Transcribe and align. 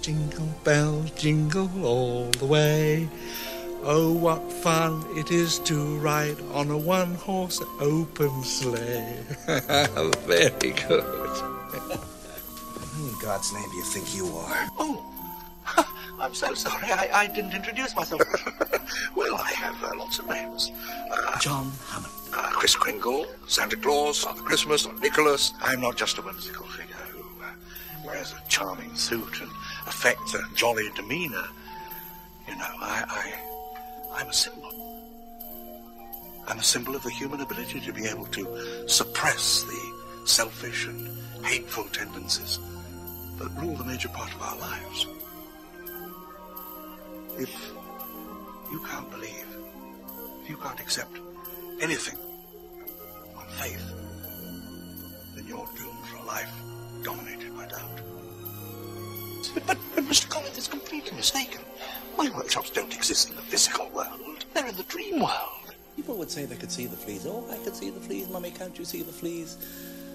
Jingle 0.00 0.48
bells, 0.64 1.10
jingle 1.12 1.70
all 1.84 2.24
the 2.38 2.46
way. 2.46 3.08
Oh, 3.84 4.12
what 4.12 4.50
fun 4.50 5.04
it 5.16 5.30
is 5.30 5.58
to 5.60 5.96
ride 5.98 6.40
on 6.52 6.70
a 6.70 6.76
one 6.78 7.14
horse 7.14 7.60
open 7.80 8.42
sleigh. 8.42 9.16
Very 10.26 10.72
good. 10.72 11.02
Who 11.02 13.08
in 13.08 13.14
God's 13.20 13.52
name 13.52 13.68
do 13.70 13.76
you 13.76 13.84
think 13.84 14.14
you 14.14 14.26
are? 14.36 14.68
Oh, 14.78 15.04
I'm 16.20 16.34
so 16.34 16.54
sorry. 16.54 16.86
I, 16.92 17.08
I 17.12 17.26
didn't 17.26 17.54
introduce 17.54 17.96
myself. 17.96 18.20
well, 19.16 19.34
I 19.34 19.50
have 19.52 19.82
uh, 19.82 19.96
lots 19.96 20.20
of 20.20 20.28
names. 20.28 20.70
Uh, 21.10 21.38
John 21.40 21.72
Hammond. 21.88 22.12
uh, 22.32 22.50
Chris 22.52 22.76
Kringle, 22.76 23.26
Santa 23.48 23.76
Claus, 23.76 24.22
Father 24.22 24.42
Christmas, 24.42 24.86
Nicholas. 25.00 25.52
I'm 25.60 25.80
not 25.80 25.96
just 25.96 26.18
a 26.18 26.22
whimsical 26.22 26.66
figure 26.66 26.94
who 27.10 27.20
uh, 27.42 28.06
wears 28.06 28.32
a 28.32 28.48
charming 28.48 28.94
suit 28.94 29.40
and 29.40 29.50
affects 29.86 30.34
a 30.34 30.42
jolly 30.54 30.88
demeanor. 30.94 31.44
You 32.48 32.56
know, 32.56 32.68
I, 32.80 33.04
I, 33.08 34.20
I'm 34.20 34.28
a 34.28 34.32
symbol. 34.32 34.70
I'm 36.48 36.58
a 36.58 36.62
symbol 36.62 36.96
of 36.96 37.02
the 37.02 37.10
human 37.10 37.40
ability 37.40 37.80
to 37.80 37.92
be 37.92 38.06
able 38.06 38.26
to 38.26 38.88
suppress 38.88 39.62
the 39.62 40.26
selfish 40.26 40.86
and 40.86 41.08
hateful 41.44 41.84
tendencies 41.84 42.58
that 43.38 43.50
rule 43.60 43.74
the 43.76 43.84
major 43.84 44.08
part 44.08 44.32
of 44.34 44.42
our 44.42 44.58
lives. 44.58 45.06
If 47.38 47.72
you 48.70 48.80
can't 48.80 49.10
believe, 49.10 49.46
if 50.42 50.50
you 50.50 50.56
can't 50.56 50.80
accept 50.80 51.18
anything 51.80 52.18
on 53.36 53.46
faith, 53.58 53.92
then 55.34 55.46
you're 55.46 55.68
doomed 55.76 56.06
for 56.06 56.16
a 56.16 56.24
life 56.24 56.52
dominated 57.02 57.56
by 57.56 57.66
doubt. 57.66 58.11
But, 59.50 59.66
but, 59.66 59.78
but 59.94 60.04
Mr. 60.04 60.28
Collins 60.28 60.58
is 60.58 60.68
completely 60.68 61.16
mistaken. 61.16 61.62
My 62.16 62.30
workshops 62.30 62.70
don't 62.70 62.94
exist 62.94 63.30
in 63.30 63.36
the 63.36 63.42
physical 63.42 63.88
world. 63.90 64.44
They're 64.54 64.66
in 64.66 64.76
the 64.76 64.82
dream 64.84 65.20
world. 65.20 65.74
People 65.96 66.16
would 66.16 66.30
say 66.30 66.44
they 66.44 66.56
could 66.56 66.70
see 66.70 66.86
the 66.86 66.96
fleas. 66.96 67.26
Oh, 67.26 67.44
I 67.50 67.56
could 67.58 67.74
see 67.74 67.90
the 67.90 68.00
fleas. 68.00 68.28
Mummy, 68.28 68.50
can't 68.50 68.78
you 68.78 68.84
see 68.84 69.02
the 69.02 69.12
fleas? 69.12 69.56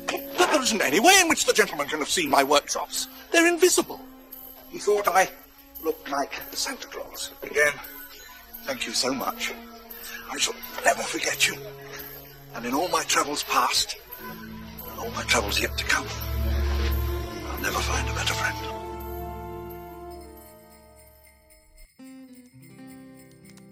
But 0.08 0.22
there 0.38 0.62
isn't 0.62 0.82
any 0.82 1.00
way 1.00 1.14
in 1.22 1.28
which 1.28 1.46
the 1.46 1.54
gentleman 1.54 1.88
can 1.88 2.00
have 2.00 2.10
seen 2.10 2.30
my 2.30 2.44
workshops. 2.44 3.08
They're 3.32 3.48
invisible. 3.48 4.00
He 4.70 4.80
thought 4.80 5.08
I 5.08 5.30
looked 5.84 6.10
like 6.10 6.34
Santa 6.54 6.88
Claus. 6.88 7.32
Again, 7.44 7.74
thank 8.64 8.88
you 8.88 8.94
so 8.94 9.14
much. 9.14 9.54
I 10.32 10.38
shall 10.38 10.56
never 10.84 11.04
forget 11.04 11.48
you. 11.48 11.56
And 12.56 12.66
in 12.66 12.74
all 12.74 12.88
my 12.90 13.04
travels 13.04 13.44
past, 13.44 13.98
and 14.30 15.00
all 15.00 15.12
my 15.12 15.24
travels 15.24 15.62
yet 15.62 15.78
to 15.78 15.86
come, 15.86 16.08
I'll 17.50 17.62
never 17.62 17.80
find 17.80 18.10
a 18.10 18.14
better 18.14 18.34
friend. 18.34 18.87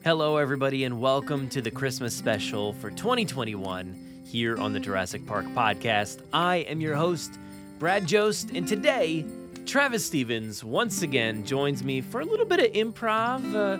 Hello, 0.05 0.37
everybody, 0.37 0.83
and 0.83 1.01
welcome 1.01 1.49
to 1.49 1.63
the 1.63 1.71
Christmas 1.71 2.15
special 2.15 2.73
for 2.73 2.91
2021 2.91 4.21
here 4.23 4.55
on 4.55 4.71
the 4.71 4.79
Jurassic 4.79 5.25
Park 5.25 5.47
podcast. 5.47 6.21
I 6.31 6.57
am 6.57 6.79
your 6.79 6.93
host, 6.93 7.39
Brad 7.79 8.05
Jost, 8.05 8.51
and 8.51 8.67
today, 8.67 9.25
Travis 9.65 10.05
Stevens 10.05 10.63
once 10.63 11.01
again 11.01 11.43
joins 11.43 11.83
me 11.83 12.01
for 12.01 12.21
a 12.21 12.23
little 12.23 12.45
bit 12.45 12.59
of 12.59 12.71
improv, 12.73 13.55
uh, 13.55 13.79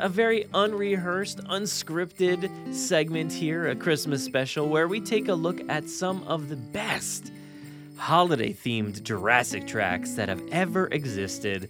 a- 0.00 0.08
very 0.08 0.46
unrehearsed, 0.54 1.44
unscripted 1.44 2.74
segment 2.74 3.30
here, 3.30 3.68
a 3.68 3.76
Christmas 3.76 4.24
special, 4.24 4.70
where 4.70 4.88
we 4.88 4.98
take 4.98 5.28
a 5.28 5.34
look 5.34 5.60
at 5.68 5.90
some 5.90 6.22
of 6.22 6.48
the 6.48 6.56
best 6.56 7.30
holiday 7.98 8.54
themed 8.54 9.02
Jurassic 9.02 9.66
tracks 9.66 10.12
that 10.12 10.30
have 10.30 10.40
ever 10.50 10.86
existed. 10.86 11.68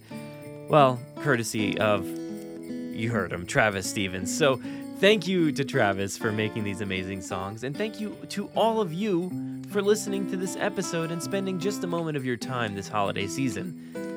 Well, 0.69 0.97
courtesy 1.17 1.77
of 1.77 2.07
you 2.97 3.11
heard 3.11 3.31
him, 3.31 3.45
Travis 3.45 3.89
Stevens. 3.89 4.35
So 4.35 4.61
thank 4.99 5.27
you 5.27 5.51
to 5.51 5.63
Travis 5.63 6.17
for 6.17 6.31
making 6.31 6.63
these 6.63 6.81
amazing 6.81 7.21
songs, 7.21 7.63
and 7.63 7.75
thank 7.75 7.99
you 7.99 8.17
to 8.29 8.49
all 8.55 8.81
of 8.81 8.93
you 8.93 9.61
for 9.69 9.81
listening 9.81 10.29
to 10.31 10.37
this 10.37 10.55
episode 10.57 11.11
and 11.11 11.21
spending 11.21 11.59
just 11.59 11.83
a 11.83 11.87
moment 11.87 12.17
of 12.17 12.25
your 12.25 12.37
time 12.37 12.75
this 12.75 12.87
holiday 12.87 13.27
season 13.27 14.07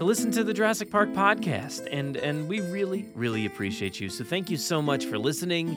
to 0.00 0.06
listen 0.06 0.30
to 0.30 0.42
the 0.42 0.54
Jurassic 0.54 0.90
Park 0.90 1.10
podcast. 1.10 1.86
And 1.92 2.16
and 2.16 2.48
we 2.48 2.60
really, 2.60 3.06
really 3.14 3.44
appreciate 3.44 4.00
you. 4.00 4.08
So 4.08 4.24
thank 4.24 4.48
you 4.48 4.56
so 4.56 4.80
much 4.80 5.04
for 5.04 5.18
listening. 5.18 5.68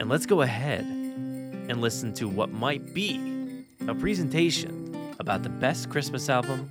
And 0.00 0.08
let's 0.08 0.24
go 0.24 0.40
ahead 0.40 0.84
and 0.84 1.82
listen 1.82 2.14
to 2.14 2.28
what 2.28 2.50
might 2.50 2.94
be 2.94 3.66
a 3.86 3.94
presentation 3.94 4.96
about 5.20 5.42
the 5.42 5.50
best 5.50 5.90
Christmas 5.90 6.30
album 6.30 6.70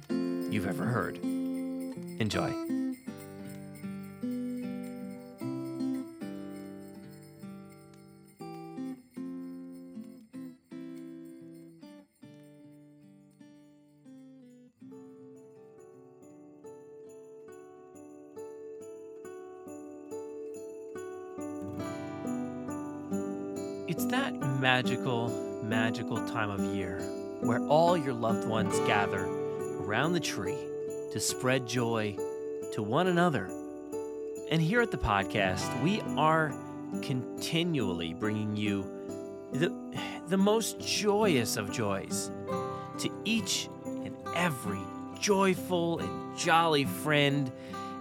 you've 0.52 0.66
ever 0.66 0.86
heard. 0.86 1.18
Enjoy. 2.20 2.81
Magical 25.92 26.26
time 26.26 26.50
of 26.50 26.74
year 26.74 27.02
where 27.42 27.60
all 27.68 27.98
your 27.98 28.14
loved 28.14 28.48
ones 28.48 28.80
gather 28.88 29.26
around 29.82 30.14
the 30.14 30.22
tree 30.22 30.56
to 31.12 31.20
spread 31.20 31.68
joy 31.68 32.16
to 32.72 32.82
one 32.82 33.08
another. 33.08 33.50
And 34.50 34.62
here 34.62 34.80
at 34.80 34.92
the 34.92 34.98
podcast, 34.98 35.84
we 35.84 36.00
are 36.16 36.54
continually 37.02 38.14
bringing 38.14 38.56
you 38.56 38.86
the, 39.52 39.70
the 40.30 40.38
most 40.38 40.80
joyous 40.80 41.58
of 41.58 41.74
joys 41.74 42.32
to 43.00 43.12
each 43.26 43.68
and 43.86 44.16
every 44.34 44.80
joyful 45.20 46.00
and 46.00 46.38
jolly 46.38 46.86
friend 46.86 47.52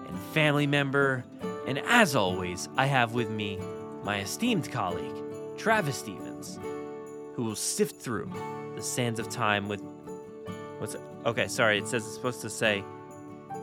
and 0.07 0.19
family 0.33 0.69
member. 0.69 1.25
And 1.67 1.81
as 1.89 2.15
always, 2.15 2.69
I 2.77 2.87
have 2.87 3.15
with 3.15 3.31
me 3.31 3.59
my 4.05 4.21
esteemed 4.21 4.71
colleague, 4.71 5.17
Travis 5.59 5.97
Stevens, 5.97 6.61
who 7.35 7.45
will 7.45 7.57
sift 7.57 8.01
through 8.01 8.31
the 8.77 8.83
sands 8.83 9.21
of 9.21 9.29
time 9.29 9.69
with. 9.69 9.83
What's? 10.79 10.97
Okay, 11.27 11.49
sorry, 11.49 11.79
it 11.79 11.87
says 11.87 12.05
it's 12.05 12.15
supposed 12.15 12.41
to 12.43 12.51
say 12.51 12.85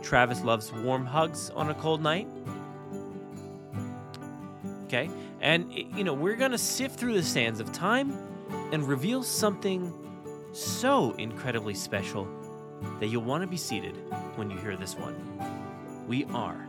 Travis 0.02 0.44
loves 0.44 0.72
warm 0.72 1.06
hugs 1.06 1.50
on 1.52 1.70
a 1.70 1.74
cold 1.76 2.02
night. 2.02 2.28
Okay, 4.86 5.10
and 5.42 5.74
you 5.74 6.04
know, 6.04 6.14
we're 6.14 6.36
gonna 6.36 6.58
sift 6.58 7.00
through 7.00 7.14
the 7.14 7.24
sands 7.24 7.60
of 7.60 7.72
time 7.74 8.18
and 8.72 8.88
reveal 8.88 9.24
something 9.24 9.94
so 10.54 11.12
incredibly 11.14 11.74
special 11.74 12.28
that 13.00 13.08
you'll 13.08 13.24
want 13.24 13.42
to 13.42 13.48
be 13.48 13.58
seated 13.58 13.96
when 14.36 14.50
you 14.50 14.58
hear 14.58 14.76
this 14.76 14.96
one. 14.96 15.16
We 16.08 16.26
are 16.26 16.68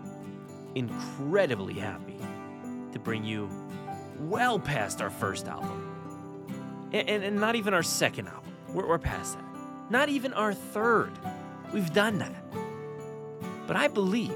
incredibly 0.75 1.75
happy 1.75 2.17
to 2.93 2.99
bring 2.99 3.25
you 3.25 3.49
well 4.21 4.59
past 4.59 5.01
our 5.01 5.11
first 5.11 5.47
album. 5.47 5.88
And, 6.93 7.09
and, 7.09 7.25
and 7.25 7.37
not 7.41 7.55
even 7.57 7.75
our 7.75 7.83
second 7.83 8.29
album. 8.29 8.53
We're, 8.73 8.87
we're 8.87 8.99
past 8.99 9.37
that. 9.37 9.45
Not 9.91 10.09
even 10.09 10.33
our 10.35 10.53
third. 10.55 11.13
We've 11.73 11.93
done 11.93 12.19
that. 12.19 12.35
But 13.67 13.77
I 13.77 13.89
believe, 13.89 14.33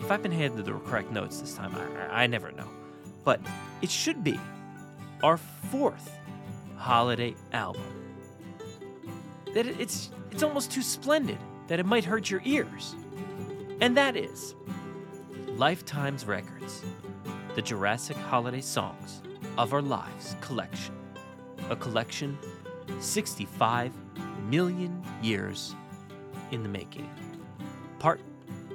if 0.00 0.10
I've 0.10 0.22
been 0.22 0.32
handed 0.32 0.64
the 0.64 0.72
correct 0.72 1.10
notes 1.10 1.40
this 1.40 1.54
time, 1.54 1.74
I, 1.74 2.06
I, 2.06 2.22
I 2.22 2.26
never 2.26 2.50
know. 2.52 2.68
But 3.24 3.40
it 3.82 3.90
should 3.90 4.24
be 4.24 4.38
our 5.22 5.36
fourth 5.36 6.10
holiday 6.76 7.34
album. 7.52 7.82
That 9.54 9.66
it- 9.66 9.80
it's, 9.80 10.10
it's 10.30 10.42
almost 10.42 10.70
too 10.72 10.82
splendid 10.82 11.38
that 11.66 11.78
it 11.78 11.86
might 11.86 12.04
hurt 12.04 12.30
your 12.30 12.40
ears. 12.44 12.94
And 13.80 13.96
that 13.96 14.16
is 14.16 14.54
Life 15.46 15.84
Timez 15.84 16.26
Records 16.26 16.82
the 17.54 17.62
Jurassic 17.62 18.16
Holiday 18.16 18.60
Songs 18.60 19.20
of 19.58 19.74
Our 19.74 19.82
Lives 19.82 20.36
collection. 20.40 20.94
A 21.68 21.74
collection 21.74 22.38
65 23.00 23.92
million 24.48 25.02
years 25.20 25.74
in 26.52 26.62
the 26.62 26.68
making. 26.68 27.10
Part 27.98 28.20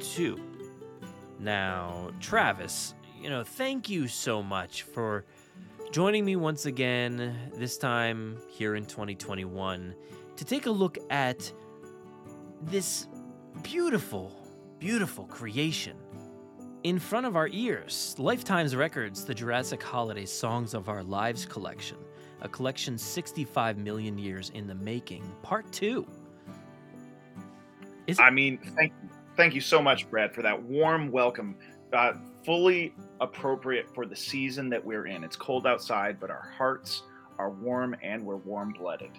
2. 0.01 0.37
Now, 1.39 2.11
Travis, 2.19 2.93
you 3.19 3.29
know, 3.29 3.45
thank 3.45 3.89
you 3.89 4.09
so 4.09 4.43
much 4.43 4.83
for 4.83 5.23
joining 5.93 6.25
me 6.25 6.35
once 6.35 6.65
again, 6.65 7.33
this 7.55 7.77
time 7.77 8.37
here 8.49 8.75
in 8.75 8.85
2021, 8.85 9.95
to 10.35 10.45
take 10.45 10.65
a 10.65 10.71
look 10.71 10.97
at 11.09 11.49
this 12.61 13.07
beautiful, 13.61 14.35
beautiful 14.79 15.25
creation 15.27 15.95
in 16.83 16.99
front 16.99 17.25
of 17.25 17.37
our 17.37 17.47
ears, 17.51 18.15
Life 18.19 18.43
Timez 18.43 18.77
Records, 18.77 19.23
the 19.23 19.33
Jurassic 19.33 19.81
Holiday 19.81 20.25
Songs 20.25 20.73
of 20.73 20.89
Our 20.89 21.01
Lives 21.01 21.45
collection, 21.45 21.97
a 22.41 22.49
collection 22.49 22.97
65 22.97 23.77
million 23.77 24.17
years 24.17 24.51
in 24.53 24.67
the 24.67 24.75
making, 24.75 25.23
part 25.41 25.71
two. 25.71 26.05
Is 28.05 28.19
I 28.19 28.29
mean, 28.29 28.59
thank 28.75 28.91
you, 29.01 29.09
thank 29.37 29.55
you 29.55 29.61
so 29.61 29.81
much, 29.81 30.09
Brad, 30.09 30.33
for 30.33 30.41
that 30.41 30.61
warm 30.61 31.09
welcome. 31.09 31.55
Uh, 31.93 32.13
fully 32.43 32.93
appropriate 33.21 33.87
for 33.95 34.05
the 34.05 34.15
season 34.15 34.69
that 34.69 34.83
we're 34.83 35.07
in. 35.07 35.23
It's 35.23 35.37
cold 35.37 35.65
outside, 35.65 36.19
but 36.19 36.29
our 36.29 36.51
hearts 36.57 37.03
are 37.39 37.49
warm 37.49 37.95
and 38.03 38.25
we're 38.25 38.35
warm 38.35 38.73
blooded. 38.73 39.11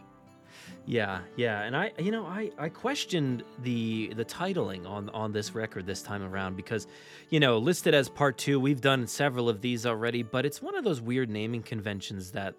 Yeah, 0.86 1.20
yeah, 1.36 1.62
and 1.62 1.74
I, 1.76 1.92
you 1.98 2.10
know, 2.10 2.26
I, 2.26 2.50
I 2.58 2.68
questioned 2.68 3.42
the 3.62 4.12
the 4.14 4.24
titling 4.24 4.86
on 4.86 5.08
on 5.10 5.32
this 5.32 5.54
record 5.54 5.86
this 5.86 6.02
time 6.02 6.22
around 6.22 6.56
because, 6.56 6.86
you 7.30 7.40
know, 7.40 7.58
listed 7.58 7.94
as 7.94 8.08
part 8.08 8.36
two. 8.36 8.60
We've 8.60 8.80
done 8.80 9.06
several 9.06 9.48
of 9.48 9.62
these 9.62 9.86
already, 9.86 10.22
but 10.22 10.44
it's 10.44 10.60
one 10.60 10.74
of 10.74 10.84
those 10.84 11.00
weird 11.00 11.30
naming 11.30 11.62
conventions 11.62 12.32
that, 12.32 12.54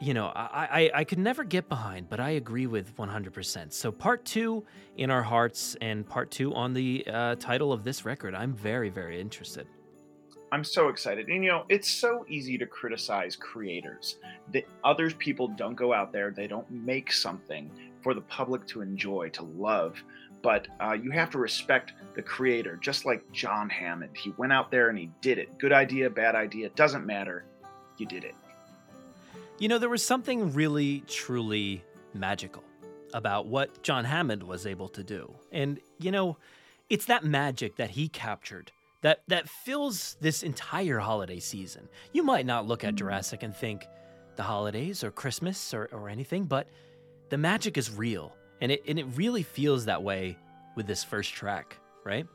you 0.00 0.12
know, 0.12 0.26
I 0.34 0.90
I, 0.94 1.00
I 1.00 1.04
could 1.04 1.20
never 1.20 1.44
get 1.44 1.68
behind. 1.68 2.08
But 2.08 2.18
I 2.18 2.30
agree 2.30 2.66
with 2.66 2.96
100%. 2.96 3.72
So 3.72 3.92
part 3.92 4.24
two 4.24 4.64
in 4.96 5.10
our 5.10 5.22
hearts 5.22 5.76
and 5.80 6.04
part 6.04 6.32
two 6.32 6.52
on 6.54 6.74
the 6.74 7.06
uh, 7.06 7.36
title 7.36 7.72
of 7.72 7.84
this 7.84 8.04
record. 8.04 8.34
I'm 8.34 8.54
very 8.54 8.88
very 8.88 9.20
interested. 9.20 9.68
I'm 10.52 10.64
so 10.64 10.88
excited. 10.88 11.28
And 11.28 11.42
you 11.42 11.50
know, 11.50 11.64
it's 11.70 11.88
so 11.88 12.26
easy 12.28 12.58
to 12.58 12.66
criticize 12.66 13.34
creators 13.36 14.18
that 14.52 14.68
other 14.84 15.10
people 15.10 15.48
don't 15.48 15.74
go 15.74 15.94
out 15.94 16.12
there, 16.12 16.30
they 16.30 16.46
don't 16.46 16.70
make 16.70 17.10
something 17.10 17.70
for 18.02 18.12
the 18.12 18.20
public 18.20 18.66
to 18.66 18.82
enjoy, 18.82 19.30
to 19.30 19.44
love. 19.44 19.96
But 20.42 20.68
uh, 20.78 20.92
you 20.92 21.10
have 21.12 21.30
to 21.30 21.38
respect 21.38 21.94
the 22.14 22.20
creator, 22.20 22.76
just 22.76 23.06
like 23.06 23.24
John 23.32 23.70
Hammond. 23.70 24.14
He 24.14 24.34
went 24.36 24.52
out 24.52 24.70
there 24.70 24.90
and 24.90 24.98
he 24.98 25.08
did 25.22 25.38
it. 25.38 25.56
Good 25.58 25.72
idea, 25.72 26.10
bad 26.10 26.34
idea, 26.34 26.68
doesn't 26.70 27.06
matter. 27.06 27.44
You 27.96 28.04
did 28.04 28.24
it. 28.24 28.34
You 29.58 29.68
know, 29.68 29.78
there 29.78 29.88
was 29.88 30.04
something 30.04 30.52
really, 30.52 31.02
truly 31.06 31.82
magical 32.12 32.64
about 33.14 33.46
what 33.46 33.82
John 33.82 34.04
Hammond 34.04 34.42
was 34.42 34.66
able 34.66 34.88
to 34.90 35.02
do. 35.02 35.32
And, 35.50 35.80
you 35.98 36.10
know, 36.10 36.36
it's 36.90 37.06
that 37.06 37.24
magic 37.24 37.76
that 37.76 37.90
he 37.90 38.08
captured 38.08 38.70
that 39.02 39.22
that 39.28 39.48
fills 39.48 40.16
this 40.20 40.42
entire 40.42 40.98
holiday 40.98 41.38
season. 41.38 41.88
You 42.12 42.22
might 42.22 42.46
not 42.46 42.66
look 42.66 42.84
at 42.84 42.94
mm. 42.94 42.98
Jurassic 42.98 43.42
and 43.42 43.54
think 43.54 43.86
the 44.36 44.42
holidays 44.42 45.04
or 45.04 45.10
Christmas 45.10 45.74
or, 45.74 45.88
or 45.92 46.08
anything, 46.08 46.44
but 46.44 46.68
the 47.28 47.38
magic 47.38 47.76
is 47.76 47.90
real. 47.90 48.34
And 48.60 48.72
it 48.72 48.82
and 48.88 48.98
it 48.98 49.06
really 49.14 49.42
feels 49.42 49.84
that 49.84 50.02
way 50.02 50.38
with 50.76 50.86
this 50.86 51.04
first 51.04 51.34
track, 51.34 51.76
right? 52.04 52.26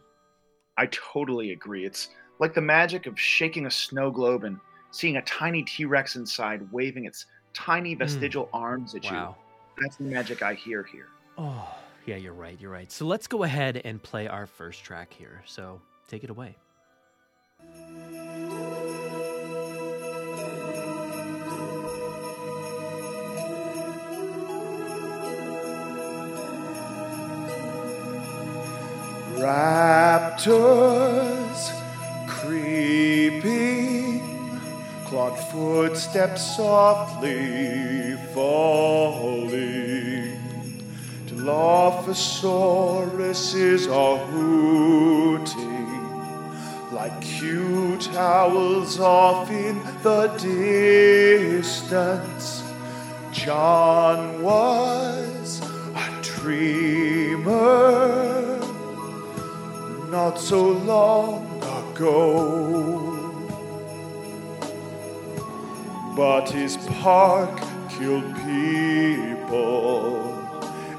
I 0.78 0.88
totally 0.88 1.54
agree. 1.54 1.86
It's 1.86 2.10
like 2.40 2.54
the 2.54 2.62
magic 2.62 3.08
of 3.08 3.20
shaking 3.20 3.66
a 3.66 3.72
snow 3.72 4.12
globe 4.12 4.44
and 4.44 4.60
seeing 4.92 5.18
a 5.18 5.22
tiny 5.24 5.64
T 5.64 5.86
Rex 5.86 6.16
inside 6.16 6.68
waving 6.72 7.06
its 7.06 7.26
tiny 7.54 7.96
mm. 7.96 8.00
vestigial 8.00 8.50
arms 8.54 8.94
at 8.94 9.06
Wow. 9.06 9.36
you. 9.38 9.84
That's 9.84 9.96
the 9.96 10.04
magic 10.04 10.42
I 10.42 10.54
hear 10.54 10.84
here. 10.84 11.08
Oh, 11.38 11.68
yeah, 12.06 12.16
you're 12.16 12.34
right. 12.34 12.60
You're 12.60 12.72
right. 12.72 12.92
So 12.92 13.06
let's 13.06 13.28
go 13.28 13.44
ahead 13.44 13.82
and 13.86 14.02
play 14.02 14.28
our 14.28 14.48
first 14.48 14.84
track 14.84 15.14
here. 15.14 15.44
So 15.46 15.80
take 16.08 16.24
it 16.24 16.30
away. 16.30 16.56
Raptors 30.38 31.62
creeping, 32.28 34.20
clawed 35.06 35.38
footsteps 35.52 36.58
softly 36.58 38.18
falling. 38.34 39.54
Dilophosaurus 41.28 43.88
are 43.92 44.18
hooting 44.18 45.77
like 46.98 47.22
cute 47.22 48.12
owls 48.16 49.00
off 49.00 49.52
in 49.52 49.80
the 50.02 50.28
distance. 51.52 52.64
John 53.32 54.42
was 54.42 55.62
a 55.96 56.08
dreamer 56.24 57.46
not 60.10 60.40
so 60.40 60.72
long 60.72 61.46
ago. 61.62 62.34
But 66.16 66.50
his 66.50 66.78
park 67.00 67.60
killed 67.90 68.36
people, 68.38 70.34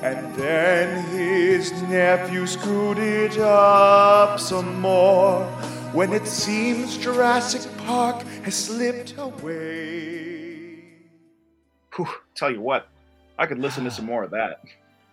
and 0.00 0.32
then 0.36 1.02
his 1.06 1.72
nephew 1.82 2.46
screwed 2.46 2.98
it 2.98 3.36
up 3.38 4.38
some 4.38 4.80
more. 4.80 5.57
When 5.98 6.12
it 6.12 6.28
seems 6.28 6.96
Jurassic 6.96 7.76
Park 7.78 8.22
has 8.44 8.54
slipped 8.54 9.18
away. 9.18 10.84
Whew, 11.96 12.06
tell 12.36 12.52
you 12.52 12.60
what, 12.60 12.86
I 13.36 13.46
could 13.46 13.58
listen 13.58 13.82
to 13.82 13.90
some 13.90 14.04
more 14.04 14.22
of 14.22 14.30
that. 14.30 14.62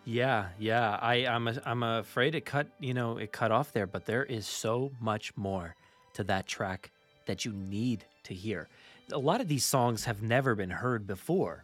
Yeah, 0.03 0.49
yeah. 0.59 0.99
I, 1.01 1.25
I'm 1.25 1.47
a, 1.47 1.59
I'm 1.65 1.81
afraid 1.81 2.35
it 2.35 2.45
cut, 2.45 2.67
you 2.79 2.93
know, 2.93 3.17
it 3.17 3.31
cut 3.31 3.51
off 3.51 3.73
there, 3.73 3.87
but 3.87 4.05
there 4.05 4.23
is 4.25 4.45
so 4.45 4.91
much 4.99 5.35
more 5.35 5.73
to 6.13 6.23
that 6.25 6.45
track 6.45 6.91
that 7.25 7.45
you 7.45 7.51
need 7.51 8.05
to 8.25 8.35
hear. 8.35 8.67
A 9.11 9.17
lot 9.17 9.41
of 9.41 9.47
these 9.47 9.65
songs 9.65 10.05
have 10.05 10.21
never 10.21 10.53
been 10.53 10.69
heard 10.69 11.07
before 11.07 11.63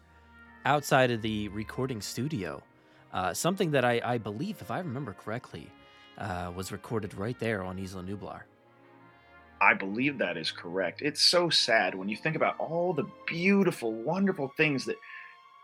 outside 0.64 1.12
of 1.12 1.22
the 1.22 1.46
recording 1.50 2.00
studio. 2.00 2.60
Uh, 3.12 3.32
something 3.32 3.70
that 3.70 3.84
I, 3.84 4.00
I 4.04 4.18
believe, 4.18 4.60
if 4.60 4.72
I 4.72 4.78
remember 4.78 5.12
correctly, 5.12 5.68
uh, 6.18 6.50
was 6.56 6.72
recorded 6.72 7.14
right 7.14 7.38
there 7.38 7.62
on 7.62 7.78
Isla 7.78 8.02
Nublar. 8.02 8.40
I 9.62 9.74
believe 9.74 10.18
that 10.18 10.36
is 10.36 10.50
correct. 10.50 11.02
It's 11.02 11.22
so 11.22 11.48
sad 11.48 11.94
when 11.94 12.08
you 12.08 12.16
think 12.16 12.34
about 12.34 12.58
all 12.58 12.92
the 12.92 13.06
beautiful, 13.28 13.92
wonderful 13.92 14.52
things 14.56 14.84
that 14.86 14.96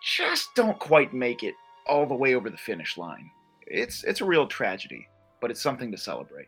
just 0.00 0.54
don't 0.54 0.78
quite 0.78 1.12
make 1.12 1.42
it 1.42 1.54
all 1.84 2.06
the 2.06 2.14
way 2.14 2.36
over 2.36 2.48
the 2.48 2.56
finish 2.56 2.96
line. 2.96 3.28
It's 3.66 4.04
it's 4.04 4.20
a 4.20 4.24
real 4.24 4.46
tragedy, 4.46 5.08
but 5.40 5.50
it's 5.50 5.60
something 5.60 5.90
to 5.90 5.98
celebrate. 5.98 6.46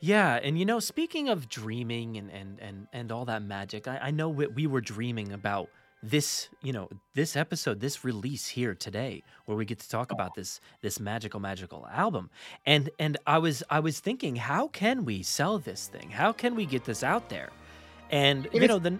Yeah, 0.00 0.36
and 0.36 0.58
you 0.58 0.64
know, 0.64 0.80
speaking 0.80 1.28
of 1.28 1.50
dreaming 1.50 2.16
and 2.16 2.30
and 2.30 2.58
and 2.60 2.86
and 2.94 3.12
all 3.12 3.26
that 3.26 3.42
magic, 3.42 3.86
I, 3.86 3.98
I 4.04 4.10
know 4.10 4.30
we, 4.30 4.46
we 4.46 4.66
were 4.66 4.80
dreaming 4.80 5.32
about 5.32 5.68
this, 6.02 6.48
you 6.62 6.72
know, 6.72 6.88
this 7.14 7.36
episode, 7.36 7.80
this 7.80 8.04
release 8.04 8.46
here 8.48 8.74
today, 8.74 9.22
where 9.46 9.56
we 9.56 9.64
get 9.64 9.78
to 9.80 9.88
talk 9.88 10.12
about 10.12 10.34
this 10.34 10.60
this 10.80 11.00
magical 11.00 11.40
magical 11.40 11.86
album. 11.92 12.30
And 12.66 12.90
and 12.98 13.16
I 13.26 13.38
was 13.38 13.62
I 13.70 13.80
was 13.80 13.98
thinking, 14.00 14.36
how 14.36 14.68
can 14.68 15.04
we 15.04 15.22
sell 15.22 15.58
this 15.58 15.88
thing? 15.88 16.10
How 16.10 16.32
can 16.32 16.54
we 16.54 16.66
get 16.66 16.84
this 16.84 17.02
out 17.02 17.28
there? 17.28 17.50
And 18.10 18.46
It 18.46 18.54
you 18.54 18.62
is- 18.62 18.68
know, 18.68 18.78
the 18.78 18.98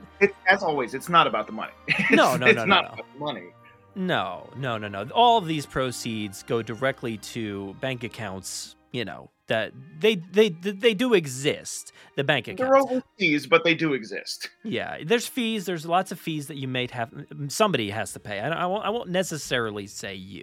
as 0.49 0.63
always, 0.63 0.93
it's 0.95 1.09
not 1.09 1.27
about 1.27 1.47
the 1.47 1.53
money. 1.53 1.73
No, 2.11 2.37
no, 2.37 2.47
it's 2.47 2.57
no, 2.57 2.65
no, 2.65 2.75
not 2.75 2.85
no. 2.85 2.93
about 2.95 3.07
the 3.15 3.19
money. 3.21 3.47
No, 3.95 4.49
no, 4.57 4.79
no, 4.79 4.87
no. 4.89 5.09
All 5.15 5.39
of 5.39 5.47
these 5.47 5.67
proceeds 5.67 6.43
go 6.43 6.63
directly 6.63 7.17
to 7.19 7.75
bank 7.81 8.05
accounts. 8.05 8.75
You 8.93 9.05
know 9.05 9.31
that 9.49 9.73
they 9.99 10.15
they 10.17 10.49
they 10.51 10.95
do 10.95 11.15
exist. 11.15 11.93
The 12.17 12.25
bank 12.25 12.47
They're 12.47 12.55
accounts. 12.75 12.93
overseas, 13.19 13.47
but 13.47 13.63
they 13.65 13.75
do 13.75 13.93
exist. 13.95 14.51
Yeah, 14.65 14.99
there's 15.05 15.27
fees. 15.27 15.67
There's 15.67 15.87
lots 15.87 16.13
of 16.13 16.19
fees 16.21 16.49
that 16.49 16.57
you 16.57 16.69
may 16.69 16.89
have. 16.93 17.11
Somebody 17.49 17.91
has 17.91 18.13
to 18.13 18.21
pay. 18.21 18.39
I, 18.41 18.51
I 18.51 18.67
won't. 18.67 18.85
I 18.85 18.91
won't 18.91 19.09
necessarily 19.11 19.87
say 19.87 20.15
you, 20.15 20.43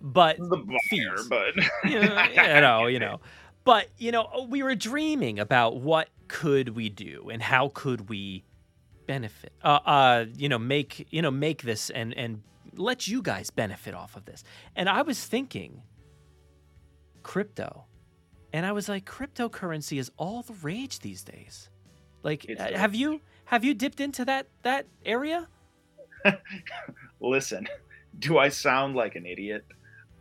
but 0.00 0.36
The 0.38 0.56
buyer, 0.56 1.16
Fees. 1.16 1.28
but 1.28 1.54
yeah, 1.90 2.54
you 2.56 2.60
know, 2.60 2.86
you 2.86 2.98
know. 2.98 3.20
But 3.64 3.88
you 3.98 4.12
know, 4.12 4.46
we 4.48 4.62
were 4.62 4.74
dreaming 4.74 5.38
about 5.38 5.76
what 5.80 6.08
could 6.28 6.70
we 6.70 6.88
do 6.90 7.30
and 7.32 7.42
how 7.42 7.68
could 7.74 8.08
we 8.08 8.44
benefit. 9.06 9.52
Uh, 9.62 9.80
uh, 9.84 10.24
you 10.36 10.48
know, 10.48 10.58
make 10.58 11.06
you 11.10 11.22
know 11.22 11.30
make 11.30 11.62
this 11.62 11.88
and 11.90 12.12
and 12.16 12.42
let 12.76 13.08
you 13.08 13.22
guys 13.22 13.50
benefit 13.50 13.94
off 13.94 14.14
of 14.16 14.26
this. 14.26 14.44
And 14.76 14.88
I 14.88 15.02
was 15.02 15.24
thinking, 15.24 15.82
crypto, 17.22 17.84
and 18.54 18.64
I 18.64 18.70
was 18.70 18.88
like, 18.88 19.04
cryptocurrency 19.04 19.98
is 19.98 20.12
all 20.16 20.42
the 20.42 20.52
rage 20.62 21.00
these 21.00 21.24
days. 21.24 21.68
Like, 22.22 22.44
It's 22.44 22.60
uh, 22.60 22.70
have 22.78 22.94
you 22.94 23.20
have 23.46 23.64
you 23.64 23.74
dipped 23.74 24.00
into 24.00 24.24
that 24.26 24.46
that 24.62 24.86
area? 25.04 25.48
listen, 27.20 27.66
do 28.20 28.38
I 28.38 28.48
sound 28.50 28.94
like 28.94 29.16
an 29.16 29.26
idiot? 29.26 29.64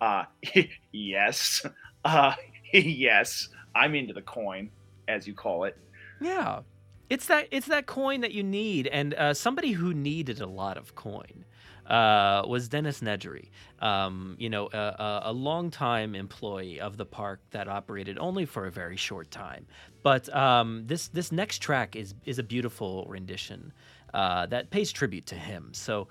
Uh, 0.02 0.26
yes. 0.92 1.66
Uh, 2.06 2.36
yes. 2.74 3.48
I'm 3.74 3.96
into 3.96 4.14
the 4.14 4.24
coin, 4.24 4.70
as 5.08 5.26
you 5.26 5.34
call 5.34 5.64
it. 5.64 5.78
Yeah, 6.20 6.64
it's 7.10 7.28
that 7.28 7.48
it's 7.50 7.68
that 7.68 7.86
coin 7.86 8.20
that 8.20 8.34
you 8.34 8.44
need, 8.44 8.88
and 8.88 9.14
uh, 9.14 9.34
somebody 9.34 9.72
who 9.72 9.94
needed 9.94 10.42
a 10.42 10.46
lot 10.46 10.76
of 10.78 10.96
coin 10.96 11.46
uh, 11.88 12.44
was 12.48 12.70
Dennis 12.70 13.02
Nedry. 13.02 13.50
Um, 13.80 14.36
you 14.40 14.50
know, 14.50 14.70
a, 14.74 14.78
a, 14.78 15.22
a 15.26 15.34
longtime 15.34 16.16
employee 16.16 16.80
of 16.80 16.98
the 16.98 17.06
park 17.06 17.42
that 17.52 17.68
operated 17.68 18.18
only 18.18 18.46
for 18.46 18.66
a 18.68 18.72
very 18.72 18.96
short 18.98 19.32
time. 19.32 19.68
But 20.04 20.34
um, 20.36 20.84
this 20.88 21.08
this 21.10 21.32
next 21.32 21.60
track 21.60 21.96
is 21.96 22.14
is 22.26 22.40
a 22.40 22.44
beautiful 22.44 23.06
rendition 23.10 23.74
uh, 24.14 24.46
that 24.48 24.70
pays 24.70 24.92
tribute 24.92 25.26
to 25.28 25.36
him. 25.36 25.72
So 25.74 26.08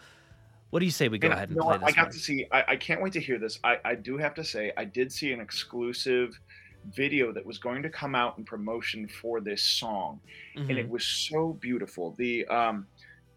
What 0.71 0.81
do 0.81 0.87
you 0.87 0.93
say 0.93 1.09
we 1.09 1.19
go 1.19 1.31
And, 1.31 1.33
ahead 1.33 1.51
and 1.51 1.59
know 1.59 1.63
play 1.63 1.79
this 1.79 1.83
I 1.87 1.93
got 1.93 2.11
one? 2.11 2.13
to 2.13 2.19
see. 2.19 2.47
I, 2.53 2.65
I 2.69 2.77
can't 2.77 3.01
wait 3.03 3.13
to 3.15 3.21
hear 3.21 3.39
this. 3.39 3.59
I, 3.65 3.79
I 3.85 3.95
do 3.95 4.17
have 4.19 4.35
to 4.35 4.45
say, 4.45 4.73
I 4.77 4.85
did 4.85 5.13
see 5.13 5.33
an 5.33 5.41
exclusive 5.41 6.39
video 6.85 7.33
that 7.33 7.47
was 7.47 7.59
going 7.59 7.83
to 7.85 7.91
come 7.91 8.15
out 8.17 8.39
in 8.39 8.45
promotion 8.45 9.07
for 9.09 9.41
this 9.41 9.63
song, 9.63 10.21
and 10.69 10.79
Mhm. 10.79 10.79
it 10.79 10.89
was 10.89 11.07
so 11.07 11.53
beautiful. 11.61 12.15
The 12.19 12.45
um, 12.47 12.89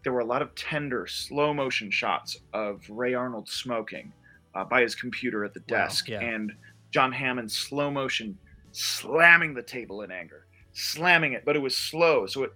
there 0.06 0.12
were 0.12 0.20
a 0.20 0.24
lot 0.24 0.40
of 0.40 0.54
tender, 0.54 1.04
slow 1.08 1.52
motion 1.52 1.90
shots 1.90 2.36
of 2.52 2.80
Ray 2.88 3.14
Arnold 3.14 3.48
smoking 3.48 4.12
uh, 4.54 4.62
by 4.64 4.80
his 4.82 4.94
computer 4.94 5.44
at 5.44 5.52
the 5.52 5.58
Wow, 5.68 5.78
desk, 5.78 6.08
yeah. 6.08 6.20
and 6.20 6.52
John 6.92 7.10
Hammond 7.10 7.50
slow 7.50 7.90
motion 7.90 8.38
slamming 8.70 9.52
the 9.52 9.64
table 9.64 10.02
in 10.02 10.12
anger, 10.12 10.46
slamming 10.74 11.32
it, 11.32 11.44
but 11.44 11.56
it 11.56 11.58
was 11.58 11.76
slow, 11.76 12.24
so 12.26 12.44
it 12.44 12.52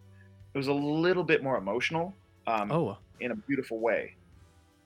it 0.54 0.58
was 0.58 0.68
a 0.68 0.72
little 0.72 1.24
bit 1.24 1.42
more 1.42 1.56
emotional. 1.58 2.14
Um, 2.46 2.70
Oh, 2.70 2.98
in 3.18 3.32
a 3.32 3.34
beautiful 3.34 3.80
way. 3.80 4.14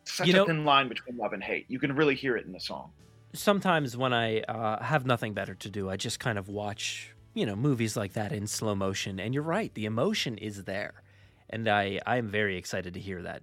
Such 0.04 0.26
You 0.28 0.32
a 0.32 0.36
know- 0.38 0.46
thin 0.46 0.64
line 0.64 0.88
between 0.88 1.18
love 1.18 1.34
and 1.34 1.42
hate. 1.44 1.66
You 1.68 1.78
can 1.78 1.94
really 1.94 2.14
hear 2.14 2.34
it 2.38 2.46
in 2.46 2.52
the 2.52 2.60
song. 2.60 2.92
sometimes 3.34 3.94
when 3.94 4.14
I 4.14 4.40
uh, 4.40 4.82
have 4.82 5.04
nothing 5.04 5.34
better 5.34 5.54
to 5.56 5.68
do, 5.70 5.90
I 5.90 5.96
just 5.96 6.18
kind 6.18 6.38
of 6.38 6.48
watch, 6.48 7.14
you 7.34 7.44
know, 7.44 7.56
movies 7.56 7.94
like 7.94 8.14
that 8.14 8.32
in 8.32 8.46
slow 8.46 8.74
motion. 8.74 9.20
And 9.20 9.34
you're 9.34 9.42
right, 9.42 9.72
the 9.74 9.84
emotion 9.84 10.38
is 10.38 10.64
there, 10.64 11.02
and 11.50 11.68
I 11.68 12.00
I 12.06 12.16
am 12.16 12.28
very 12.30 12.56
excited 12.56 12.94
to 12.94 13.00
hear 13.00 13.22
that 13.22 13.42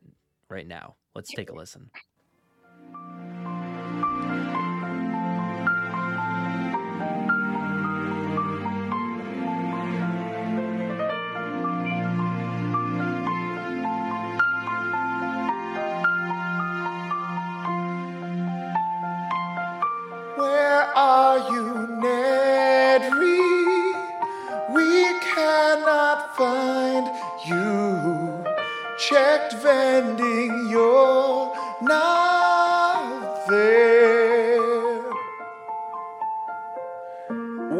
right 0.49 0.67
now. 0.67 0.95
Let's 1.15 1.33
take 1.33 1.49
a 1.49 1.55
listen. 1.55 1.89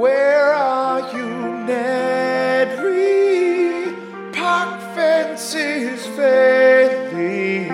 Where 0.02 0.52
are 0.52 1.00
you, 1.16 1.28
Nedry? 1.70 3.14
Park 4.34 4.82
fences 4.96 6.08
failing. 6.18 7.68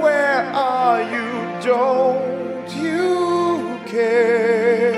Where 0.00 0.44
are 0.54 1.02
you? 1.02 1.28
Don't 1.66 2.70
you 2.82 3.78
care? 3.86 4.96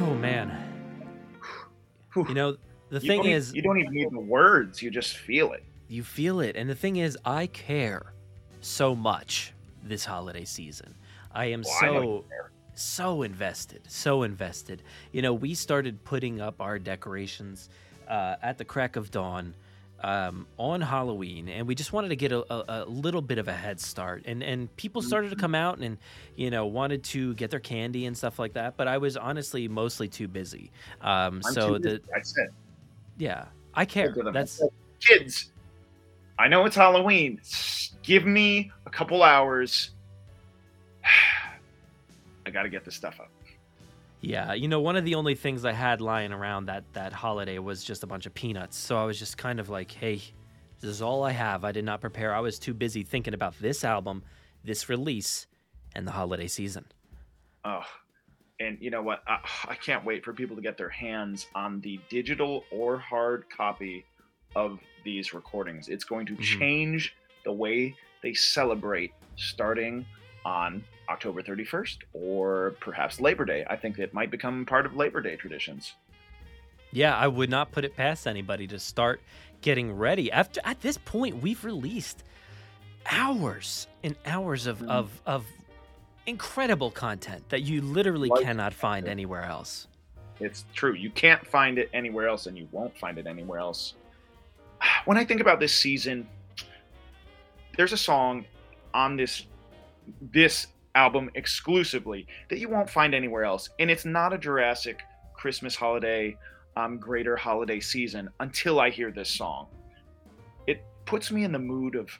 Oh 0.00 0.14
man, 0.20 0.52
you 2.16 2.34
know 2.34 2.56
the 2.90 3.00
You 3.00 3.08
thing 3.08 3.22
don't 3.22 3.32
is, 3.32 3.54
you 3.54 3.62
don't 3.62 3.78
even 3.80 3.94
need 3.94 4.10
the 4.10 4.20
words. 4.20 4.82
You 4.82 4.90
just 4.90 5.16
feel 5.16 5.52
it. 5.52 5.64
you 5.88 6.02
feel 6.02 6.40
it, 6.40 6.54
and 6.54 6.68
the 6.68 6.74
thing 6.74 6.96
is, 6.96 7.16
I 7.24 7.46
care 7.46 8.12
so 8.60 8.94
much 8.94 9.54
this 9.82 10.04
holiday 10.04 10.44
season. 10.44 10.94
I 11.32 11.46
am 11.46 11.62
Well, 11.62 11.80
so 11.80 12.24
care. 12.28 12.50
so 12.74 13.22
invested, 13.22 13.82
so 13.88 14.22
invested. 14.22 14.82
You 15.12 15.22
know, 15.22 15.34
we 15.34 15.54
started 15.54 16.02
putting 16.04 16.40
up 16.40 16.60
our 16.60 16.78
decorations 16.78 17.68
uh, 18.08 18.36
at 18.42 18.58
the 18.58 18.64
crack 18.64 18.96
of 18.96 19.10
dawn 19.10 19.54
um, 20.02 20.46
on 20.58 20.80
Halloween, 20.80 21.48
and 21.48 21.66
we 21.66 21.74
just 21.74 21.92
wanted 21.92 22.08
to 22.10 22.16
get 22.16 22.30
a, 22.32 22.40
a, 22.52 22.64
a 22.68 22.84
little 22.84 23.20
bit 23.20 23.38
of 23.38 23.48
a 23.48 23.52
head 23.52 23.80
start. 23.80 24.22
And 24.26 24.42
and 24.42 24.74
people 24.76 25.02
started 25.02 25.30
to 25.30 25.36
come 25.36 25.54
out 25.54 25.78
and 25.78 25.98
you 26.36 26.50
know 26.50 26.66
wanted 26.66 27.02
to 27.04 27.34
get 27.34 27.50
their 27.50 27.60
candy 27.60 28.06
and 28.06 28.16
stuff 28.16 28.38
like 28.38 28.52
that. 28.54 28.76
But 28.76 28.86
I 28.88 28.98
was 28.98 29.16
honestly 29.16 29.66
mostly 29.68 30.08
too 30.08 30.28
busy. 30.28 30.70
Um, 31.00 31.42
so 31.42 31.74
the 31.74 31.78
busy. 31.78 32.02
I 32.14 32.20
said, 32.22 32.48
yeah, 33.18 33.46
I 33.74 33.84
care. 33.84 34.14
That's 34.32 34.62
kids. 35.00 35.52
I 36.38 36.46
know 36.46 36.64
it's 36.64 36.76
Halloween. 36.76 37.40
Give 38.04 38.24
me 38.24 38.70
a 38.86 38.90
couple 38.90 39.24
hours. 39.24 39.90
I 42.46 42.50
got 42.50 42.62
to 42.62 42.68
get 42.68 42.84
this 42.84 42.94
stuff 42.94 43.20
up. 43.20 43.30
Yeah, 44.20 44.52
you 44.54 44.66
know, 44.68 44.80
one 44.80 44.96
of 44.96 45.04
the 45.04 45.14
only 45.14 45.34
things 45.34 45.64
I 45.64 45.72
had 45.72 46.00
lying 46.00 46.32
around 46.32 46.66
that 46.66 46.84
that 46.94 47.12
holiday 47.12 47.58
was 47.58 47.84
just 47.84 48.02
a 48.02 48.06
bunch 48.06 48.26
of 48.26 48.34
peanuts. 48.34 48.76
So 48.76 48.96
I 48.96 49.04
was 49.04 49.18
just 49.18 49.38
kind 49.38 49.60
of 49.60 49.68
like, 49.68 49.90
"Hey, 49.92 50.16
this 50.80 50.90
is 50.90 51.02
all 51.02 51.22
I 51.22 51.30
have. 51.32 51.64
I 51.64 51.70
did 51.72 51.84
not 51.84 52.00
prepare. 52.00 52.34
I 52.34 52.40
was 52.40 52.58
too 52.58 52.74
busy 52.74 53.04
thinking 53.04 53.32
about 53.34 53.54
this 53.60 53.84
album, 53.84 54.24
this 54.64 54.88
release, 54.88 55.46
and 55.94 56.04
the 56.06 56.10
holiday 56.10 56.48
season." 56.48 56.84
Oh, 57.64 57.84
and 58.58 58.76
you 58.80 58.90
know 58.90 59.02
what? 59.02 59.22
I, 59.28 59.38
I 59.68 59.74
can't 59.76 60.04
wait 60.04 60.24
for 60.24 60.32
people 60.32 60.56
to 60.56 60.62
get 60.62 60.76
their 60.76 60.88
hands 60.88 61.46
on 61.54 61.80
the 61.82 62.00
digital 62.08 62.64
or 62.72 62.98
hard 62.98 63.44
copy 63.56 64.04
of 64.56 64.80
these 65.04 65.32
recordings. 65.32 65.88
It's 65.88 66.04
going 66.04 66.26
to 66.26 66.32
Mhm. 66.34 66.42
change 66.58 67.14
the 67.44 67.52
way 67.52 67.94
they 68.22 68.34
celebrate 68.34 69.12
starting 69.36 70.04
on 70.44 70.82
October 71.08 71.42
31st 71.42 71.98
or 72.12 72.74
perhaps 72.80 73.20
Labor 73.20 73.44
Day. 73.44 73.64
I 73.68 73.76
think 73.76 73.98
it 73.98 74.12
might 74.12 74.30
become 74.30 74.64
part 74.66 74.86
of 74.86 74.94
Labor 74.96 75.20
Day 75.22 75.36
traditions. 75.36 75.94
Yeah, 76.92 77.16
I 77.16 77.26
would 77.28 77.50
not 77.50 77.72
put 77.72 77.84
it 77.84 77.96
past 77.96 78.26
anybody 78.26 78.66
to 78.68 78.78
start 78.78 79.20
getting 79.60 79.92
ready. 79.92 80.30
After 80.32 80.60
at 80.64 80.80
this 80.80 80.98
point, 80.98 81.42
we've 81.42 81.64
released 81.64 82.24
hours 83.10 83.86
and 84.02 84.16
hours 84.26 84.66
of 84.66 84.78
Mm. 84.80 84.88
of, 84.90 85.22
of 85.26 85.46
incredible 86.26 86.90
content 86.90 87.48
that 87.48 87.62
you 87.62 87.80
literally 87.80 88.28
Like- 88.28 88.44
cannot 88.44 88.74
find 88.74 89.08
anywhere 89.08 89.42
else. 89.44 89.86
It's 90.40 90.64
true. 90.74 90.92
You 90.94 91.10
can't 91.10 91.44
find 91.46 91.78
it 91.78 91.90
anywhere 91.92 92.28
else, 92.28 92.46
and 92.46 92.56
you 92.56 92.68
won't 92.70 92.96
find 92.98 93.18
it 93.18 93.26
anywhere 93.26 93.58
else. 93.58 93.94
When 95.04 95.16
I 95.16 95.24
think 95.24 95.40
about 95.40 95.58
this 95.58 95.74
season, 95.74 96.28
there's 97.76 97.92
a 97.92 97.96
song 97.98 98.44
on 98.94 99.16
this 99.16 99.46
this 100.20 100.68
album 100.98 101.30
exclusively 101.36 102.26
that 102.50 102.58
you 102.58 102.68
won't 102.68 102.90
find 102.90 103.14
anywhere 103.14 103.44
else, 103.44 103.70
and 103.78 103.88
it's 103.90 104.04
not 104.04 104.32
a 104.32 104.38
Jurassic 104.38 105.00
Christmas 105.32 105.76
holiday, 105.76 106.36
um, 106.76 106.98
greater 106.98 107.36
holiday 107.36 107.78
season 107.78 108.28
until 108.40 108.80
I 108.80 108.90
hear 108.90 109.12
this 109.12 109.30
song. 109.30 109.68
It 110.66 110.84
puts 111.06 111.30
me 111.30 111.44
in 111.44 111.52
the 111.52 111.58
mood 111.58 111.94
of 111.94 112.10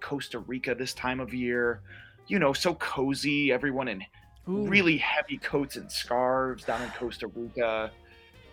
Costa 0.00 0.40
Rica 0.40 0.74
this 0.74 0.92
time 0.92 1.20
of 1.20 1.32
year. 1.32 1.80
You 2.26 2.40
know, 2.40 2.52
so 2.52 2.74
cozy, 2.74 3.52
everyone 3.52 3.88
in 3.88 4.02
Ooh. 4.48 4.66
really 4.66 4.98
heavy 4.98 5.38
coats 5.38 5.76
and 5.76 5.90
scarves 5.90 6.64
down 6.64 6.82
in 6.82 6.90
Costa 6.90 7.28
Rica, 7.28 7.92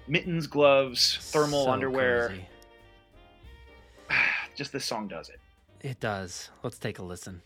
mittens, 0.08 0.46
gloves, 0.46 1.18
thermal 1.32 1.66
So 1.66 1.72
underwear. 1.72 2.36
Just 4.56 4.72
this 4.72 4.86
song 4.86 5.08
does 5.08 5.30
it. 5.30 5.40
It 5.82 6.00
does. 6.00 6.52
Let's 6.64 6.78
take 6.78 7.00
a 7.00 7.04
listen. 7.04 7.42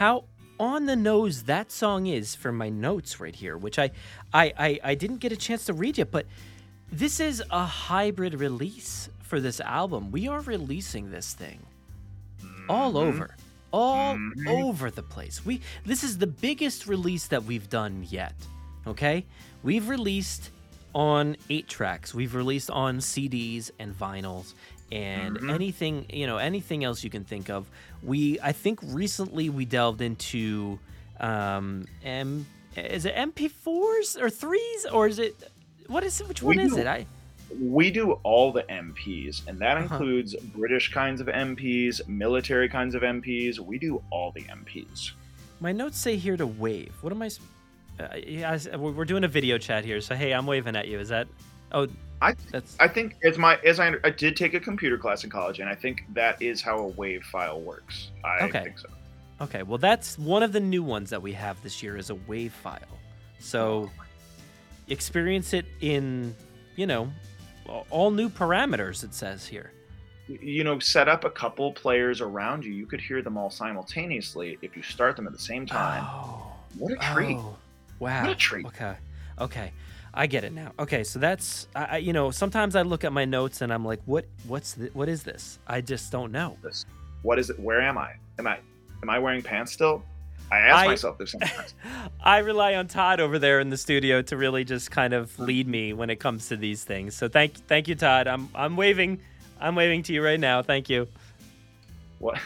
How 0.00 0.24
on 0.58 0.86
the 0.86 0.96
nose 0.96 1.42
that 1.42 1.70
song 1.70 2.06
is 2.06 2.34
for 2.34 2.50
my 2.50 2.70
notes 2.70 3.20
right 3.20 3.34
here, 3.36 3.58
which 3.58 3.78
I, 3.78 3.90
I, 4.32 4.50
I, 4.58 4.80
I 4.82 4.94
didn't 4.94 5.18
get 5.18 5.30
a 5.30 5.36
chance 5.36 5.66
to 5.66 5.74
read 5.74 5.98
yet, 5.98 6.10
but 6.10 6.24
this 6.90 7.20
is 7.20 7.42
a 7.50 7.66
hybrid 7.66 8.40
release 8.40 9.10
for 9.20 9.40
this 9.40 9.60
album. 9.60 10.10
We 10.10 10.26
are 10.26 10.40
releasing 10.40 11.10
this 11.10 11.34
thing 11.34 11.60
all 12.68 12.96
over. 12.96 13.36
all 13.72 14.16
Mhm. 14.16 14.48
over 14.48 14.90
the 14.90 15.02
place. 15.02 15.44
We 15.44 15.60
this 15.84 16.02
is 16.02 16.16
the 16.18 16.26
biggest 16.26 16.86
release 16.86 17.26
that 17.28 17.44
we've 17.44 17.68
done 17.68 18.06
yet. 18.08 18.34
Okay? 18.86 19.26
We've 19.62 19.88
released 19.88 20.50
on 20.94 21.36
8 21.50 21.68
tracks. 21.68 22.14
We've 22.14 22.34
released 22.34 22.70
on 22.70 22.98
CDs 23.00 23.70
and 23.78 23.96
vinyls 23.96 24.54
and 24.92 25.36
Mhm. 25.38 25.50
anything, 25.54 26.06
you 26.12 26.26
know, 26.26 26.38
anything 26.38 26.82
else 26.84 27.04
you 27.04 27.10
can 27.10 27.24
think 27.24 27.48
of. 27.50 27.66
We 28.02 28.38
I 28.40 28.52
think 28.52 28.80
recently 28.82 29.48
we 29.50 29.64
delved 29.64 30.00
into 30.00 30.78
um 31.20 31.86
M 32.04 32.46
is 32.76 33.04
it 33.04 33.14
MP4s 33.16 34.16
or 34.20 34.28
3s 34.30 34.86
or 34.92 35.06
is 35.06 35.18
it 35.18 35.34
what 35.86 36.04
is 36.04 36.20
it 36.20 36.28
which 36.28 36.42
We 36.42 36.56
one 36.56 36.66
is 36.66 36.72
do- 36.74 36.80
it? 36.80 36.86
I 36.86 37.06
We 37.60 37.90
do 37.90 38.12
all 38.22 38.52
the 38.52 38.62
MPs, 38.70 39.42
and 39.48 39.58
that 39.58 39.76
Uh-huh. 39.76 39.82
includes 39.96 40.36
British 40.36 40.92
kinds 40.92 41.20
of 41.20 41.26
MPs, 41.28 42.00
military 42.06 42.68
kinds 42.68 42.94
of 42.94 43.02
MPs. 43.02 43.58
We 43.58 43.76
do 43.76 44.00
all 44.10 44.30
the 44.30 44.42
MPs. 44.42 45.10
My 45.58 45.72
notes 45.72 45.98
say 45.98 46.16
here 46.16 46.36
to 46.36 46.46
wave. 46.46 46.92
What 47.00 47.12
am 47.12 47.22
I? 47.22 47.30
Uh, 47.98 48.06
yeah, 48.24 48.56
I 48.72 48.76
we're 48.76 49.04
doing 49.04 49.24
a 49.24 49.28
video 49.28 49.58
chat 49.58 49.84
here, 49.84 50.00
so 50.00 50.14
hey, 50.14 50.32
I'm 50.32 50.46
waving 50.46 50.76
at 50.76 50.86
you. 50.86 51.00
Is 51.00 51.08
that? 51.08 51.26
Oh, 51.72 51.88
I 52.22 52.34
that's 52.52 52.76
I 52.80 52.88
think 52.88 53.16
as 53.24 53.38
my 53.38 53.56
as 53.64 53.80
I 53.80 53.94
I 54.04 54.10
did 54.10 54.36
take 54.36 54.54
a 54.54 54.60
computer 54.60 54.98
class 54.98 55.24
in 55.24 55.30
college, 55.30 55.58
and 55.60 55.68
I 55.68 55.74
think 55.74 56.04
that 56.14 56.40
is 56.42 56.60
how 56.62 56.78
a 56.78 56.86
wave 56.88 57.22
file 57.24 57.60
works. 57.60 58.10
I 58.24 58.44
Okay. 58.44 58.64
think 58.64 58.78
so. 58.78 58.88
okay. 59.40 59.62
Well, 59.62 59.78
that's 59.78 60.18
one 60.18 60.42
of 60.42 60.52
the 60.52 60.60
new 60.60 60.82
ones 60.82 61.10
that 61.10 61.22
we 61.22 61.32
have 61.32 61.62
this 61.62 61.82
year 61.82 61.96
is 61.96 62.10
a 62.10 62.14
wave 62.14 62.52
file. 62.52 62.98
So 63.38 63.90
oh. 63.98 64.02
experience 64.88 65.52
it 65.54 65.64
in, 65.80 66.34
you 66.76 66.86
know, 66.86 67.10
all 67.90 68.10
new 68.10 68.28
parameters. 68.28 69.02
It 69.04 69.14
says 69.14 69.46
here. 69.46 69.72
you 70.28 70.62
know, 70.62 70.78
set 70.78 71.08
up 71.08 71.24
a 71.24 71.30
couple 71.30 71.72
players 71.72 72.20
around 72.20 72.64
you. 72.64 72.72
You 72.72 72.86
could 72.86 73.00
hear 73.00 73.20
them 73.22 73.36
all 73.36 73.50
simultaneously 73.50 74.58
if 74.62 74.76
you 74.76 74.82
start 74.82 75.16
them 75.16 75.26
at 75.26 75.32
the 75.32 75.38
same 75.38 75.66
time. 75.66 76.04
Oh, 76.06 76.52
What 76.76 76.92
a 76.92 76.96
treat! 76.96 77.36
oh, 77.36 77.56
wow. 77.98 78.22
What 78.22 78.30
a 78.30 78.34
treat. 78.36 78.66
Okay, 78.66 78.94
okay. 79.40 79.72
I 80.12 80.26
get 80.26 80.44
it 80.44 80.52
now. 80.52 80.72
Okay, 80.78 81.04
so 81.04 81.18
that's 81.18 81.68
I, 81.74 81.84
I 81.84 81.96
you 81.98 82.12
know 82.12 82.30
sometimes 82.30 82.76
I 82.76 82.82
look 82.82 83.04
at 83.04 83.12
my 83.12 83.24
notes 83.24 83.60
and 83.62 83.72
I'm 83.72 83.84
like, 83.84 84.00
what 84.06 84.24
what's 84.46 84.74
th- 84.74 84.94
what 84.94 85.08
is 85.08 85.22
this? 85.22 85.58
I 85.66 85.80
just 85.80 86.10
don't 86.10 86.32
know. 86.32 86.56
This. 86.62 86.84
What 87.22 87.38
is 87.38 87.50
it? 87.50 87.58
Where 87.58 87.80
am 87.80 87.98
I? 87.98 88.14
Am 88.38 88.46
I 88.46 88.58
am 89.02 89.10
I 89.10 89.18
wearing 89.18 89.42
pants 89.42 89.72
still? 89.72 90.02
I 90.50 90.58
ask 90.58 90.84
I- 90.84 90.86
myself 90.88 91.18
this 91.18 91.30
sometimes. 91.30 91.74
I 92.20 92.38
rely 92.38 92.74
on 92.74 92.88
Todd 92.88 93.20
over 93.20 93.38
there 93.38 93.60
in 93.60 93.70
the 93.70 93.76
studio 93.76 94.20
to 94.22 94.36
really 94.36 94.64
just 94.64 94.90
kind 94.90 95.14
of 95.14 95.38
lead 95.38 95.68
me 95.68 95.92
when 95.92 96.10
it 96.10 96.16
comes 96.16 96.48
to 96.48 96.56
these 96.56 96.82
things. 96.82 97.14
So 97.14 97.28
thank 97.28 97.54
thank 97.66 97.86
you, 97.86 97.94
Todd. 97.94 98.26
I'm 98.26 98.48
I'm 98.54 98.76
waving 98.76 99.20
I'm 99.60 99.74
waving 99.74 100.02
to 100.04 100.12
you 100.12 100.24
right 100.24 100.40
now. 100.40 100.62
Thank 100.62 100.88
you. 100.88 101.06
what? 102.18 102.38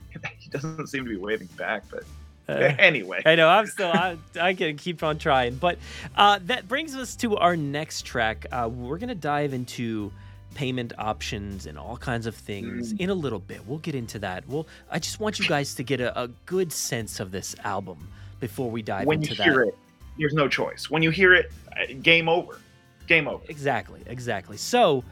he 0.38 0.50
doesn't 0.50 0.86
seem 0.88 1.04
to 1.04 1.10
be 1.10 1.16
waving 1.16 1.48
back, 1.56 1.84
but 1.90 2.04
Uh, 2.48 2.52
anyway. 2.78 3.22
I 3.24 3.34
know 3.34 3.48
I'm 3.48 3.66
still 3.66 3.90
I, 3.92 4.16
I 4.40 4.54
can 4.54 4.76
keep 4.76 5.02
on 5.02 5.18
trying, 5.18 5.54
but 5.56 5.78
uh, 6.16 6.38
that 6.44 6.68
brings 6.68 6.94
us 6.94 7.16
to 7.16 7.36
our 7.36 7.56
next 7.56 8.02
track. 8.02 8.46
Uh, 8.50 8.68
we're 8.72 8.98
gonna 8.98 9.14
dive 9.14 9.52
into 9.54 10.12
payment 10.54 10.92
options 10.98 11.66
and 11.66 11.78
all 11.78 11.96
kinds 11.96 12.26
of 12.26 12.34
things 12.34 12.92
in 12.92 13.10
a 13.10 13.14
little 13.14 13.38
bit. 13.38 13.66
We'll 13.66 13.78
get 13.78 13.94
into 13.94 14.18
that. 14.20 14.46
Well, 14.48 14.66
I 14.90 14.98
just 14.98 15.18
want 15.20 15.38
you 15.38 15.46
guys 15.46 15.74
to 15.76 15.82
get 15.82 16.00
a, 16.00 16.20
a 16.20 16.28
good 16.46 16.72
sense 16.72 17.20
of 17.20 17.30
this 17.30 17.56
album 17.64 18.08
before 18.40 18.70
we 18.70 18.82
dive 18.82 19.06
when 19.06 19.22
you 19.22 19.30
into 19.30 19.42
hear 19.42 19.62
it, 19.62 19.76
there's 20.18 20.34
no 20.34 20.48
choice. 20.48 20.90
When 20.90 21.02
you 21.02 21.10
hear 21.10 21.34
it, 21.34 21.52
uh, 21.72 21.94
game 22.02 22.28
over. 22.28 22.60
Game 23.06 23.28
over. 23.28 23.42
Exactly, 23.48 24.00
exactly. 24.06 24.56
So, 24.56 25.04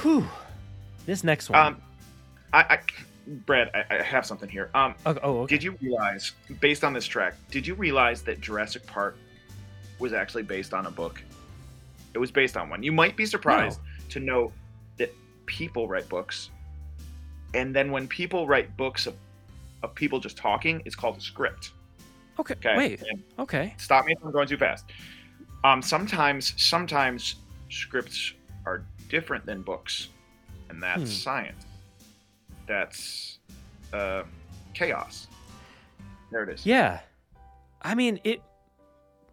whew, 0.00 0.26
this 1.06 1.22
next 1.24 1.50
one. 1.50 1.58
Um, 1.60 1.82
I, 2.52 2.60
I 2.60 2.78
Brad, 3.30 3.70
I, 3.74 3.84
I 3.98 4.02
have 4.02 4.26
something 4.26 4.48
here. 4.48 4.70
Um, 4.74 4.94
oh, 5.06 5.16
oh, 5.22 5.38
okay. 5.42 5.54
did 5.56 5.62
you 5.62 5.76
realize, 5.80 6.32
based 6.60 6.82
on 6.82 6.92
this 6.92 7.06
track, 7.06 7.34
did 7.50 7.64
you 7.66 7.74
realize 7.74 8.22
that 8.22 8.40
Jurassic 8.40 8.84
Park 8.86 9.16
was 10.00 10.12
actually 10.12 10.42
based 10.42 10.74
on 10.74 10.86
a 10.86 10.90
book? 10.90 11.22
It 12.12 12.18
was 12.18 12.32
based 12.32 12.56
on 12.56 12.68
one. 12.68 12.82
You 12.82 12.90
might 12.92 13.16
be 13.16 13.24
surprised 13.26 13.78
to 14.08 14.18
know 14.20 14.52
that 14.98 15.14
people 15.46 15.86
write 15.86 16.08
books, 16.08 16.50
and 17.54 17.74
then 17.74 17.92
when 17.92 18.08
people 18.08 18.48
write 18.48 18.76
books 18.76 19.06
of, 19.06 19.14
of 19.84 19.94
people 19.94 20.18
just 20.18 20.36
talking, 20.36 20.82
it's 20.84 20.96
called 20.96 21.16
a 21.16 21.20
script. 21.20 21.70
okay. 22.40 22.54
Okay. 22.54 22.76
Wait. 22.76 23.02
And 23.08 23.22
Okay. 23.38 23.74
stop 23.78 24.06
me 24.06 24.12
if 24.12 24.18
I'm 24.24 24.32
going 24.32 24.48
too 24.48 24.56
fast. 24.56 24.86
Um, 25.62 25.82
sometimes, 25.82 26.54
sometimes 26.60 27.36
scripts 27.70 28.32
are 28.66 28.82
different 29.08 29.46
than 29.46 29.62
books, 29.62 30.08
and 30.68 30.82
that's 30.82 31.02
Hmm. 31.02 31.06
science. 31.06 31.64
That's 32.70 33.40
uh, 33.92 34.22
chaos. 34.74 35.26
There 36.30 36.44
it 36.44 36.50
is. 36.50 36.64
Yeah. 36.64 37.00
I 37.82 37.96
mean, 37.96 38.20
it 38.22 38.42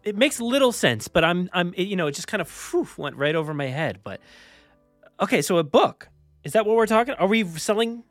it 0.02 0.16
makes 0.16 0.40
little 0.40 0.72
sense, 0.72 1.06
but 1.06 1.22
I'm 1.22 1.48
I'm 1.52 1.72
it, 1.76 1.84
you 1.84 1.94
know, 1.94 2.08
it 2.08 2.16
just 2.16 2.26
kind 2.26 2.40
of 2.40 2.50
whew, 2.72 2.88
went 2.96 3.14
right 3.14 3.36
over 3.36 3.54
my 3.54 3.66
head, 3.66 4.00
but 4.02 4.20
Okay, 5.20 5.40
so 5.40 5.58
a 5.58 5.64
book. 5.64 6.08
Is 6.42 6.52
that 6.54 6.66
what 6.66 6.74
we're 6.74 6.86
talking? 6.86 7.14
Are 7.14 7.28
we 7.28 7.44
selling 7.44 8.02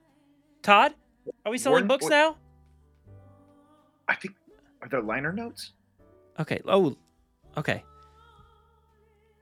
Todd? 0.62 0.94
Are 1.46 1.52
we 1.52 1.58
selling 1.58 1.88
books 1.88 2.06
now? 2.06 2.38
I 4.08 4.16
think 4.16 4.36
are 4.82 4.88
there 4.88 5.02
liner 5.02 5.34
notes? 5.34 5.74
Okay. 6.40 6.62
Oh, 6.66 6.96
okay. 7.58 7.84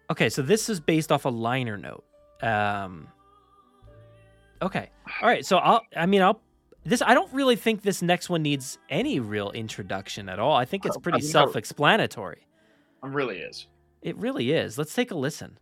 Okay, 0.10 0.30
so 0.30 0.42
this 0.42 0.68
is 0.68 0.80
based 0.80 1.12
off 1.12 1.26
a 1.26 1.30
liner 1.30 1.78
note. 1.78 2.04
Um 2.42 3.08
Okay. 4.62 4.90
All 5.22 5.28
right, 5.28 5.46
so 5.46 5.58
I'll 5.58 5.82
I 5.96 6.06
mean, 6.06 6.22
I'll 6.22 6.42
this 6.84 7.02
I 7.02 7.14
don't 7.14 7.32
really 7.34 7.56
think 7.56 7.82
this 7.82 8.02
next 8.02 8.30
one 8.30 8.42
needs 8.44 8.78
any 8.90 9.20
real 9.20 9.52
introduction 9.52 10.30
at 10.30 10.40
all. 10.40 10.56
I 10.56 10.66
think 10.66 10.86
it's 10.86 10.96
Oh, 10.96 11.00
I 11.00 11.04
pretty 11.04 11.20
mean, 11.20 11.28
self-explanatory. 11.28 12.46
It 13.04 13.10
really 13.10 13.40
is. 13.40 13.68
It 14.02 14.16
really 14.18 14.52
is. 14.52 14.78
Let's 14.78 14.94
take 14.94 15.12
a 15.12 15.16
listen. 15.16 15.58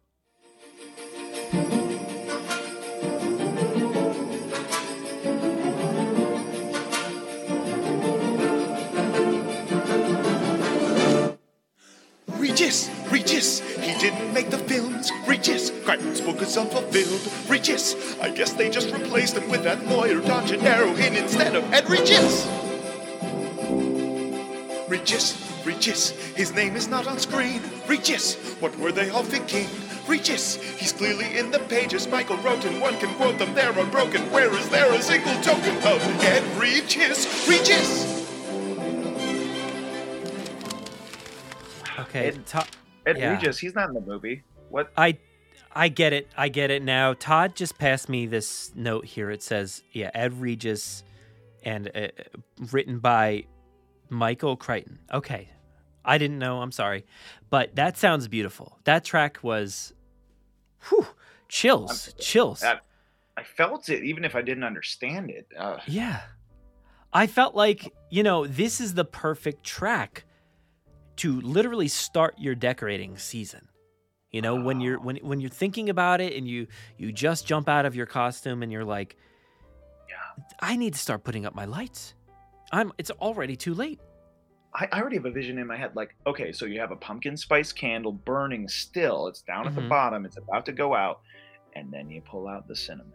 Regis, 12.64 12.90
Regis, 13.12 13.60
he 13.76 13.94
didn't 14.00 14.34
make 14.34 14.50
the 14.50 14.58
films. 14.58 15.12
Regis, 15.28 15.70
Crichton's 15.84 16.22
book 16.22 16.42
is 16.42 16.56
unfulfilled. 16.56 17.50
Regis, 17.50 18.18
I 18.22 18.30
guess 18.30 18.54
they 18.54 18.70
just 18.70 18.90
replaced 18.90 19.36
him 19.36 19.50
with 19.50 19.64
that 19.64 19.86
lawyer 19.86 20.22
Don 20.22 20.48
Gennaro 20.48 20.96
in 20.96 21.14
instead 21.18 21.58
of 21.58 21.74
Ed 21.74 21.90
Regis. 21.90 22.48
Regis, 24.88 25.66
Regis, 25.66 26.12
his 26.38 26.54
name 26.54 26.78
is 26.78 26.88
not 26.88 27.06
on 27.06 27.20
screen. 27.20 27.62
Regis, 27.86 28.36
what 28.62 28.74
were 28.78 28.94
they 28.94 29.10
all 29.10 29.24
thinking? 29.24 29.68
Regis, 30.08 30.56
he's 30.80 30.94
clearly 30.94 31.38
in 31.38 31.52
the 31.52 31.60
pages 31.60 32.08
Michael 32.08 32.38
wrote, 32.38 32.64
and 32.64 32.80
one 32.80 32.98
can 32.98 33.14
quote 33.16 33.40
them. 33.40 33.54
They're 33.54 33.78
unbroken. 33.78 34.32
Where 34.32 34.56
is 34.58 34.70
there 34.70 34.90
a 34.94 35.02
single 35.02 35.36
token 35.42 35.76
of 35.80 36.02
Ed 36.24 36.44
Regis? 36.58 37.46
Regis. 37.46 38.13
Okay. 42.16 42.28
Ed- 42.28 42.46
To- 42.48 42.68
Ed 43.06 43.18
Yeah. 43.18 43.32
Regis, 43.34 43.58
he's 43.58 43.76
not 43.76 43.90
in 43.90 43.96
the 43.96 44.02
movie. 44.02 44.44
What? 44.70 44.92
I 44.98 45.18
I 45.76 45.88
get 45.90 46.14
it. 46.14 46.28
I 46.38 46.50
get 46.50 46.70
it 46.70 46.84
now. 46.84 47.14
Todd 47.16 47.56
just 47.56 47.78
passed 47.80 48.08
me 48.08 48.28
this 48.28 48.72
note 48.76 49.06
here. 49.06 49.32
It 49.32 49.42
says, 49.42 49.84
yeah, 49.92 50.12
Ed 50.14 50.40
Regis 50.40 51.04
and 51.64 51.90
uh, 51.96 52.10
written 52.72 53.00
by 53.00 53.46
Michael 54.10 54.56
Crichton. 54.56 55.00
Okay. 55.12 55.50
I 56.06 56.18
didn't 56.20 56.38
know. 56.38 56.62
I'm 56.62 56.72
sorry. 56.72 57.06
But 57.50 57.76
that 57.76 57.98
sounds 57.98 58.28
beautiful. 58.28 58.78
That 58.84 59.04
track 59.04 59.40
was 59.42 59.94
whew, 60.90 61.08
chills. 61.50 62.14
Chills. 62.20 62.60
That 62.60 62.82
I 63.36 63.44
felt 63.44 63.90
it, 63.90 64.04
even 64.04 64.26
if 64.26 64.36
I 64.36 64.42
didn't 64.44 64.64
understand 64.66 65.32
it. 65.32 65.48
Uh, 65.58 65.78
Yeah. 65.88 66.22
I 67.14 67.26
felt 67.28 67.56
like, 67.56 67.94
you 68.10 68.22
know, 68.24 68.46
this 68.46 68.80
is 68.82 68.94
the 68.96 69.06
perfect 69.06 69.64
track 69.64 70.26
to 71.18 71.40
literally 71.42 71.88
start 71.88 72.36
your 72.40 72.56
decorating 72.56 73.18
season. 73.18 73.68
You 74.32 74.42
know, 74.42 74.56
when 74.56 74.82
you're 74.82 75.00
when 75.00 75.18
when 75.18 75.40
you're 75.40 75.50
thinking 75.52 75.90
about 75.90 76.20
it 76.22 76.34
and 76.36 76.48
you 76.48 76.68
you 76.98 77.12
just 77.12 77.46
jump 77.46 77.70
out 77.70 77.86
of 77.86 77.96
your 77.96 78.06
costume 78.08 78.64
and 78.64 78.72
you're 78.72 78.84
like, 78.86 79.16
Yeah. 80.10 80.44
I 80.60 80.76
need 80.76 80.94
to 80.94 81.00
start 81.00 81.24
putting 81.24 81.46
up 81.46 81.54
my 81.54 81.66
lights. 81.66 82.16
I'm 82.72 82.92
it's 82.98 83.12
already 83.12 83.56
too 83.56 83.76
late. 83.76 84.00
I, 84.74 84.88
I 84.92 85.02
already 85.02 85.18
have 85.18 85.26
a 85.26 85.32
vision 85.32 85.60
in 85.60 85.68
my 85.68 85.78
head. 85.78 85.92
Like, 85.96 86.16
okay, 86.26 86.52
so 86.52 86.66
you 86.66 86.80
have 86.80 86.90
a 86.90 86.96
pumpkin 86.96 87.38
spice 87.38 87.72
candle 87.72 88.12
burning 88.12 88.68
still. 88.68 89.28
It's 89.28 89.44
down 89.44 89.68
at 89.68 89.76
the 89.76 89.82
Mhm. 89.82 89.90
bottom. 89.90 90.26
It's 90.26 90.38
about 90.38 90.66
to 90.66 90.72
go 90.72 90.96
out, 90.96 91.22
and 91.74 91.94
then 91.94 92.10
you 92.10 92.22
pull 92.22 92.48
out 92.48 92.68
the 92.68 92.76
cinnamon. 92.76 93.14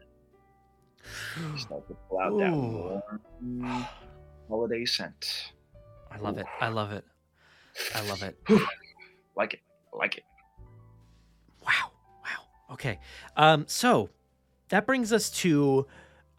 You 1.36 1.58
start 1.66 1.88
to 1.88 1.96
pull 2.08 2.20
out 2.20 2.38
that 2.38 2.52
warm 2.52 3.86
holiday 4.48 4.84
scent. 4.84 5.52
I 6.12 6.18
love 6.18 6.38
it. 6.38 6.46
I 6.60 6.68
love 6.68 6.92
it. 6.92 7.04
I 7.94 8.00
love 8.08 8.22
it. 8.22 8.36
Like 9.36 9.54
it. 9.54 9.60
Like 9.92 10.18
it. 10.18 10.24
Wow. 11.64 11.90
Wow. 12.24 12.74
Okay. 12.74 12.98
Um, 13.36 13.64
so 13.68 14.10
that 14.68 14.86
brings 14.86 15.12
us 15.12 15.30
to 15.30 15.86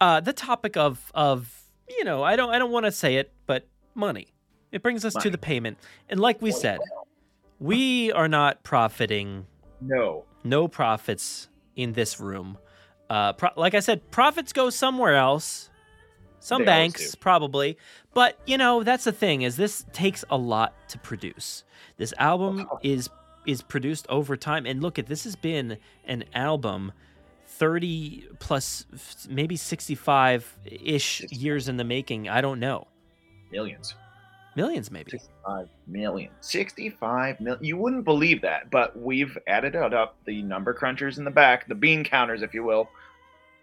uh, 0.00 0.20
the 0.20 0.32
topic 0.32 0.76
of 0.76 1.10
of 1.14 1.62
you 1.88 2.04
know, 2.04 2.22
I 2.22 2.36
don't 2.36 2.50
I 2.50 2.58
don't 2.58 2.70
want 2.70 2.86
to 2.86 2.92
say 2.92 3.16
it, 3.16 3.32
but 3.46 3.66
money. 3.94 4.28
It 4.72 4.82
brings 4.82 5.04
us 5.04 5.14
to 5.14 5.30
the 5.30 5.38
payment. 5.38 5.78
And 6.08 6.20
like 6.20 6.40
we 6.40 6.52
said, 6.52 6.78
we 7.58 8.12
are 8.12 8.28
not 8.28 8.62
profiting 8.62 9.46
No. 9.80 10.24
no 10.44 10.68
profits 10.68 11.48
in 11.74 11.92
this 11.94 12.20
room. 12.20 12.56
Uh, 13.08 13.32
pro- 13.32 13.50
like 13.56 13.74
I 13.74 13.80
said, 13.80 14.08
profits 14.12 14.52
go 14.52 14.70
somewhere 14.70 15.16
else. 15.16 15.70
Some 16.40 16.62
They 16.62 16.66
banks 16.66 17.14
probably, 17.14 17.76
but 18.14 18.38
you 18.46 18.56
know 18.58 18.82
that's 18.82 19.04
the 19.04 19.12
thing 19.12 19.42
is 19.42 19.56
this 19.56 19.84
takes 19.92 20.24
a 20.30 20.36
lot 20.36 20.74
to 20.88 20.98
produce. 20.98 21.64
This 21.98 22.14
album 22.18 22.66
is 22.82 23.10
is 23.46 23.62
produced 23.62 24.06
over 24.08 24.36
time, 24.36 24.66
and 24.66 24.82
look 24.82 24.98
at 24.98 25.06
this 25.06 25.24
has 25.24 25.36
been 25.36 25.76
an 26.06 26.24
album, 26.34 26.92
thirty 27.46 28.26
plus, 28.38 28.86
maybe 29.28 29.56
sixty 29.56 29.94
five 29.94 30.56
ish 30.64 31.20
years 31.30 31.68
in 31.68 31.76
the 31.76 31.84
making. 31.84 32.28
I 32.28 32.40
don't 32.40 32.58
know, 32.58 32.86
Millions. 33.52 33.94
millions 34.56 34.90
maybe. 34.90 35.10
65 35.10 35.68
million. 35.86 36.30
65 36.40 37.40
million. 37.40 37.64
You 37.64 37.76
wouldn't 37.76 38.04
believe 38.04 38.40
that, 38.42 38.70
but 38.70 38.98
we've 38.98 39.36
added 39.46 39.74
it 39.74 39.92
up, 39.94 40.16
the 40.24 40.42
number 40.42 40.72
crunchers 40.72 41.18
in 41.18 41.24
the 41.24 41.30
back, 41.30 41.68
the 41.68 41.74
bean 41.74 42.04
counters, 42.04 42.42
if 42.42 42.54
you 42.54 42.62
will. 42.64 42.88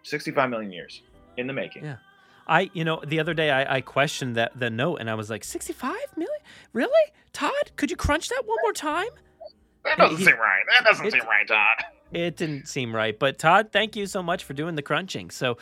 65 0.03 0.49
million 0.49 0.71
years 0.71 1.01
in 1.37 1.47
the 1.47 1.53
making. 1.53 1.83
Yeah. 1.85 1.97
I, 2.47 2.69
you 2.73 2.83
know, 2.85 3.01
the 3.05 3.19
other 3.19 3.33
day 3.33 3.51
I, 3.51 3.77
I 3.77 3.81
questioned 3.81 4.35
that 4.35 4.57
the 4.59 4.69
note 4.69 4.97
and 4.97 5.09
I 5.09 5.15
was 5.15 5.29
like, 5.29 5.43
65 5.43 5.95
million? 6.15 6.29
Really? 6.73 7.11
Todd, 7.33 7.51
could 7.75 7.91
you 7.91 7.97
crunch 7.97 8.29
that 8.29 8.43
one 8.45 8.57
more 8.63 8.73
time? 8.73 9.09
That 9.83 9.97
doesn't 9.97 10.17
He- 10.17 10.25
seem 10.25 10.37
right. 10.39 10.63
That 10.71 10.85
doesn't 10.85 11.05
it- 11.05 11.11
seem 11.13 11.25
right, 11.25 11.47
Todd. 11.47 11.85
It 12.13 12.37
didn't 12.37 12.67
seem 12.69 12.95
right. 12.95 13.17
But 13.19 13.37
Todd, 13.37 13.69
thank 13.73 13.95
you 13.97 14.05
so 14.05 14.23
much 14.23 14.45
for 14.45 14.53
doing 14.53 14.75
the 14.75 14.81
crunching. 14.81 15.29
So, 15.29 15.57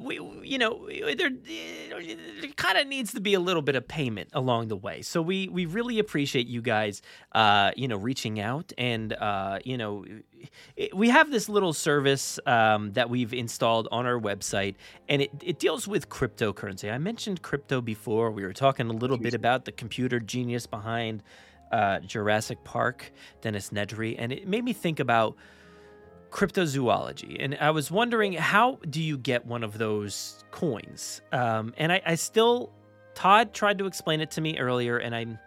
we, 0.00 0.14
you 0.42 0.58
know, 0.58 0.88
there, 0.88 1.30
there 1.30 2.50
kind 2.56 2.78
of 2.78 2.86
needs 2.86 3.12
to 3.12 3.20
be 3.20 3.34
a 3.34 3.40
little 3.40 3.62
bit 3.62 3.76
of 3.76 3.86
payment 3.86 4.30
along 4.32 4.68
the 4.68 4.76
way. 4.76 5.02
So 5.02 5.20
we 5.20 5.48
we 5.48 5.66
really 5.66 5.98
appreciate 5.98 6.46
you 6.46 6.62
guys, 6.62 7.02
uh, 7.32 7.72
you 7.76 7.88
know, 7.88 7.96
reaching 7.96 8.40
out 8.40 8.72
and 8.78 9.12
uh, 9.12 9.58
you 9.64 9.76
know, 9.76 10.04
it, 10.76 10.96
we 10.96 11.10
have 11.10 11.30
this 11.30 11.48
little 11.48 11.72
service 11.72 12.38
um, 12.46 12.92
that 12.92 13.10
we've 13.10 13.34
installed 13.34 13.88
on 13.92 14.06
our 14.06 14.18
website, 14.18 14.76
and 15.08 15.20
it, 15.22 15.30
it 15.42 15.58
deals 15.58 15.86
with 15.86 16.08
cryptocurrency. 16.08 16.92
I 16.92 16.98
mentioned 16.98 17.42
crypto 17.42 17.80
before. 17.80 18.30
We 18.30 18.42
were 18.44 18.52
talking 18.54 18.88
a 18.88 18.92
little 18.92 19.18
bit 19.18 19.34
about 19.34 19.64
the 19.66 19.72
computer 19.72 20.18
genius 20.18 20.66
behind 20.66 21.22
uh, 21.72 22.00
Jurassic 22.00 22.62
Park, 22.64 23.12
Dennis 23.42 23.70
Nedry, 23.70 24.16
and 24.18 24.32
it 24.32 24.48
made 24.48 24.64
me 24.64 24.72
think 24.72 25.00
about 25.00 25.36
cryptozoology. 26.34 27.36
And 27.38 27.56
I 27.60 27.70
was 27.70 27.90
wondering, 27.90 28.32
how 28.34 28.78
do 28.90 29.00
you 29.00 29.16
get 29.16 29.46
one 29.46 29.62
of 29.62 29.78
those 29.78 30.44
coins? 30.50 31.22
Um, 31.32 31.72
and 31.78 31.92
I, 31.92 32.02
I 32.04 32.14
still, 32.16 32.70
Todd 33.14 33.54
tried 33.54 33.78
to 33.78 33.86
explain 33.86 34.20
it 34.20 34.32
to 34.32 34.40
me 34.40 34.58
earlier, 34.58 34.98
and 34.98 35.14
I'm, 35.14 35.38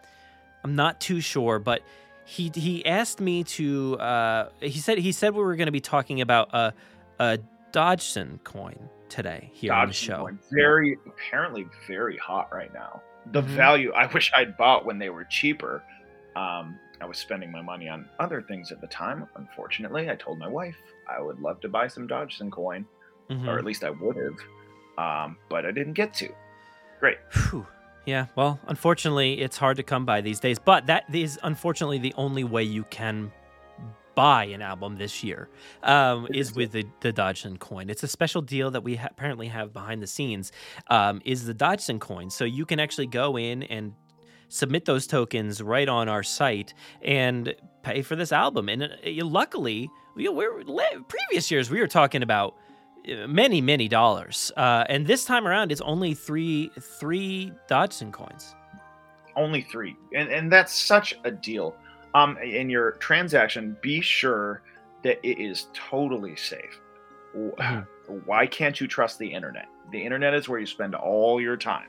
I'm 0.64 0.76
not 0.76 1.02
too 1.02 1.20
sure, 1.20 1.60
but 1.60 1.82
he 2.26 2.52
he 2.54 2.86
asked 2.86 3.22
me 3.22 3.44
to. 3.46 3.98
Uh, 4.00 4.50
he 4.60 4.80
said 4.80 4.98
he 4.98 5.14
said 5.14 5.34
we 5.34 5.42
were 5.42 5.56
going 5.56 5.68
to 5.68 5.72
be 5.72 5.80
talking 5.80 6.20
about 6.20 6.54
a, 6.54 6.74
a 7.20 7.40
Dodgson 7.72 8.40
coin 8.44 8.90
today 9.08 9.50
here 9.54 9.72
on 9.72 9.88
the 9.88 9.94
show. 9.94 10.18
Coin, 10.18 10.40
Very, 10.52 10.98
apparently 11.08 11.66
very 11.88 12.18
hot 12.18 12.50
right 12.52 12.74
now. 12.74 13.02
The 13.32 13.42
Mhm. 13.42 13.46
value, 13.46 13.94
I 13.94 14.08
wish 14.08 14.32
I'd 14.36 14.58
bought 14.58 14.86
when 14.86 15.00
they 15.00 15.10
were 15.10 15.24
cheaper. 15.26 15.84
Um, 16.36 16.78
I 17.02 17.06
was 17.06 17.18
spending 17.18 17.52
my 17.52 17.62
money 17.62 17.88
on 17.90 18.08
other 18.20 18.42
things 18.42 18.72
at 18.72 18.82
the 18.82 18.88
time. 18.88 19.28
Unfortunately, 19.36 20.10
I 20.10 20.16
told 20.16 20.40
my 20.40 20.48
wife 20.48 20.76
I 21.10 21.22
would 21.22 21.40
love 21.40 21.60
to 21.62 21.70
buy 21.70 21.88
some 21.88 22.08
Dodgson 22.08 22.50
coin, 22.52 22.86
Mhm. 23.30 23.48
or 23.48 23.58
at 23.60 23.66
least 23.66 23.84
I 23.84 23.90
would 23.92 24.16
have, 24.16 24.38
um, 24.98 25.38
but 25.50 25.66
I 25.66 25.72
didn't 25.72 25.94
get 25.94 26.14
to. 26.16 26.30
Great. 27.00 27.18
Phew. 27.32 27.66
Yeah, 28.06 28.28
well, 28.36 28.60
unfortunately, 28.68 29.42
it's 29.42 29.58
hard 29.58 29.78
to 29.78 29.84
come 29.84 30.06
by 30.06 30.22
these 30.22 30.40
days, 30.40 30.58
but 30.60 30.86
that 30.88 31.04
is 31.14 31.38
unfortunately 31.44 31.98
the 32.00 32.14
only 32.16 32.44
way 32.46 32.64
you 32.64 32.84
can 32.86 33.32
buy 34.16 34.46
an 34.46 34.64
album 34.64 34.96
this 34.98 35.24
year 35.24 35.48
um, 35.84 36.28
is 36.34 36.56
with 36.56 36.72
the, 36.72 36.84
the 37.02 37.12
Dodgson 37.12 37.58
coin. 37.58 37.90
It's 37.90 38.02
a 38.02 38.08
special 38.08 38.42
deal 38.42 38.72
that 38.72 38.82
we 38.82 38.96
ha- 38.96 39.10
apparently 39.12 39.48
have 39.50 39.74
behind 39.74 40.02
the 40.02 40.08
scenes 40.08 40.52
um, 40.88 41.22
is 41.26 41.46
the 41.46 41.54
Dodgson 41.54 42.00
coin. 42.00 42.30
So 42.32 42.44
you 42.46 42.66
can 42.66 42.80
actually 42.80 43.06
go 43.08 43.38
in 43.38 43.62
and 43.64 43.94
submit 44.50 44.86
those 44.86 45.08
tokens 45.08 45.62
right 45.62 45.88
on 45.90 46.10
our 46.10 46.24
site 46.24 46.74
and 47.02 47.54
pay 47.84 48.02
for 48.02 48.16
this 48.16 48.32
album. 48.32 48.70
And 48.70 48.84
uh, 48.84 49.26
luckily, 49.26 49.90
we, 50.16 50.28
we're, 50.30 50.64
previous 51.08 51.52
years 51.52 51.70
we 51.70 51.80
were 51.80 51.88
talking 51.88 52.24
about 52.24 52.56
uh, 53.10 53.28
many 53.28 53.62
many 53.62 53.88
dollars. 53.88 54.52
Uh, 54.58 54.84
and 54.90 55.06
this 55.08 55.26
time 55.26 55.48
around 55.48 55.72
it's 55.72 55.82
only 55.82 56.14
three 56.14 56.72
three 56.80 57.52
dodgson 57.68 58.12
coins. 58.12 58.56
Only 59.36 59.62
three. 59.62 59.96
And 60.14 60.30
and 60.30 60.52
that's 60.52 60.74
such 60.74 61.18
a 61.24 61.32
deal. 61.32 61.76
Um 62.16 62.38
in 62.38 62.70
your 62.70 62.94
transaction 62.94 63.78
be 63.82 64.02
sure 64.02 64.64
that 65.04 65.20
it 65.24 65.40
is 65.40 65.68
totally 65.74 66.36
safe. 66.36 66.82
Why 68.26 68.48
can't 68.48 68.80
you 68.80 68.88
trust 68.88 69.20
the 69.20 69.32
internet? 69.32 69.68
The 69.92 70.04
internet 70.04 70.34
is 70.34 70.50
where 70.50 70.60
you 70.60 70.66
spend 70.66 70.96
all 70.96 71.40
your 71.40 71.56
time. 71.56 71.88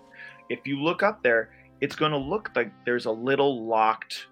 If 0.50 0.66
you 0.66 0.80
look 0.80 1.02
up 1.02 1.22
there 1.22 1.50
it's 1.80 1.96
going 1.96 2.12
to 2.12 2.18
look 2.18 2.50
like 2.54 2.72
there's 2.84 3.06
a 3.06 3.10
little 3.10 3.66
locked 3.66 4.26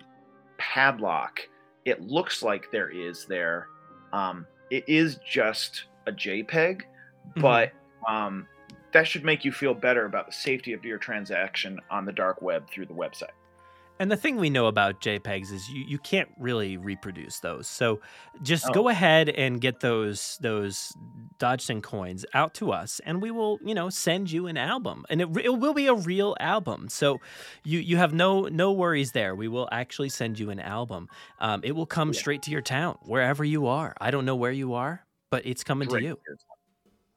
padlock. 0.59 1.41
It 1.85 2.03
looks 2.03 2.43
like 2.43 2.71
there 2.73 2.91
is 2.91 3.27
there. 3.27 3.69
Um 4.13 4.47
it 4.71 4.85
is 4.89 5.19
just 5.29 5.85
a 6.07 6.13
jpeg 6.13 6.83
but 7.37 7.73
um 8.09 8.47
that 8.93 9.07
should 9.07 9.25
make 9.25 9.45
you 9.45 9.53
feel 9.53 9.75
better 9.75 10.07
about 10.07 10.27
the 10.27 10.33
safety 10.33 10.73
of 10.73 10.85
your 10.85 10.99
transaction 10.99 11.79
on 11.91 12.05
the 12.05 12.13
dark 12.13 12.41
web 12.41 12.69
through 12.71 12.87
the 12.87 12.95
website. 12.95 13.35
And 13.99 14.11
the 14.11 14.17
thing 14.17 14.37
we 14.37 14.51
know 14.51 14.67
about 14.67 15.01
jpegs 15.01 15.53
is 15.53 15.69
you, 15.71 15.85
you 15.87 15.99
can't 15.99 16.29
really 16.39 16.77
reproduce 16.77 17.41
those. 17.41 17.67
So 17.67 18.01
just 18.43 18.67
Oh. 18.69 18.73
go 18.73 18.89
ahead 18.89 19.29
and 19.29 19.61
get 19.61 19.81
those 19.81 20.39
those 20.41 20.93
dodgson 21.39 21.83
coins 21.83 22.25
out 22.35 22.55
to 22.55 22.73
us 22.73 23.01
and 23.05 23.21
we 23.21 23.31
will 23.31 23.59
you 23.65 23.75
know 23.75 23.89
send 23.91 24.31
you 24.31 24.47
an 24.47 24.57
album. 24.57 25.05
And 25.09 25.21
it, 25.21 25.29
it 25.45 25.59
will 25.59 25.75
be 25.75 25.87
a 25.87 25.95
real 25.95 26.37
album. 26.41 26.89
So 26.89 27.21
you 27.65 27.79
you 27.79 27.97
have 27.97 28.13
no 28.13 28.43
no 28.43 28.73
worries 28.73 29.13
there. 29.13 29.35
We 29.35 29.49
will 29.49 29.69
actually 29.73 30.09
send 30.11 30.39
you 30.39 30.51
an 30.51 30.61
album. 30.61 31.09
Um, 31.41 31.61
it 31.65 31.73
will 31.73 31.87
come 31.87 32.13
Yeah. 32.13 32.19
straight 32.21 32.43
to 32.43 32.51
your 32.51 32.63
town 32.63 32.99
wherever 33.03 33.45
you 33.45 33.67
are. 33.67 33.95
I 34.01 34.11
don't 34.11 34.25
know 34.25 34.37
where 34.37 34.53
you 34.53 34.75
are 34.75 35.03
but 35.29 35.45
it's 35.45 35.65
coming 35.65 35.89
to 35.89 36.01
you. 36.01 36.17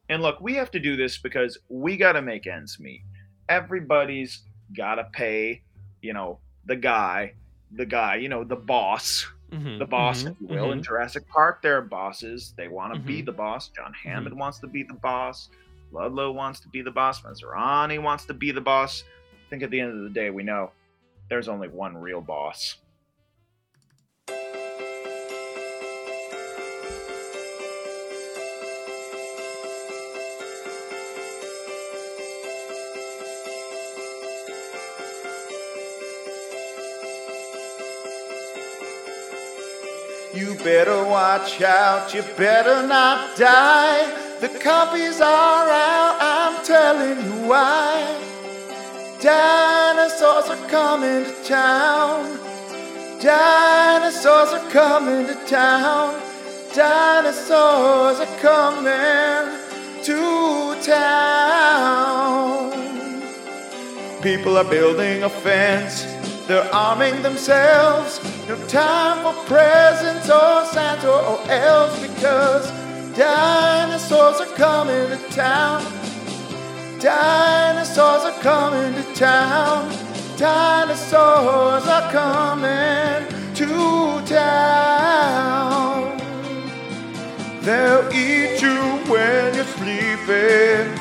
And 0.10 0.22
look, 0.24 0.42
we 0.42 0.56
have 0.56 0.72
to 0.72 0.80
do 0.80 0.96
this 0.96 1.18
because 1.20 1.58
we 1.70 1.96
got 1.98 2.14
to 2.14 2.22
make 2.22 2.48
ends 2.48 2.80
meet. 2.80 3.04
Everybody's 3.48 4.42
got 4.76 4.96
to 4.96 5.06
pay, 5.14 5.64
you 6.02 6.14
know, 6.14 6.40
the 6.70 6.76
guy, 6.76 7.34
the 7.72 7.86
guy, 7.86 8.16
you 8.18 8.30
know, 8.30 8.44
the 8.44 8.56
boss, 8.56 9.28
Mhm, 9.52 9.80
the 9.80 9.86
boss, 9.86 10.24
mhm, 10.24 10.32
if 10.32 10.42
you 10.42 10.48
will. 10.48 10.72
In 10.72 10.80
mhm. 10.80 10.84
Jurassic 10.84 11.28
Park, 11.28 11.64
there 11.64 11.76
are 11.76 11.82
bosses. 11.82 12.54
They 12.56 12.68
want 12.68 12.94
to 12.94 13.00
be 13.00 13.22
Mhm. 13.22 13.26
the 13.26 13.32
boss. 13.32 13.70
John 13.70 13.92
Hammond 13.94 14.38
wants 14.38 14.60
to 14.60 14.68
be 14.68 14.84
the 14.84 14.94
boss. 14.94 15.50
Ludlow 15.92 16.32
wants 16.32 16.60
to 16.60 16.70
be 16.70 16.84
the 16.84 16.92
boss. 16.92 17.24
Masrani 17.24 18.00
wants 18.00 18.26
to 18.26 18.36
be 18.36 18.52
the 18.52 18.62
boss. 18.62 19.04
I 19.34 19.50
think 19.50 19.64
at 19.64 19.72
the 19.72 19.80
end 19.80 19.98
of 19.98 20.04
the 20.04 20.12
day, 20.12 20.30
we 20.30 20.44
know 20.44 20.72
there's 21.30 21.48
only 21.48 21.68
one 21.68 21.98
real 21.98 22.22
boss. 22.22 22.78
You 40.40 40.56
better 40.56 41.04
watch 41.04 41.62
out, 41.62 42.14
you 42.14 42.22
better 42.38 42.88
not 42.88 43.36
die. 43.36 44.38
The 44.40 44.48
copies 44.48 45.20
are 45.20 45.68
out, 45.68 46.18
I'm 46.22 46.64
telling 46.64 47.26
you 47.26 47.46
why. 47.46 48.16
Dinosaurs 49.22 50.48
are 50.48 50.70
coming 50.70 51.26
to 51.26 51.44
town. 51.44 52.40
Dinosaurs 53.22 54.54
are 54.54 54.70
coming 54.70 55.28
to 55.28 55.36
town. 55.46 56.22
Dinosaurs 56.74 58.22
are 58.22 58.38
coming 58.40 59.60
to 60.06 60.82
town. 60.82 62.72
People 64.22 64.56
are 64.58 64.64
building 64.64 65.24
a 65.24 65.30
fence, 65.30 66.06
they're 66.48 66.74
arming 66.74 67.22
themselves. 67.24 68.39
No 68.50 68.58
time 68.66 69.22
for 69.22 69.36
presents 69.46 70.28
or 70.28 70.66
Santa 70.66 71.08
or 71.08 71.40
elves 71.52 72.02
because 72.02 72.72
dinosaurs 73.16 74.42
are 74.42 74.56
coming 74.56 75.08
to 75.10 75.18
town. 75.30 75.84
Dinosaurs 77.00 78.24
are 78.24 78.42
coming 78.42 78.96
to 78.96 79.04
town. 79.14 79.94
Dinosaurs 80.36 81.86
are 81.86 82.12
coming 82.12 83.28
to 83.54 84.20
town. 84.26 86.18
They'll 87.62 88.12
eat 88.12 88.60
you 88.64 88.80
when 89.12 89.54
you're 89.54 89.64
sleeping. 89.78 90.98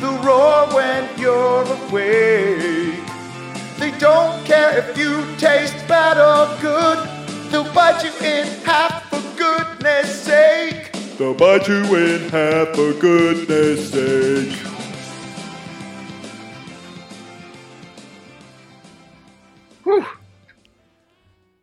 The 0.00 0.18
roar 0.24 0.66
when 0.74 1.06
you're 1.18 1.66
if 3.82 4.98
you 4.98 5.24
taste 5.36 5.74
bad 5.88 6.18
or 6.18 6.60
good, 6.60 7.08
they'll 7.50 7.72
bite 7.72 8.02
you 8.04 8.10
in 8.26 8.46
half 8.64 9.08
for 9.08 9.20
goodness 9.38 10.22
sake. 10.22 10.92
They'll 11.16 11.34
bite 11.34 11.66
you 11.68 11.82
in 11.96 12.28
half 12.28 12.68
for 12.74 12.92
goodness 12.94 13.90
sake. 13.92 14.58
Whew. 19.84 20.04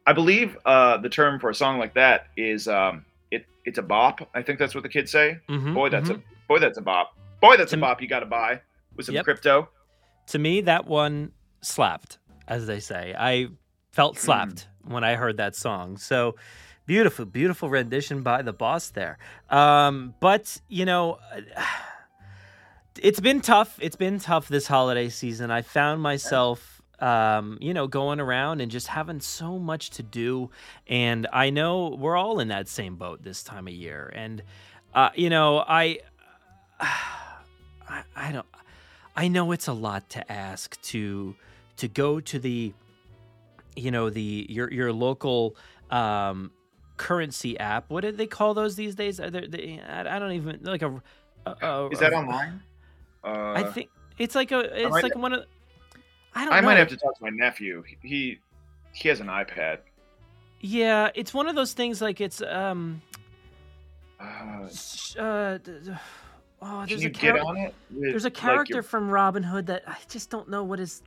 I 0.06 0.14
believe 0.14 0.58
uh, 0.66 0.98
the 0.98 1.10
term 1.10 1.40
for 1.40 1.50
a 1.50 1.56
song 1.56 1.80
like 1.80 1.94
that 1.96 2.28
is 2.38 2.68
um, 2.68 3.06
it. 3.32 3.46
It's 3.66 3.78
a 3.78 3.82
bop. 3.84 4.28
I 4.34 4.42
think 4.42 4.58
that's 4.60 4.74
what 4.74 4.84
the 4.84 4.90
kids 4.90 5.12
say. 5.12 5.40
Mhm, 5.50 5.74
Boy, 5.74 5.90
that's 5.90 6.10
mhm. 6.10 6.16
a 6.18 6.22
boy. 6.48 6.60
That's 6.60 6.78
a 6.78 6.82
bop. 6.82 7.14
Boy, 7.42 7.58
that's 7.58 7.74
a 7.74 7.78
bop. 7.78 8.02
You 8.02 8.08
got 8.08 8.22
to 8.22 8.26
buy 8.26 8.62
with 8.96 9.06
some 9.06 9.16
Yep. 9.16 9.24
crypto. 9.26 9.70
to 10.28 10.40
me 10.40 10.60
that 10.62 10.86
one 10.86 11.32
slapped 11.62 12.18
as 12.48 12.68
they 12.68 12.80
say. 12.80 13.14
I 13.18 13.50
felt 13.92 14.18
slapped 14.18 14.68
when 14.86 15.04
i 15.04 15.16
heard 15.16 15.38
that 15.38 15.56
song. 15.56 15.98
So 15.98 16.36
beautiful 16.86 17.26
beautiful 17.26 17.70
rendition 17.70 18.24
by 18.24 18.42
the 18.42 18.54
boss 18.54 18.90
there. 18.90 19.18
Um, 19.50 20.14
but 20.20 20.62
you 20.68 20.86
know 20.86 21.20
it's 23.00 23.20
been 23.20 23.42
tough. 23.42 23.78
It's 23.82 23.96
been 23.96 24.20
tough 24.20 24.48
this 24.48 24.66
holiday 24.68 25.10
season. 25.10 25.52
I 25.52 25.62
found 25.62 26.02
myself 26.02 26.82
um, 27.00 27.58
you 27.62 27.74
know 27.74 27.88
going 27.88 28.20
around 28.20 28.62
and 28.62 28.72
just 28.72 28.88
having 28.88 29.20
so 29.20 29.60
much 29.60 29.92
to 29.92 30.04
do. 30.04 30.50
And 30.88 31.28
i 31.34 31.50
know 31.50 31.96
we're 32.00 32.16
all 32.16 32.40
in 32.40 32.48
that 32.48 32.68
same 32.68 32.96
boat 32.96 33.24
this 33.24 33.44
time 33.44 33.68
of 33.68 33.74
year. 33.74 34.12
And 34.16 34.44
uh, 34.94 35.10
you 35.16 35.30
know 35.30 35.64
i 35.68 36.00
I, 36.80 38.04
I 38.16 38.32
don't 38.32 38.46
I 39.16 39.28
know 39.28 39.52
it's 39.52 39.68
a 39.68 39.74
lot 39.74 40.10
to 40.12 40.32
ask 40.32 40.80
to 40.84 41.36
to 41.78 41.88
go 41.88 42.20
to 42.20 42.40
the 42.40 42.74
you 43.76 43.92
know 43.92 44.10
the 44.10 44.46
your 44.50 44.72
your 44.72 44.92
local 44.94 45.56
um 45.92 46.52
currency 46.98 47.58
app. 47.60 47.90
What 47.90 48.02
do 48.02 48.12
they 48.12 48.28
call 48.28 48.54
those 48.54 48.76
these 48.76 48.96
days? 48.96 49.20
Are 49.20 49.30
there, 49.30 49.48
they, 49.48 49.80
I 49.88 50.18
don't 50.20 50.32
even 50.32 50.60
like 50.64 50.82
a. 50.82 51.02
a, 51.46 51.52
a 51.62 51.90
Is 51.90 52.00
that 52.00 52.12
a- 52.14 52.16
online? 52.18 52.62
Uh, 53.24 53.54
I 53.54 53.64
think 53.64 53.90
it's 54.18 54.34
like 54.36 54.52
a. 54.52 54.60
It's 54.60 54.92
might- 54.92 55.04
like 55.04 55.16
one 55.16 55.34
of. 55.34 55.46
I 56.34 56.46
don't 56.46 56.54
I 56.54 56.60
know. 56.62 56.66
might 56.68 56.78
have 56.78 56.88
to 56.90 56.98
talk 56.98 57.16
to 57.18 57.24
my 57.24 57.30
nephew. 57.30 57.84
He- 58.02 58.40
He 58.94 59.10
has 59.10 59.20
an 59.20 59.28
iPad. 59.28 59.80
Yeah, 60.60 61.12
it's 61.14 61.34
one 61.34 61.48
of 61.48 61.56
those 61.56 61.74
things. 61.74 62.02
Like 62.02 62.20
it's 62.20 62.42
um. 62.42 63.02
Uh, 64.20 64.68
Uh, 65.20 65.58
oh, 66.62 66.86
there's 66.88 67.04
you 67.04 67.10
a 67.10 67.12
get 67.12 67.36
char- 67.36 67.40
on 67.46 67.58
it? 67.58 67.74
with, 67.92 68.02
There's 68.10 68.24
a 68.26 68.28
like, 68.28 68.34
character 68.34 68.74
your- 68.76 68.84
from 68.84 69.10
Robin 69.10 69.44
Hood 69.44 69.68
that 69.68 69.84
I 69.88 69.98
just 70.10 70.30
don't 70.32 70.50
know 70.50 70.64
what 70.64 70.80
is. 70.80 71.04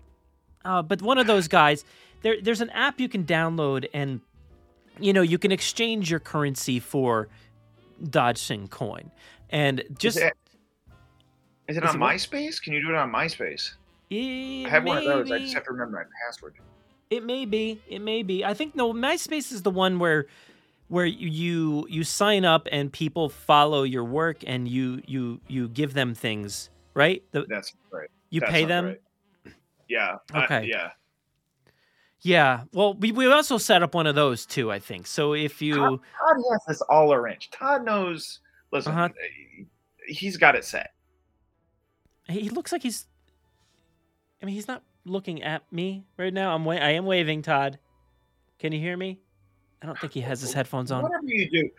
Uh, 0.65 0.83
but 0.83 1.03
one 1.03 1.19
of 1.19 1.27
those 1.27 1.49
guys, 1.49 1.85
there, 2.23 2.37
there's 2.41 2.61
an 2.61 2.71
app 2.71 3.01
you 3.01 3.09
can 3.09 3.25
download, 3.25 3.89
and 3.95 4.21
you 4.99 5.13
know 5.13 5.23
you 5.23 5.39
can 5.39 5.53
exchange 5.53 6.11
your 6.11 6.21
currency 6.21 6.79
for 6.81 7.29
Dodgson 8.09 8.69
coin, 8.69 9.11
and 9.51 9.83
just 9.99 10.19
is 10.19 10.23
it, 10.25 10.37
is 11.69 11.77
it 11.77 11.85
is 11.85 11.91
on 11.91 11.97
it 11.97 12.01
what? 12.01 12.15
MySpace? 12.15 12.63
Can 12.63 12.73
you 12.73 12.83
do 12.83 12.91
it 12.91 12.95
on 12.97 13.11
MySpace? 13.11 13.73
it 14.11 14.67
I 14.67 14.69
have 14.69 14.85
one 14.85 14.99
of 14.99 15.05
those. 15.05 15.31
I 15.31 15.39
just 15.39 15.55
have 15.55 15.65
to 15.65 15.73
remember 15.73 15.97
my 15.99 16.05
password. 16.27 16.55
It 17.11 17.25
may 17.25 17.45
be. 17.45 17.81
It 17.89 18.01
may 18.01 18.23
be. 18.23 18.45
I 18.45 18.55
think 18.55 18.77
no. 18.77 18.93
MySpace 18.93 19.53
is 19.53 19.63
the 19.63 19.71
one 19.71 19.99
where 19.99 20.27
where 20.89 21.07
you 21.07 21.87
you 21.89 22.05
sign 22.05 22.45
up 22.45 22.69
and 22.71 22.93
people 22.93 23.29
follow 23.29 23.85
your 23.85 24.05
work 24.05 24.39
and 24.47 24.69
you 24.69 25.01
you 25.07 25.41
you 25.49 25.69
give 25.69 25.95
them 25.95 26.15
things, 26.15 26.69
right? 26.95 27.23
The, 27.31 27.47
That's 27.49 27.73
right. 27.93 28.11
you 28.29 28.41
That 28.41 28.51
pay 28.51 28.65
them. 28.65 28.85
right. 28.87 29.01
Yeah. 29.91 30.17
I- 30.33 30.45
Okay. 30.45 30.67
yeah. 30.71 30.91
Yeah. 32.23 32.65
Well, 32.73 32.95
we 32.95 33.13
we 33.13 33.27
also 33.31 33.59
set 33.59 33.83
up 33.83 33.95
one 33.95 34.07
of 34.07 34.15
those 34.15 34.47
too. 34.47 34.71
I 34.71 34.79
think 34.79 35.07
so. 35.07 35.33
If 35.35 35.61
you 35.61 35.77
Todd 35.77 36.01
has 36.53 36.61
this 36.69 36.81
all 36.83 37.13
arranged. 37.13 37.53
Todd 37.53 37.85
knows. 37.85 38.41
Listen, 38.73 38.93
Uh-huh. 38.93 39.09
he's 40.07 40.37
got 40.37 40.55
it 40.55 40.65
set. 40.65 40.93
he 42.29 42.49
looks 42.51 42.71
like 42.73 42.83
he's. 42.83 43.07
I 44.41 44.47
mean, 44.47 44.55
he's 44.55 44.69
not 44.69 44.83
looking 45.05 45.43
at 45.43 45.71
me 45.73 46.05
right 46.17 46.33
now. 46.33 46.55
I'm 46.55 46.65
wa- 46.65 46.75
I 46.75 46.91
am 46.91 47.05
waving, 47.05 47.43
Todd. 47.43 47.79
Can 48.61 48.71
you 48.73 48.79
hear 48.79 48.97
me? 48.97 49.19
I 49.83 49.87
don't 49.87 49.99
think 49.99 50.13
he 50.13 50.21
has 50.21 50.41
his 50.41 50.53
headphones 50.53 50.93
on. 50.93 51.03
Whatever 51.03 51.25
you 51.27 51.51
do, 51.51 51.71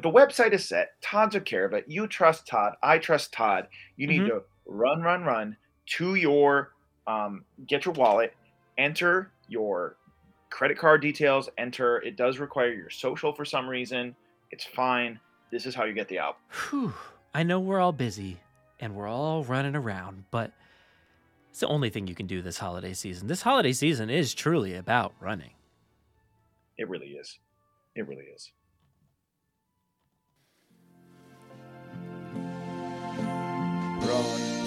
the 0.00 0.10
website 0.10 0.52
is 0.52 0.66
set. 0.66 1.00
Todd 1.02 1.30
took 1.30 1.44
care 1.44 1.64
of 1.66 1.74
it. 1.74 1.84
You 1.86 2.06
trust 2.08 2.46
Todd. 2.48 2.74
I 2.82 2.98
trust 2.98 3.32
Todd. 3.32 3.68
You 3.96 4.06
need 4.08 4.22
Mhm. 4.22 4.28
to 4.28 4.42
run, 4.66 5.02
run, 5.02 5.22
run 5.22 5.56
to 5.98 6.14
your 6.16 6.72
um, 7.06 7.44
get 7.66 7.84
your 7.84 7.94
wallet, 7.94 8.34
enter 8.78 9.30
your 9.48 9.96
credit 10.50 10.78
card 10.78 11.00
details. 11.00 11.48
Enter. 11.58 11.98
It 12.02 12.16
does 12.16 12.38
require 12.38 12.72
your 12.72 12.90
social 12.90 13.32
for 13.32 13.44
some 13.44 13.68
reason. 13.68 14.14
It's 14.50 14.64
fine. 14.64 15.18
This 15.50 15.66
is 15.66 15.74
how 15.74 15.84
you 15.84 15.92
get 15.92 16.08
the 16.08 16.18
album. 16.18 16.40
Whew. 16.70 16.94
I 17.34 17.42
know 17.42 17.58
we're 17.58 17.80
all 17.80 17.92
busy 17.92 18.40
and 18.78 18.94
we're 18.94 19.08
all 19.08 19.44
running 19.44 19.74
around, 19.74 20.24
but 20.30 20.52
it's 21.50 21.60
the 21.60 21.68
only 21.68 21.90
thing 21.90 22.06
you 22.06 22.14
can 22.14 22.26
do 22.26 22.42
this 22.42 22.58
holiday 22.58 22.92
season. 22.92 23.28
This 23.28 23.42
holiday 23.42 23.72
season 23.72 24.10
is 24.10 24.34
truly 24.34 24.74
about 24.74 25.14
running. 25.20 25.50
It 26.76 26.88
really 26.88 27.08
is. 27.08 27.38
It 27.94 28.06
really 28.08 28.24
is. 28.24 28.50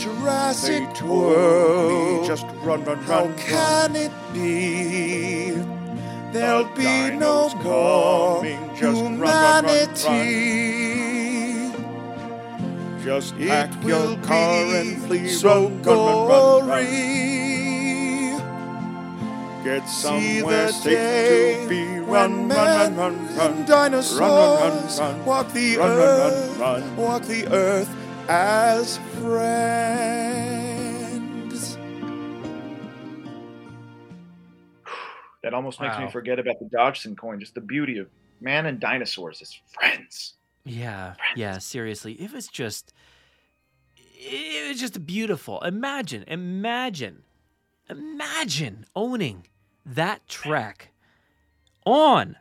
Jurassic 0.06 1.02
World. 1.02 2.28
Just 2.28 2.46
run, 2.62 2.84
run, 2.86 3.04
run. 3.08 3.34
How 3.34 3.34
can 3.38 3.96
it 3.96 4.12
be? 4.34 5.50
There'll 6.32 6.70
be 6.76 7.10
no 7.18 7.50
more 7.64 8.44
humanity. 8.76 10.22
Just 13.04 13.36
pack 13.40 13.84
your 13.84 14.16
car 14.18 14.76
and 14.76 15.02
flee. 15.02 15.28
So 15.28 15.70
gory. 15.82 16.86
Get 19.64 19.90
somewhere 19.90 20.68
safe 20.68 21.64
to 21.64 21.68
be. 21.68 21.98
Run, 21.98 22.48
run, 22.48 22.96
run, 22.96 22.96
run, 22.96 23.36
run. 23.38 23.66
Dinosaurs 23.66 24.20
run, 24.20 24.30
run, 24.30 24.86
run, 24.86 25.00
run. 25.00 25.26
walk 25.26 25.52
the 25.52 25.78
Run, 25.78 25.90
run, 25.90 25.98
earth. 25.98 26.58
run, 26.60 26.82
run. 26.84 26.96
Walk 26.96 27.24
the 27.24 27.48
earth 27.48 28.05
as 28.28 28.98
friends. 29.20 29.78
That 35.44 35.54
almost 35.54 35.80
makes 35.80 36.00
me 36.00 36.10
forget 36.10 36.40
about 36.40 36.60
the 36.60 36.68
Dodgson 36.72 37.16
coin. 37.16 37.40
Just 37.40 37.54
the 37.54 37.62
beauty 37.62 38.00
of 38.00 38.10
man 38.42 38.66
and 38.66 38.80
dinosaurs 38.80 39.42
as 39.42 39.54
friends. 39.74 40.34
Yeah, 40.64 41.14
yeah, 41.36 41.60
seriously. 41.60 42.14
It 42.14 42.34
was 42.34 42.48
just 42.48 42.94
it 43.96 44.70
was 44.70 44.80
just 44.80 45.06
beautiful. 45.06 45.62
Imagine, 45.62 46.24
imagine, 46.28 47.22
imagine 47.88 48.86
owning 48.96 49.46
that 49.86 50.28
track 50.28 50.90
on 51.86 52.38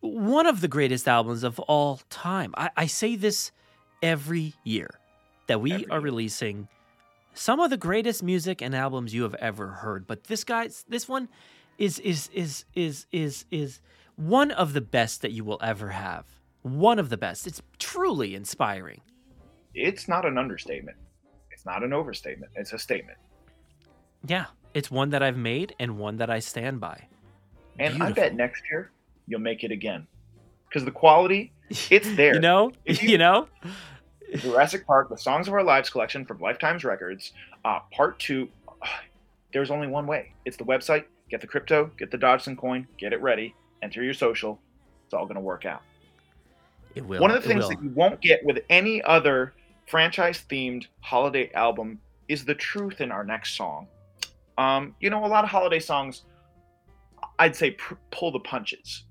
one 0.00 0.46
of 0.46 0.62
the 0.62 0.68
greatest 0.68 1.06
albums 1.06 1.42
of 1.42 1.58
all 1.60 2.00
time. 2.08 2.54
I, 2.56 2.70
I 2.76 2.86
say 2.86 3.16
this 3.16 3.52
every 4.04 4.52
year 4.62 4.90
that 5.48 5.60
we 5.60 5.72
Every 5.72 5.86
are 5.88 5.96
year. 5.98 6.00
releasing 6.00 6.68
some 7.34 7.58
of 7.58 7.70
the 7.70 7.76
greatest 7.76 8.22
music 8.22 8.62
and 8.62 8.74
albums 8.74 9.12
you 9.12 9.22
have 9.24 9.34
ever 9.36 9.68
heard. 9.68 10.06
But 10.06 10.24
this 10.24 10.44
guy's 10.44 10.84
this 10.88 11.08
one 11.08 11.28
is 11.78 11.98
is 11.98 12.28
is 12.32 12.64
is 12.74 13.06
is 13.10 13.44
is 13.50 13.80
one 14.16 14.52
of 14.52 14.72
the 14.74 14.80
best 14.80 15.22
that 15.22 15.32
you 15.32 15.42
will 15.44 15.58
ever 15.60 15.88
have. 15.88 16.26
One 16.62 16.98
of 17.00 17.08
the 17.08 17.16
best. 17.16 17.46
It's 17.46 17.60
truly 17.78 18.34
inspiring. 18.34 19.00
It's 19.74 20.06
not 20.06 20.24
an 20.24 20.38
understatement. 20.38 20.96
It's 21.50 21.66
not 21.66 21.82
an 21.82 21.92
overstatement. 21.92 22.52
It's 22.54 22.72
a 22.72 22.78
statement. 22.78 23.18
Yeah, 24.26 24.46
it's 24.72 24.90
one 24.90 25.10
that 25.10 25.22
I've 25.22 25.36
made 25.36 25.74
and 25.80 25.98
one 25.98 26.18
that 26.18 26.30
I 26.30 26.38
stand 26.38 26.80
by. 26.80 27.08
And 27.78 28.00
I 28.02 28.12
bet 28.12 28.34
next 28.36 28.62
year 28.70 28.92
you'll 29.26 29.40
make 29.40 29.64
it 29.64 29.72
again. 29.72 30.06
Because 30.68 30.84
the 30.84 30.90
quality, 30.92 31.52
it's 31.90 32.10
there. 32.16 32.34
You 32.34 32.40
know, 32.40 32.70
you, 32.86 33.08
you- 33.10 33.18
know. 33.18 33.48
Jurassic 34.36 34.86
Park, 34.86 35.08
the 35.08 35.16
Songs 35.16 35.48
of 35.48 35.54
Our 35.54 35.62
Lives 35.62 35.90
collection 35.90 36.24
from 36.24 36.38
Life 36.38 36.58
Timez 36.58 36.84
Records, 36.84 37.32
uh, 37.64 37.80
part 37.92 38.18
two. 38.18 38.48
there's 39.52 39.70
only 39.70 39.86
one 39.86 40.06
way. 40.06 40.32
It's 40.44 40.56
the 40.56 40.64
website. 40.64 41.04
Get 41.30 41.40
the 41.40 41.46
crypto, 41.46 41.90
get 41.98 42.10
the 42.10 42.18
Dodgson 42.18 42.56
coin, 42.56 42.86
get 42.98 43.12
it 43.12 43.22
ready, 43.22 43.54
enter 43.82 44.02
your 44.02 44.14
social. 44.14 44.60
It's 45.04 45.14
all 45.14 45.24
going 45.24 45.36
to 45.36 45.40
work 45.40 45.64
out. 45.64 45.82
It 46.94 47.04
will. 47.04 47.20
One 47.20 47.30
of 47.30 47.42
the 47.42 47.48
things 47.48 47.68
that 47.68 47.82
you 47.82 47.90
won't 47.90 48.20
get 48.20 48.44
with 48.44 48.60
any 48.68 49.02
other 49.02 49.54
franchise 49.86 50.44
themed 50.48 50.86
holiday 51.00 51.50
album 51.52 51.98
is 52.28 52.44
the 52.44 52.54
truth 52.54 53.00
in 53.00 53.10
our 53.10 53.24
next 53.24 53.56
song. 53.56 53.86
Um, 54.58 54.94
you 55.00 55.10
know, 55.10 55.24
a 55.24 55.26
lot 55.26 55.44
of 55.44 55.50
holiday 55.50 55.80
songs, 55.80 56.22
I'd 57.38 57.56
say 57.56 57.72
pr- 57.72 57.94
pull 58.10 58.30
the 58.30 58.40
punches. 58.40 59.04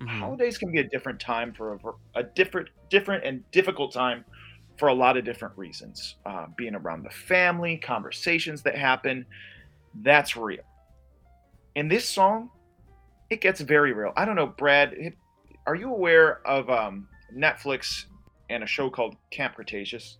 Mhm. 0.00 0.08
Holidays 0.08 0.58
can 0.58 0.70
be 0.70 0.80
a 0.80 0.84
different 0.84 1.18
time 1.18 1.52
for 1.52 1.74
a, 1.74 2.20
a 2.20 2.22
different, 2.22 2.68
different 2.90 3.24
and 3.24 3.50
difficult 3.50 3.92
time 3.92 4.24
for 4.78 4.88
a 4.88 4.94
lot 4.94 5.16
of 5.16 5.24
different 5.24 5.56
reasons. 5.56 6.16
Uh, 6.24 6.46
being 6.56 6.74
around 6.74 7.02
the 7.04 7.10
family, 7.10 7.76
conversations 7.78 8.62
that 8.62 8.76
happen, 8.76 9.24
that's 10.02 10.36
real. 10.36 10.62
in 11.74 11.88
this 11.88 12.08
song, 12.08 12.50
it 13.30 13.40
gets 13.40 13.60
very 13.60 13.92
real. 13.92 14.12
I 14.16 14.24
don't 14.24 14.36
know, 14.36 14.46
Brad. 14.46 14.94
Are 15.66 15.74
you 15.74 15.90
aware 15.90 16.46
of 16.46 16.70
um, 16.70 17.08
Netflix 17.34 18.04
and 18.50 18.62
a 18.62 18.66
show 18.66 18.88
called 18.88 19.16
Camp 19.30 19.56
Cretaceous? 19.56 20.18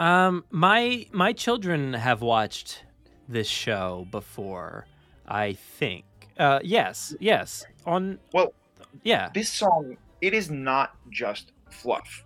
Um, 0.00 0.44
my 0.50 1.06
my 1.12 1.32
children 1.32 1.92
have 1.94 2.22
watched 2.22 2.84
this 3.28 3.48
show 3.48 4.06
before. 4.10 4.86
I 5.28 5.54
think. 5.54 6.04
Uh, 6.38 6.60
yes, 6.62 7.14
yes. 7.18 7.64
On 7.84 8.18
Well, 8.32 8.52
yeah. 9.02 9.30
this 9.34 9.48
song 9.48 9.96
it 10.20 10.32
is 10.34 10.50
not 10.50 10.94
just 11.10 11.52
fluff 11.70 12.24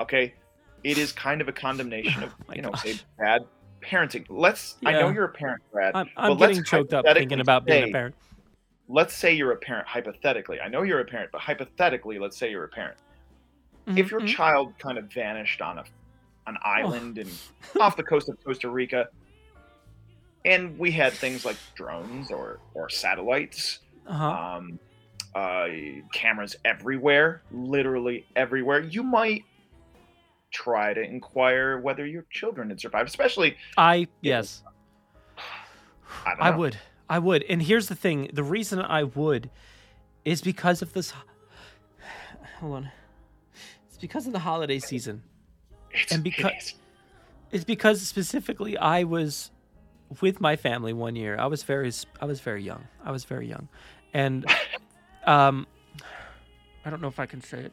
okay 0.00 0.34
it 0.84 0.98
is 0.98 1.12
kind 1.12 1.40
of 1.40 1.48
a 1.48 1.52
condemnation 1.52 2.22
of 2.22 2.34
Oh 2.48 2.52
you 2.54 2.62
know 2.62 2.70
gosh. 2.70 2.82
say 2.82 3.00
bad 3.18 3.42
parenting 3.82 4.24
let's 4.28 4.76
i 4.84 4.92
know 4.92 5.08
you're 5.10 5.24
a 5.24 5.32
parent 5.32 5.60
brad 5.72 5.94
I'm, 5.94 6.08
I'm 6.16 6.30
but 6.32 6.38
let's 6.40 6.50
getting 6.58 6.64
choked 6.64 6.94
up 6.94 7.04
thinking 7.14 7.40
about 7.40 7.64
being 7.66 7.88
a 7.88 7.92
parent. 7.92 8.14
let's 8.88 9.14
say 9.14 9.32
you're 9.34 9.52
a 9.52 9.56
parent 9.56 9.86
hypothetically 9.88 10.60
i 10.60 10.68
know 10.68 10.82
you're 10.82 11.00
a 11.00 11.04
parent 11.04 11.30
but 11.32 11.40
hypothetically 11.40 12.18
let's 12.18 12.36
say 12.36 12.50
you're 12.50 12.64
a 12.64 12.68
parent 12.68 12.96
if 13.96 14.10
your 14.12 14.20
Mhm. 14.20 14.28
child 14.28 14.78
kind 14.78 14.98
of 14.98 15.12
vanished 15.12 15.60
on 15.60 15.78
a 15.78 15.84
an 16.46 16.56
island 16.64 17.18
and 17.18 17.30
off 17.80 17.96
the 17.96 18.02
coast 18.04 18.28
of 18.28 18.36
costa 18.44 18.68
rica 18.70 19.08
and 20.44 20.78
we 20.78 20.90
had 20.90 21.12
things 21.12 21.44
like 21.44 21.56
drones 21.74 22.30
or 22.30 22.58
or 22.74 22.88
satellites 22.88 23.80
uh-huh. 24.06 24.56
um, 24.56 24.78
uh, 25.34 25.66
cameras 26.12 26.56
everywhere, 26.64 27.40
literally 27.52 28.26
everywhere. 28.36 28.80
You 28.80 29.02
might 29.02 29.44
try 30.52 30.94
to 30.94 31.00
inquire 31.00 31.78
whether 31.78 32.06
your 32.06 32.24
children 32.30 32.68
had 32.68 32.80
survived, 32.80 33.08
especially. 33.08 33.56
I 33.76 34.08
yes. 34.20 34.62
I, 36.26 36.34
I 36.38 36.50
would. 36.50 36.78
I 37.08 37.18
would. 37.18 37.42
And 37.48 37.62
here's 37.62 37.88
the 37.88 37.94
thing: 37.94 38.30
the 38.32 38.44
reason 38.44 38.80
I 38.80 39.04
would 39.04 39.50
is 40.24 40.40
because 40.40 40.82
of 40.82 40.92
this. 40.92 41.12
Hold 42.60 42.74
on. 42.74 42.90
It's 43.88 43.98
because 43.98 44.26
of 44.26 44.32
the 44.32 44.38
holiday 44.38 44.78
season. 44.78 45.22
It's, 45.90 46.12
and 46.12 46.26
it. 46.26 46.74
It's 47.50 47.64
because 47.64 48.00
specifically 48.00 48.78
I 48.78 49.04
was 49.04 49.50
with 50.20 50.40
my 50.40 50.56
family 50.56 50.92
one 50.92 51.16
year. 51.16 51.36
I 51.38 51.46
was 51.46 51.62
very 51.62 51.92
I 52.20 52.24
was 52.24 52.40
very 52.40 52.62
young. 52.62 52.86
I 53.04 53.10
was 53.10 53.24
very 53.24 53.46
young. 53.46 53.68
And 54.14 54.46
um 55.26 55.66
I 56.84 56.90
don't 56.90 57.00
know 57.00 57.08
if 57.08 57.20
I 57.20 57.26
can 57.26 57.42
say 57.42 57.58
it. 57.58 57.72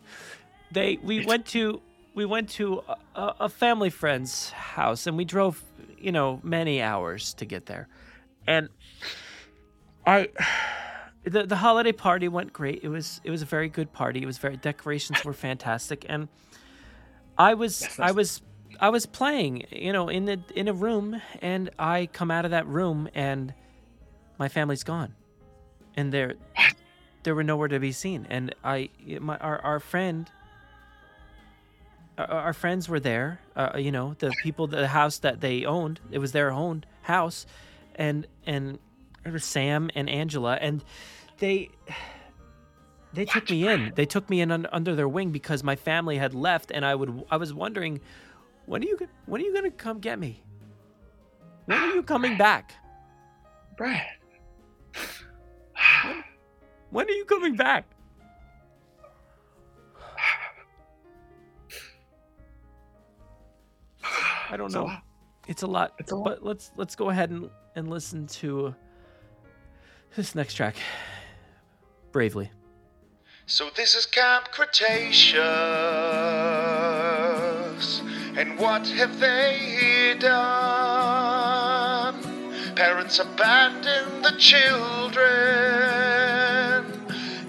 They 0.71 0.99
we 1.01 1.25
went 1.25 1.45
to 1.47 1.81
we 2.13 2.25
went 2.25 2.49
to 2.49 2.83
a, 3.15 3.35
a 3.41 3.49
family 3.49 3.89
friend's 3.89 4.49
house 4.51 5.07
and 5.07 5.17
we 5.17 5.25
drove, 5.25 5.63
you 5.97 6.11
know, 6.11 6.39
many 6.43 6.81
hours 6.81 7.33
to 7.35 7.45
get 7.45 7.65
there. 7.65 7.87
And 8.47 8.69
I 10.05 10.29
the 11.23 11.45
the 11.45 11.55
holiday 11.55 11.91
party 11.91 12.27
went 12.27 12.53
great. 12.53 12.81
It 12.83 12.89
was 12.89 13.21
it 13.23 13.31
was 13.31 13.41
a 13.41 13.45
very 13.45 13.69
good 13.69 13.93
party. 13.93 14.21
It 14.21 14.25
was 14.25 14.37
very 14.37 14.57
decorations 14.57 15.23
were 15.23 15.33
fantastic 15.33 16.05
and 16.09 16.27
I 17.37 17.53
was 17.53 17.81
Yes, 17.81 17.99
I 17.99 18.11
was 18.11 18.41
I 18.79 18.89
was 18.89 19.05
playing, 19.05 19.65
you 19.71 19.93
know, 19.93 20.09
in 20.09 20.25
the 20.25 20.39
in 20.55 20.67
a 20.67 20.73
room 20.73 21.21
and 21.41 21.69
I 21.77 22.07
come 22.11 22.31
out 22.31 22.45
of 22.45 22.51
that 22.51 22.67
room 22.67 23.09
and 23.13 23.53
my 24.37 24.47
family's 24.47 24.83
gone. 24.83 25.15
And 25.95 26.11
they're 26.11 26.35
they 27.23 27.31
were 27.31 27.43
nowhere 27.43 27.67
to 27.67 27.79
be 27.79 27.91
seen. 27.91 28.25
And 28.29 28.55
I 28.63 28.89
my 29.19 29.37
our 29.37 29.59
our 29.59 29.79
friend 29.79 30.29
our, 32.19 32.39
our 32.41 32.53
friends 32.53 32.89
were 32.89 32.99
there. 32.99 33.39
Uh, 33.55 33.71
you 33.77 33.91
know, 33.91 34.15
the 34.19 34.33
people, 34.43 34.67
the 34.67 34.87
house 34.87 35.19
that 35.19 35.41
they 35.41 35.65
owned, 35.65 35.99
it 36.11 36.19
was 36.19 36.31
their 36.31 36.51
own 36.51 36.83
house, 37.01 37.45
and 37.95 38.27
and 38.45 38.79
it 39.25 39.31
was 39.31 39.43
Sam 39.43 39.89
and 39.95 40.09
Angela, 40.09 40.57
and 40.61 40.83
they 41.39 41.69
they 43.13 43.25
took 43.25 43.49
me 43.49 43.67
in. 43.67 43.93
They 43.95 44.05
took 44.05 44.29
me 44.29 44.41
in 44.41 44.51
un, 44.51 44.67
under 44.71 44.95
their 44.95 45.07
wing 45.07 45.31
because 45.31 45.63
my 45.63 45.75
family 45.75 46.17
had 46.17 46.33
left, 46.33 46.71
and 46.71 46.85
I 46.85 46.95
would 46.95 47.25
I 47.31 47.37
was 47.37 47.53
wondering, 47.53 48.01
when 48.65 48.83
are 48.83 48.87
you 48.87 48.97
when 49.25 49.41
are 49.41 49.45
you 49.45 49.53
gonna 49.53 49.71
come 49.71 49.99
get 49.99 50.19
me? 50.19 50.43
When 51.65 51.77
are 51.77 51.95
you 51.95 52.03
coming 52.03 52.37
back? 52.37 52.73
Brad. 53.77 54.05
When 56.91 57.05
are 57.05 57.11
you 57.11 57.25
coming 57.25 57.55
back? 57.55 57.85
I 64.49 64.57
don't 64.57 64.67
It's 64.67 64.75
know. 64.75 64.85
lot. 64.85 65.03
It's 65.47 65.61
a 65.63 65.67
lot. 65.67 65.93
It's 65.99 66.11
a 66.11 66.15
lot. 66.15 66.25
But 66.25 66.43
let's 66.43 66.71
let's 66.75 66.95
go 66.95 67.09
ahead 67.09 67.29
and, 67.29 67.49
and 67.75 67.89
listen 67.89 68.27
to 68.27 68.73
this 70.15 70.33
next 70.35 70.53
track. 70.55 70.75
Bravely. 72.11 72.51
So 73.45 73.69
this 73.75 73.95
is 73.95 74.05
Camp 74.05 74.51
Cretaceous, 74.51 75.39
and 78.37 78.59
what 78.59 78.87
have 78.87 79.19
they 79.19 80.15
done? 80.19 81.49
Parents 82.75 83.17
abandon 83.19 84.21
the 84.21 84.33
children, 84.37 85.25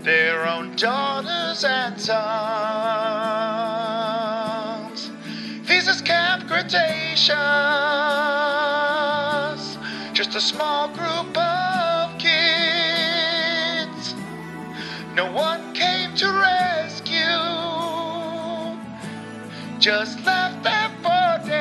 their 0.03 0.47
own 0.47 0.75
daughters 0.77 1.65
and 1.65 2.01
sons. 2.01 3.50
Cretaceous, 6.71 7.35
just 10.13 10.37
a 10.37 10.41
small 10.41 10.87
group 10.87 11.37
of 11.37 12.17
kids. 12.17 14.15
No 15.17 15.33
one 15.33 15.75
came 15.75 16.15
to 16.15 16.31
rescue, 16.31 17.19
just 19.81 20.25
left 20.25 20.63
them 20.63 20.93
for 21.03 21.41
dead. 21.49 21.57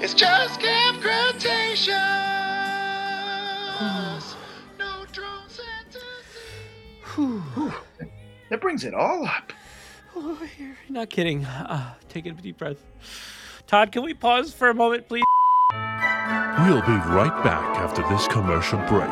It's 0.00 0.14
just 0.14 0.60
Camp 0.60 1.00
Cretaceous. 1.00 1.90
no 4.78 5.04
drone 5.10 5.48
sent 5.48 5.90
to. 5.90 5.98
That 8.50 8.60
brings 8.60 8.84
it 8.84 8.94
all 8.94 9.26
up. 9.26 9.52
Oh, 10.14 10.38
you're 10.58 10.76
not 10.88 11.10
kidding. 11.10 11.44
Uh, 11.44 11.94
take 12.08 12.26
a 12.26 12.30
deep 12.32 12.58
breath. 12.58 12.78
Todd, 13.66 13.92
can 13.92 14.02
we 14.02 14.14
pause 14.14 14.52
for 14.52 14.68
a 14.68 14.74
moment, 14.74 15.08
please? 15.08 15.24
We'll 15.72 16.82
be 16.82 16.92
right 16.92 17.42
back 17.42 17.76
after 17.78 18.02
this 18.08 18.28
commercial 18.28 18.78
break. 18.80 19.08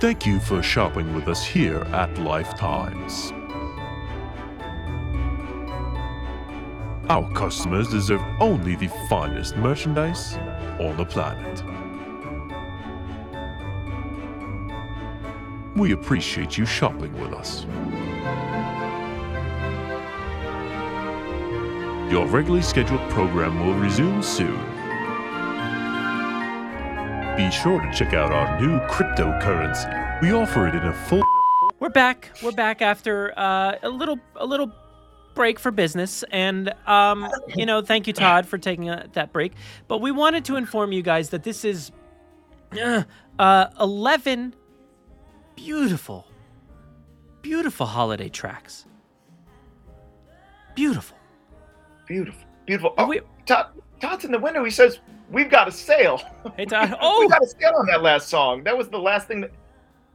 Thank 0.00 0.26
you 0.26 0.38
for 0.40 0.62
shopping 0.62 1.14
with 1.14 1.28
us 1.28 1.44
here 1.44 1.80
at 1.92 2.18
Life 2.18 2.50
Timez. 2.50 3.32
Our 7.08 7.32
customers 7.32 7.88
deserve 7.88 8.20
only 8.38 8.76
the 8.76 8.88
finest 9.08 9.56
merchandise 9.56 10.34
on 10.78 10.96
the 10.96 11.04
planet. 11.04 11.62
We 15.78 15.92
appreciate 15.92 16.58
you 16.58 16.66
shopping 16.66 17.12
with 17.20 17.32
us. 17.32 17.64
Your 22.10 22.26
regularly 22.26 22.62
scheduled 22.62 23.08
program 23.10 23.64
will 23.64 23.74
resume 23.74 24.20
soon. 24.20 24.58
Be 27.36 27.48
sure 27.52 27.80
to 27.80 27.92
check 27.94 28.12
out 28.12 28.32
our 28.32 28.60
new 28.60 28.80
cryptocurrency. 28.88 30.20
We 30.20 30.32
offer 30.32 30.66
it 30.66 30.74
in 30.74 30.82
a 30.82 30.92
full 30.92 31.22
We're 31.78 31.90
back. 31.90 32.32
We're 32.42 32.50
back 32.50 32.82
after 32.82 33.32
uh, 33.38 33.76
a 33.80 33.88
little 33.88 34.18
a 34.34 34.46
little 34.46 34.72
break 35.36 35.60
for 35.60 35.70
business, 35.70 36.24
and 36.32 36.74
um, 36.88 37.28
you 37.54 37.64
know, 37.64 37.82
thank 37.82 38.08
you, 38.08 38.12
Todd, 38.12 38.46
for 38.46 38.58
taking 38.58 38.90
uh 38.90 39.06
that 39.12 39.32
break. 39.32 39.52
But 39.86 40.00
we 40.00 40.10
wanted 40.10 40.44
to 40.46 40.56
inform 40.56 40.90
you 40.90 41.02
guys 41.02 41.28
that 41.28 41.44
this 41.44 41.64
is 41.64 41.92
uh, 42.82 43.04
uh, 43.38 43.66
eleven 43.78 44.54
beautiful, 45.58 46.24
beautiful 47.42 47.84
holiday 47.86 48.28
tracks. 48.28 48.86
Beautiful. 50.76 51.16
Beautiful, 52.06 52.44
beautiful. 52.64 52.94
Oh, 52.96 53.08
we- 53.08 53.20
Todd, 53.44 53.66
Todd's 54.00 54.24
in 54.24 54.30
the 54.30 54.38
window. 54.38 54.62
He 54.64 54.70
says, 54.70 55.00
"We've 55.30 55.50
got 55.50 55.66
a 55.66 55.72
sale." 55.72 56.18
Hey, 56.56 56.64
Todd. 56.64 56.96
Oh! 57.00 57.20
we 57.20 57.26
Oh, 57.26 57.28
got 57.28 57.42
a 57.42 57.44
oh! 57.44 57.58
sale 57.60 57.72
on 57.76 57.86
that 57.86 58.02
last 58.02 58.28
song. 58.28 58.62
That 58.62 58.78
was 58.78 58.88
the 58.88 58.98
last 58.98 59.26
thing 59.26 59.40
that. 59.40 59.50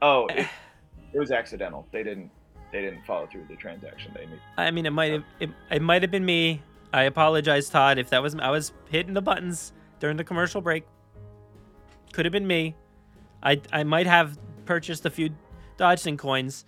Oh, 0.02 0.28
it, 0.28 0.48
it 1.14 1.20
was 1.20 1.32
accidental. 1.32 1.86
They 1.92 2.04
didn't. 2.04 2.32
They 2.72 2.82
didn't 2.82 3.06
follow 3.06 3.28
through 3.28 3.42
with 3.42 3.50
the 3.50 3.56
transaction. 3.58 4.14
They 4.16 4.26
made. 4.26 4.40
I 4.58 4.72
mean, 4.72 4.86
it 4.86 4.92
might 4.92 5.12
have 5.12 5.24
it, 5.42 5.50
it 5.70 5.82
might 5.82 6.02
have 6.04 6.12
been 6.12 6.26
me. 6.26 6.62
I 6.94 7.04
apologize, 7.04 7.70
Todd, 7.70 7.98
if 7.98 8.10
that 8.12 8.22
was 8.24 8.34
I 8.36 8.50
was 8.50 8.72
hitting 8.90 9.14
the 9.14 9.22
buttons 9.22 9.74
during 10.00 10.16
the 10.16 10.24
commercial 10.24 10.62
break. 10.62 10.86
Could 12.14 12.26
have 12.26 12.32
been 12.32 12.48
me. 12.48 12.76
I 13.44 13.60
I 13.74 13.84
might 13.84 14.08
have 14.08 14.38
purchased 14.66 15.06
a 15.06 15.10
few 15.10 15.30
Dodgson 15.78 16.18
coins. 16.18 16.66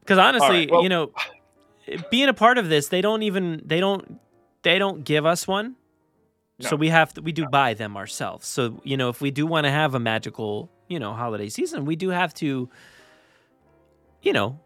Because 0.00 0.18
honestly, 0.18 0.48
right, 0.48 0.70
well- 0.70 0.82
you 0.82 0.88
know, 0.88 1.12
being 2.10 2.28
a 2.28 2.34
part 2.34 2.58
of 2.58 2.68
this, 2.68 2.88
they 2.88 3.00
don't 3.00 3.22
even 3.22 3.62
they 3.64 3.80
don't 3.80 4.20
they 4.62 4.78
don't 4.78 5.04
give 5.04 5.26
us 5.26 5.46
one. 5.46 5.76
So 6.58 6.74
we 6.74 6.88
have 6.88 7.12
to 7.14 7.20
we 7.20 7.32
do 7.32 7.46
buy 7.50 7.74
them 7.74 7.98
ourselves. 7.98 8.46
So, 8.46 8.80
you 8.82 8.96
know, 8.96 9.10
if 9.10 9.20
we 9.20 9.30
do 9.30 9.46
want 9.46 9.64
to 9.64 9.70
have 9.70 9.94
a 9.94 10.00
magical, 10.00 10.70
you 10.88 10.98
know, 10.98 11.12
holiday 11.12 11.50
season, 11.50 11.84
we 11.84 11.96
do 11.96 12.08
have 12.08 12.32
to 12.34 12.70
you 14.22 14.32
know, 14.32 14.58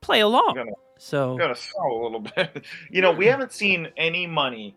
play 0.00 0.20
along. 0.20 0.54
Gotta- 0.54 0.72
So 0.98 1.36
Gotta 1.36 1.56
sell 1.56 1.90
a 1.90 2.02
little 2.02 2.20
bit. 2.36 2.64
You 2.90 3.02
know, 3.02 3.10
we 3.10 3.26
haven't 3.26 3.52
seen 3.52 3.88
any 3.96 4.26
money 4.26 4.76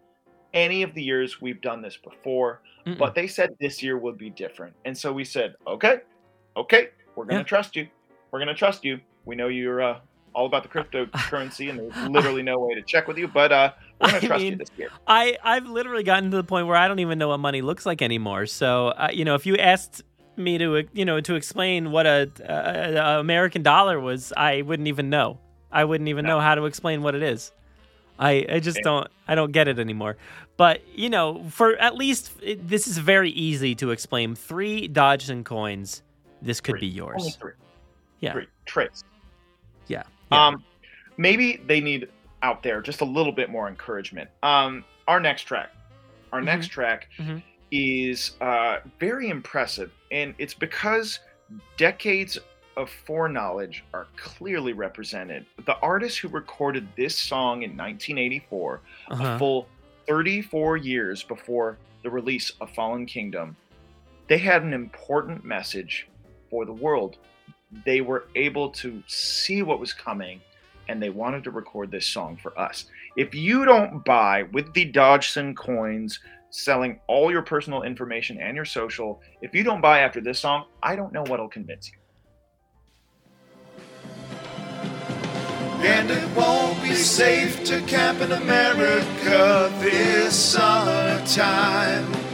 any 0.54 0.82
of 0.82 0.94
the 0.96 1.04
years 1.04 1.42
we've 1.42 1.62
done 1.62 1.82
this 1.82 1.98
before, 1.98 2.62
mm-mm. 2.88 2.98
but 2.98 3.14
they 3.14 3.28
said 3.28 3.54
this 3.60 3.84
year 3.84 3.98
would 3.98 4.18
be 4.18 4.30
different. 4.30 4.74
And 4.86 4.98
so 4.98 5.12
we 5.12 5.26
said, 5.26 5.56
okay, 5.68 6.00
okay, 6.58 6.90
we're 7.16 7.26
going 7.26 7.36
to 7.36 7.42
Yeah. 7.42 7.44
trust 7.44 7.76
you. 7.76 7.88
We're 8.32 8.40
going 8.40 8.48
to 8.48 8.56
trust 8.56 8.84
you. 8.84 9.00
We 9.26 9.36
know 9.36 9.48
you're 9.48 9.82
uh, 9.82 10.00
all 10.34 10.46
about 10.46 10.64
the 10.64 10.70
cryptocurrency 10.70 11.70
and 11.70 11.80
there's 11.80 11.94
literally 12.10 12.44
no 12.44 12.60
way 12.60 12.76
to 12.76 12.82
check 12.82 13.08
with 13.08 13.18
you, 13.18 13.28
but 13.28 13.52
uh, 13.52 13.72
we're 14.00 14.10
going 14.10 14.22
to 14.22 14.28
trust 14.28 14.44
you 14.44 14.56
this 14.58 14.70
year. 14.78 14.90
I 15.08 15.38
I've 15.44 15.66
literally 15.68 16.04
gotten 16.04 16.32
to 16.32 16.38
the 16.38 16.44
point 16.44 16.68
where 16.68 16.76
I 16.78 16.88
don't 16.88 17.00
even 17.00 17.18
know 17.18 17.30
what 17.30 17.40
money 17.40 17.62
looks 17.62 17.86
like 17.86 18.02
anymore. 18.02 18.46
So 18.46 18.88
uh, 18.90 19.10
you 19.14 19.24
know, 19.26 19.36
if 19.36 19.46
you 19.46 19.56
asked 19.58 20.04
me 20.38 20.58
to 20.58 20.78
uh, 20.78 20.82
you 20.94 21.06
know 21.06 21.22
to 21.22 21.36
explain 21.36 21.92
what 21.92 22.06
a, 22.06 22.30
a, 22.44 22.96
a 22.96 23.20
American 23.20 23.64
dollar 23.64 24.00
was, 24.00 24.34
I 24.36 24.62
wouldn't 24.64 24.88
even 24.90 25.10
know. 25.10 25.40
I 25.72 25.86
wouldn't 25.86 26.10
even 26.10 26.26
know 26.26 26.40
how 26.40 26.56
to 26.56 26.66
explain 26.66 27.02
what 27.02 27.16
it 27.16 27.24
is. 27.24 27.52
I 28.20 28.46
I 28.50 28.60
just 28.60 28.82
don't 28.84 29.08
I 29.28 29.36
don't 29.36 29.52
get 29.54 29.68
it 29.70 29.80
anymore. 29.80 30.18
But 30.58 30.82
you 30.98 31.10
know, 31.10 31.46
for 31.50 31.76
at 31.78 31.96
least 31.96 32.32
it, 32.42 32.68
this 32.68 32.88
is 32.88 32.98
very 32.98 33.30
easy 33.32 33.76
to 33.76 33.92
explain. 33.92 34.36
Three 34.36 34.88
Dodgson 34.88 35.44
coins. 35.46 36.02
This 36.46 36.62
could 36.62 36.74
Three. 36.74 36.92
be 36.92 37.02
Only 37.02 37.24
yours. 37.24 37.36
three. 37.38 37.52
Yeah. 38.22 38.34
Three. 38.34 38.48
Trace. 38.66 39.04
Yeah. 39.88 40.04
yeah. 40.32 40.48
Um, 40.48 40.64
maybe 41.18 41.58
they 41.66 41.82
need 41.82 42.08
out 42.44 42.62
there 42.64 42.82
just 42.82 43.02
a 43.02 43.06
little 43.06 43.32
bit 43.34 43.50
more 43.50 43.68
encouragement. 43.68 44.30
Um, 44.44 44.86
our 45.08 45.20
next 45.20 45.44
track, 45.44 45.72
our 46.32 46.40
Mhm. 46.42 46.46
next 46.46 46.68
track 46.68 47.10
Mhm. 47.18 47.42
is 47.72 48.36
uh, 48.42 48.78
very 49.00 49.30
impressive, 49.30 49.92
and 50.12 50.36
it's 50.38 50.54
because 50.54 51.20
decades 51.78 52.38
of 52.78 52.90
foreknowledge 52.90 53.84
are 53.94 54.06
clearly 54.16 54.74
represented. 54.74 55.46
The 55.66 55.78
artist 55.80 56.20
who 56.20 56.28
recorded 56.28 56.88
this 56.96 57.18
song 57.18 57.64
in 57.64 57.76
1984, 57.76 58.82
uh-huh. 59.10 59.24
a 59.24 59.40
full 59.40 59.68
34 60.08 60.78
years 60.78 61.24
before 61.24 61.78
the 62.04 62.10
release 62.10 62.52
of 62.62 62.70
Fallen 62.72 63.06
Kingdom, 63.08 63.56
they 64.28 64.38
had 64.38 64.62
an 64.62 64.74
important 64.74 65.44
message 65.44 66.08
for 66.50 66.66
the 66.66 66.74
world. 66.74 67.18
They 67.86 68.02
were 68.02 68.28
able 68.36 68.70
to 68.72 69.04
see 69.08 69.62
what 69.62 69.80
was 69.80 69.94
coming 69.94 70.42
and 70.88 71.02
they 71.02 71.10
wanted 71.10 71.44
to 71.46 71.52
record 71.52 71.92
this 71.92 72.06
song 72.06 72.38
for 72.38 72.58
us. 72.60 72.86
If 73.18 73.34
you 73.34 73.66
don't 73.66 74.04
buy 74.06 74.44
with 74.52 74.74
the 74.74 74.86
Dodgson 74.86 75.56
coins, 75.56 76.20
selling 76.52 77.00
all 77.08 77.32
your 77.32 77.42
personal 77.42 77.84
information 77.84 78.40
and 78.40 78.56
your 78.56 78.66
social, 78.66 79.22
if 79.42 79.54
you 79.54 79.64
don't 79.64 79.82
buy 79.82 80.00
after 80.00 80.22
this 80.22 80.40
song, 80.40 80.66
I 80.82 80.96
don't 80.96 81.12
know 81.12 81.24
what'll 81.24 81.50
convince 81.50 81.92
you. 81.92 81.98
And 85.80 86.10
it 86.10 86.36
won't 86.36 86.82
be 86.82 86.96
safe 86.96 87.64
to 87.66 87.82
camp 87.82 88.22
in 88.22 88.32
America 88.32 89.72
this 89.82 90.34
summertime. 90.36 92.25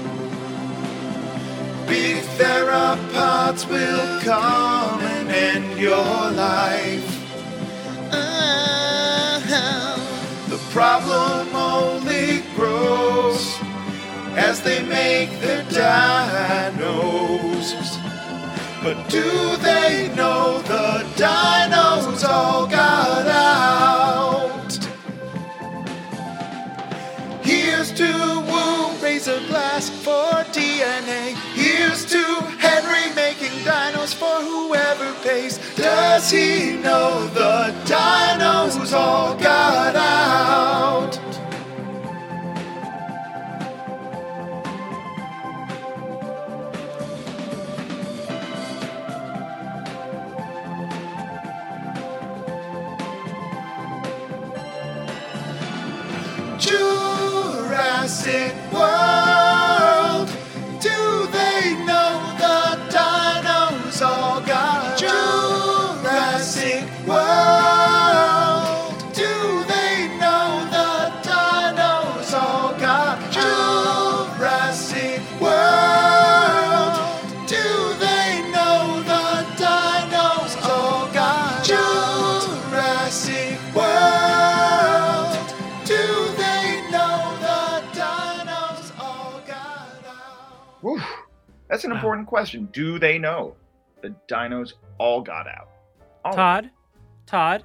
Big 1.91 2.23
theropods 2.39 3.67
will 3.67 4.21
come 4.21 5.01
and 5.01 5.29
end 5.29 5.77
your 5.77 6.31
life. 6.31 7.05
Uh-huh. 8.13 9.97
The 10.47 10.57
problem 10.71 11.53
only 11.53 12.43
grows 12.55 13.59
as 14.37 14.61
they 14.61 14.81
make 14.83 15.37
their 15.41 15.63
dinos. 15.65 16.79
But 18.81 19.09
do 19.09 19.57
they 19.57 20.09
know 20.15 20.61
the 20.61 21.03
dinos 21.17 22.23
all 22.23 22.67
got 22.67 23.27
out? 23.27 24.79
Here's 27.43 27.91
to 27.91 28.05
Wu, 28.49 28.95
raise 29.03 29.27
a 29.27 29.41
glass 29.47 29.89
for 29.89 30.45
DNA. 30.53 31.35
Here's 31.91 32.05
to 32.05 32.23
Henry 32.57 33.13
making 33.15 33.51
dinos 33.65 34.13
for 34.13 34.41
whoever 34.41 35.11
pays. 35.23 35.59
Does 35.75 36.31
he 36.31 36.77
know 36.77 37.27
the 37.33 37.75
dinos 37.83 38.79
all 38.93 39.35
That's 91.81 91.85
an 91.87 91.91
Wow. 91.93 91.97
important 91.97 92.27
question. 92.27 92.65
Do 92.73 92.99
they 92.99 93.17
know 93.17 93.55
the 94.03 94.13
dinos 94.27 94.73
all 94.99 95.19
got 95.21 95.47
out? 95.47 95.67
All. 96.23 96.31
Todd, 96.33 96.69
Todd, 97.25 97.63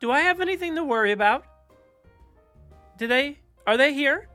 do 0.00 0.10
I 0.10 0.18
have 0.22 0.40
anything 0.40 0.74
to 0.74 0.82
worry 0.82 1.12
about? 1.12 1.44
Do 2.98 3.06
they? 3.06 3.38
Are 3.64 3.76
they 3.76 3.94
here? 3.94 4.28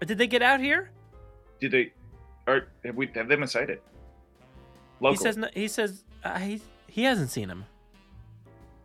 Or 0.00 0.06
did 0.06 0.16
they 0.16 0.26
get 0.26 0.40
out 0.40 0.58
here? 0.58 0.90
Did 1.60 1.72
they? 1.72 1.92
Or 2.46 2.68
have 2.82 2.96
we? 2.96 3.08
Have 3.14 3.28
they 3.28 3.36
been 3.36 3.46
sighted? 3.46 3.80
Local. 5.00 5.12
He 5.12 5.16
says. 5.22 5.36
no- 5.36 5.50
He 5.52 5.68
says. 5.68 6.02
Uh, 6.24 6.38
he 6.38 6.62
he 6.88 7.04
hasn't 7.04 7.28
seen 7.30 7.50
him. 7.50 7.66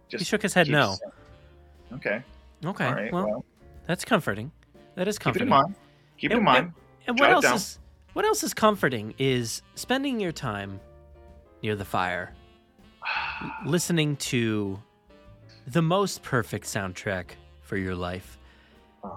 Just 0.10 0.20
he 0.20 0.26
shook 0.26 0.42
his 0.42 0.54
head 0.54 0.68
no. 0.68 0.98
Okay. 1.94 2.22
Okay. 2.66 2.92
Right. 2.92 3.14
well, 3.14 3.26
Well, 3.26 3.46
that's 3.88 4.04
comforting. 4.04 4.52
That 4.96 5.08
is 5.08 5.18
comforting. 5.18 5.48
keep 5.48 5.54
it 5.54 5.56
in 5.56 5.64
mind. 5.64 5.76
Keep 6.18 6.32
it 6.32 6.38
in 6.40 6.44
mind. 6.44 6.74
And 7.08 7.18
Jot 7.18 7.24
what 7.24 7.32
else 7.34 7.44
down. 7.46 7.56
is 7.56 7.80
what 8.14 8.26
else 8.26 8.44
is 8.44 8.54
comforting 8.54 9.14
is 9.18 9.62
spending 9.76 10.20
your 10.20 10.32
time 10.32 10.80
near 11.62 11.76
the 11.76 11.86
fire, 11.86 12.34
listening 13.66 14.16
to 14.18 14.80
the 15.68 15.82
most 15.82 16.24
perfect 16.24 16.66
soundtrack 16.66 17.32
for 17.62 17.78
your 17.78 17.96
life. 17.96 18.38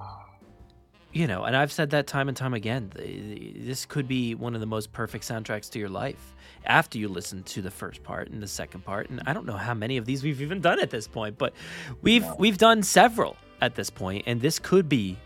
You 1.15 1.27
know, 1.27 1.45
and 1.45 1.55
I've 1.55 1.71
said 1.71 1.91
that 1.91 2.07
time 2.07 2.29
and 2.29 2.35
time 2.35 2.55
again. 2.55 2.91
This 2.97 3.85
could 3.85 4.09
be 4.09 4.35
one 4.35 4.55
of 4.55 4.63
the 4.63 4.67
most 4.67 4.95
perfect 4.95 5.29
soundtracks 5.29 5.69
to 5.73 5.79
your 5.79 5.91
life 5.91 6.35
after 6.65 6.97
you 6.97 7.07
listen 7.09 7.43
to 7.43 7.61
the 7.61 7.71
first 7.71 8.03
part 8.03 8.31
and 8.31 8.43
the 8.43 8.49
second 8.49 8.83
part. 8.83 9.11
And 9.11 9.21
I 9.27 9.35
don't 9.35 9.45
know 9.45 9.59
how 9.59 9.75
many 9.75 9.99
of 9.99 10.07
these 10.07 10.23
we've 10.23 10.41
even 10.41 10.63
done 10.63 10.81
at 10.81 10.89
this 10.89 11.07
point, 11.07 11.37
but 11.37 11.53
we've 12.01 12.25
we've 12.39 12.57
done 12.57 12.83
several 12.83 13.37
at 13.61 13.75
this 13.75 13.91
point, 13.91 14.25
and 14.27 14.41
this 14.41 14.59
could 14.59 14.89
be 14.89 15.19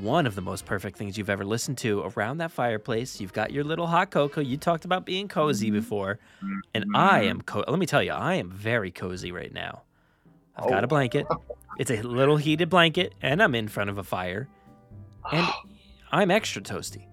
one 0.00 0.26
of 0.26 0.34
the 0.34 0.40
most 0.40 0.64
perfect 0.64 0.96
things 0.98 1.16
you've 1.16 1.30
ever 1.30 1.44
listened 1.44 1.78
to 1.78 2.02
around 2.16 2.38
that 2.38 2.50
fireplace. 2.50 3.20
You've 3.20 3.32
got 3.32 3.52
your 3.52 3.64
little 3.64 3.86
hot 3.86 4.10
cocoa. 4.10 4.40
You 4.40 4.56
talked 4.56 4.84
about 4.84 5.04
being 5.06 5.28
cozy 5.28 5.70
before, 5.70 6.18
and 6.74 6.84
I 6.94 7.22
am. 7.22 7.40
Co- 7.40 7.64
let 7.68 7.78
me 7.78 7.86
tell 7.86 8.02
you, 8.02 8.12
I 8.12 8.34
am 8.34 8.50
very 8.50 8.90
cozy 8.90 9.30
right 9.32 9.52
now. 9.52 9.82
I've 10.56 10.68
got 10.68 10.82
Oh. 10.82 10.84
a 10.84 10.88
blanket. 10.88 11.26
It's 11.78 11.90
a 11.90 12.02
little 12.02 12.36
heated 12.36 12.68
blanket, 12.70 13.14
and 13.22 13.42
I'm 13.42 13.54
in 13.54 13.68
front 13.68 13.90
of 13.90 13.98
a 13.98 14.04
fire, 14.04 14.48
and 15.32 15.46
I'm 16.12 16.30
extra 16.30 16.60
toasty. 16.62 17.06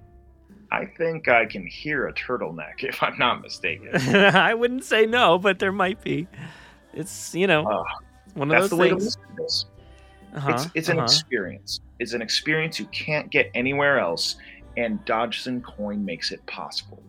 I 0.72 0.86
think 0.86 1.28
I 1.28 1.46
can 1.48 1.66
hear 1.68 2.08
a 2.08 2.14
turtleneck 2.14 2.84
if 2.84 3.04
I'm 3.04 3.18
not 3.18 3.42
mistaken. 3.42 3.90
I 4.16 4.54
wouldn't 4.54 4.86
say 4.86 5.06
no, 5.06 5.38
but 5.38 5.60
there 5.60 5.72
might 5.74 6.02
be. 6.02 6.28
It's 6.94 7.34
you 7.36 7.46
know 7.48 7.66
Ah, 7.70 7.84
one 8.36 8.52
of 8.52 8.62
those 8.62 8.70
the 8.70 8.76
way 8.76 8.90
to 8.90 8.96
things. 9.00 9.18
Listen 10.34 10.48
to 10.48 10.52
this. 10.54 10.62
Uh-huh, 10.62 10.66
it's 10.66 10.72
it's 10.76 10.90
an 10.90 10.98
uh-huh. 10.98 11.06
experience. 11.06 11.80
It's 12.00 12.14
an 12.14 12.22
experience 12.22 12.80
you 12.80 12.86
can't 12.88 13.30
get 13.30 13.52
anywhere 13.54 14.00
else, 14.00 14.38
and 14.78 15.04
Dodgson 15.06 15.62
Coin 15.62 16.04
makes 16.04 16.32
it 16.32 16.46
possible. 16.46 17.02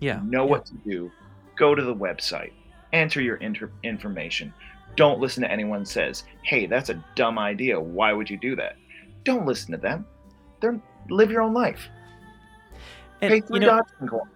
yeah. 0.00 0.20
know 0.24 0.44
yeah. 0.44 0.50
what 0.50 0.66
to 0.66 0.74
do. 0.86 1.10
Go 1.56 1.74
to 1.74 1.82
the 1.82 1.94
website, 1.94 2.52
enter 2.92 3.20
your 3.20 3.36
inter- 3.36 3.72
information, 3.82 4.52
Don't 4.96 5.20
listen 5.20 5.42
to 5.42 5.50
anyone 5.50 5.84
says, 5.84 6.24
"Hey, 6.42 6.66
that's 6.66 6.88
a 6.90 7.04
dumb 7.14 7.38
idea. 7.38 7.78
Why 7.80 8.12
would 8.12 8.30
you 8.30 8.36
do 8.36 8.56
that?" 8.56 8.76
Don't 9.24 9.46
listen 9.46 9.72
to 9.72 9.78
them. 9.78 10.06
They're 10.60 10.80
live 11.10 11.30
your 11.30 11.42
own 11.42 11.54
life. 11.54 11.88
And, 13.20 13.30
Pay 13.30 13.36
you 13.36 13.42
three 13.42 13.58
know, 13.60 13.66
dollars 13.66 13.86
and 14.00 14.10
coins. 14.10 14.30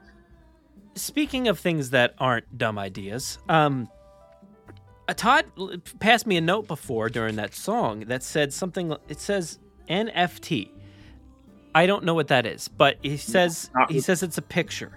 speaking 0.95 1.49
of 1.49 1.59
things 1.59 1.91
that 1.91 2.15
aren't 2.19 2.59
dumb 2.59 2.79
ideas, 2.79 3.39
um, 3.49 3.89
Todd 5.09 5.47
passed 6.01 6.27
me 6.27 6.37
a 6.37 6.41
note 6.41 6.67
before 6.69 7.09
during 7.09 7.37
that 7.37 7.55
song 7.55 8.01
that 8.07 8.23
said 8.23 8.53
something. 8.53 8.97
It 9.09 9.21
says 9.21 9.59
NFT. 9.89 10.71
I 11.75 11.87
don't 11.87 12.05
know 12.05 12.15
what 12.15 12.29
that 12.29 12.47
is, 12.47 12.69
but 12.69 12.99
he 13.03 13.17
says 13.17 13.71
not 13.75 13.91
he 13.91 14.01
says 14.01 14.23
it's 14.23 14.39
a 14.39 14.43
picture 14.43 14.93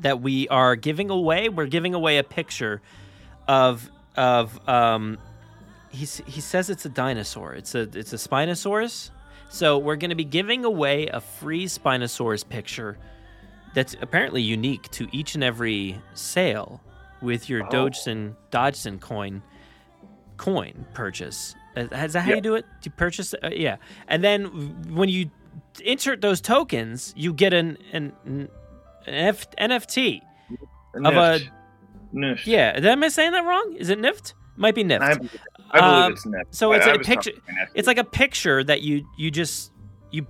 that 0.00 0.20
we 0.20 0.48
are 0.48 0.76
giving 0.76 1.10
away. 1.10 1.48
We're 1.48 1.66
giving 1.66 1.94
away 1.94 2.18
a 2.18 2.24
picture 2.24 2.82
of 3.48 3.90
of 4.16 4.68
um. 4.68 5.18
He 5.90 6.06
he 6.26 6.40
says 6.40 6.70
it's 6.70 6.84
a 6.84 6.88
dinosaur. 6.88 7.54
It's 7.54 7.74
a 7.74 7.82
it's 7.94 8.12
a 8.12 8.16
Spinosaurus. 8.16 9.10
So 9.48 9.78
we're 9.78 9.96
going 9.96 10.10
to 10.10 10.16
be 10.16 10.24
giving 10.24 10.64
away 10.64 11.08
a 11.08 11.20
free 11.20 11.66
Spinosaurus 11.66 12.48
picture 12.48 12.96
that's 13.74 13.96
apparently 14.00 14.42
unique 14.42 14.88
to 14.92 15.08
each 15.10 15.34
and 15.34 15.42
every 15.42 16.00
sale 16.14 16.80
with 17.22 17.48
your 17.48 17.64
Oh. 17.64 17.68
Dogeson 17.70 18.34
Dodgson 18.50 18.98
coin 18.98 19.42
coin 20.36 20.86
purchase. 20.94 21.54
Uh, 21.76 21.82
Is 21.92 22.12
that 22.14 22.22
how 22.22 22.30
Yeah. 22.30 22.36
you 22.36 22.40
do 22.40 22.54
it? 22.54 22.64
Do 22.80 22.86
you 22.88 22.92
purchase? 22.92 23.34
Uh, 23.34 23.50
yeah, 23.52 23.76
and 24.08 24.24
then 24.24 24.44
when 24.94 25.08
you 25.08 25.30
insert 25.84 26.20
those 26.20 26.40
tokens, 26.40 27.12
you 27.16 27.32
get 27.32 27.52
an 27.52 27.76
an, 27.92 28.12
an 28.24 28.48
F- 29.06 29.50
NFT. 29.56 30.20
Of 30.94 31.14
a- 31.14 31.40
Nift. 32.14 32.44
Yeah, 32.46 32.72
am 32.82 33.04
I 33.04 33.08
saying 33.08 33.30
that 33.32 33.44
wrong? 33.44 33.76
Is 33.78 33.88
it 33.88 33.98
NIFT? 34.00 34.34
Might 34.56 34.74
be 34.74 34.82
NIFT. 34.82 35.00
I, 35.02 35.14
believe- 35.14 35.40
I 35.70 35.78
believe 35.80 36.04
Um, 36.06 36.12
it's 36.12 36.26
Nift. 36.26 36.42
so 36.50 36.72
it's 36.72 36.84
I 36.86 36.90
a 36.94 36.98
picture- 36.98 37.30
It's 37.74 37.86
like 37.86 37.98
a 37.98 38.04
picture 38.04 38.64
that 38.64 38.82
you 38.82 39.06
you 39.16 39.30
just 39.30 39.70
you. 40.10 40.26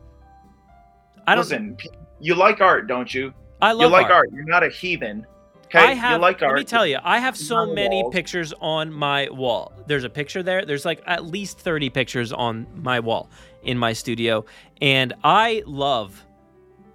I 1.27 1.35
don't. 1.35 1.45
Listen, 1.45 1.77
you 2.21 2.35
like 2.35 2.61
art, 2.61 2.87
don't 2.87 3.13
you? 3.15 3.33
I 3.63 3.73
love. 3.73 3.83
You 3.83 3.89
like 3.89 4.07
art. 4.07 4.13
art. 4.13 4.29
You're 4.33 4.45
not 4.45 4.63
a 4.63 4.69
heathen. 4.69 5.27
Okay, 5.71 5.79
I 5.79 5.95
have. 5.95 6.21
like. 6.21 6.41
Let 6.41 6.55
me 6.55 6.65
tell 6.65 6.85
you, 6.85 6.99
I 7.03 7.21
have 7.21 7.37
so 7.37 7.65
many 7.65 8.03
walls. 8.03 8.13
pictures 8.13 8.53
on 8.61 8.93
my 8.93 9.29
wall. 9.31 9.73
There's 9.87 10.03
a 10.03 10.11
picture 10.11 10.43
there. 10.43 10.65
There's 10.65 10.85
like 10.85 11.01
at 11.07 11.25
least 11.25 11.61
30 11.61 11.91
pictures 11.91 12.33
on 12.33 12.67
my 12.75 12.99
wall 12.99 13.31
in 13.63 13.79
my 13.79 13.93
studio, 13.93 14.45
and 14.81 15.15
I 15.23 15.63
love 15.67 16.25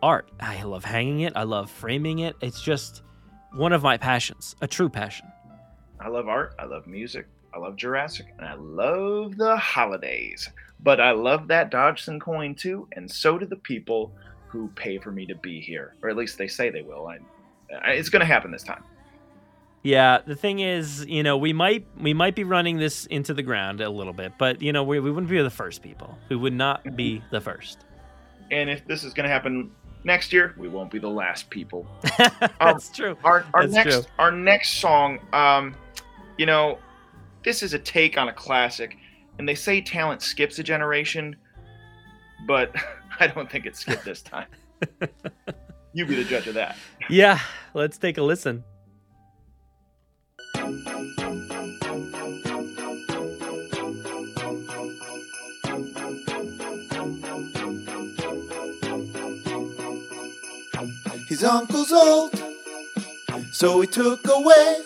art. 0.03 0.29
I 0.41 0.63
love 0.63 0.83
hanging 0.83 1.21
it. 1.21 1.31
I 1.37 1.43
love 1.43 1.71
framing 1.71 2.19
it. 2.19 2.35
It's 2.41 2.61
just 2.61 3.01
one 3.53 3.71
of 3.71 3.81
my 3.81 3.95
passions, 3.95 4.57
a 4.61 4.67
true 4.67 4.89
passion. 4.89 5.27
I 6.01 6.09
love 6.09 6.27
art. 6.27 6.53
I 6.59 6.65
love 6.65 6.85
music. 6.85 7.27
I 7.53 7.59
love 7.59 7.77
Jurassic, 7.77 8.25
and 8.37 8.45
I 8.45 8.55
love 8.55 9.37
the 9.37 9.55
holidays. 9.55 10.49
But 10.81 10.99
I 10.99 11.11
love 11.11 11.47
that 11.47 11.71
Dodgson 11.71 12.19
coin 12.19 12.55
too, 12.55 12.89
and 12.91 13.09
so 13.09 13.37
do 13.37 13.45
the 13.45 13.55
people 13.55 14.11
who 14.49 14.67
pay 14.75 14.97
for 14.97 15.11
me 15.11 15.25
to 15.27 15.35
be 15.35 15.61
here, 15.61 15.95
or 16.03 16.09
at 16.09 16.17
least 16.17 16.37
they 16.37 16.49
say 16.49 16.69
they 16.69 16.81
will. 16.81 17.07
I, 17.07 17.19
it's 17.85 18.09
going 18.09 18.21
to 18.21 18.25
happen 18.25 18.51
this 18.51 18.63
time. 18.63 18.83
Yeah, 19.85 20.21
the 20.25 20.35
thing 20.35 20.61
is, 20.61 21.05
you 21.05 21.21
know, 21.21 21.37
we 21.37 21.53
might 21.53 21.85
we 21.99 22.15
might 22.15 22.33
be 22.33 22.43
running 22.43 22.79
this 22.79 23.05
into 23.05 23.35
the 23.35 23.43
ground 23.43 23.81
a 23.81 23.89
little 23.89 24.13
bit, 24.13 24.33
but 24.39 24.59
you 24.59 24.73
know, 24.73 24.83
we, 24.83 24.99
we 24.99 25.11
wouldn't 25.11 25.29
be 25.29 25.39
the 25.39 25.49
first 25.51 25.83
people. 25.83 26.17
We 26.27 26.35
would 26.35 26.53
not 26.53 26.95
be 26.95 27.21
the 27.29 27.39
first. 27.39 27.85
And 28.49 28.67
if 28.67 28.87
this 28.87 29.03
is 29.03 29.13
going 29.13 29.25
to 29.25 29.29
happen 29.29 29.69
next 30.03 30.33
year, 30.33 30.55
we 30.57 30.69
won't 30.69 30.89
be 30.89 30.97
the 30.97 31.09
last 31.09 31.51
people. 31.51 31.85
That's 32.59 32.89
true. 32.89 33.15
Our 33.23 33.45
our 33.53 33.67
That's 33.67 33.73
next 33.73 33.93
true. 33.93 34.03
our 34.17 34.31
next 34.31 34.79
song, 34.79 35.19
um, 35.33 35.75
you 36.39 36.47
know, 36.47 36.79
this 37.43 37.61
is 37.61 37.75
a 37.75 37.79
take 37.79 38.17
on 38.17 38.27
a 38.27 38.33
classic, 38.33 38.97
and 39.37 39.47
they 39.47 39.53
say 39.53 39.81
talent 39.81 40.23
skips 40.23 40.57
a 40.57 40.63
generation, 40.63 41.35
but 42.47 42.75
I 43.19 43.27
don't 43.27 43.51
think 43.51 43.67
it 43.67 43.75
skipped 43.75 44.03
this 44.03 44.23
time. 44.23 44.47
you 45.95 46.05
be 46.05 46.15
the 46.15 46.25
judge 46.25 46.45
of 46.47 46.55
that. 46.55 46.75
Yeah, 47.09 47.39
let's 47.73 47.97
take 47.97 48.17
a 48.17 48.21
listen. 48.21 48.65
His 61.29 61.43
uncle's 61.45 61.93
old, 61.93 62.43
so 63.53 63.79
he 63.79 63.87
took 63.87 64.19
away 64.27 64.79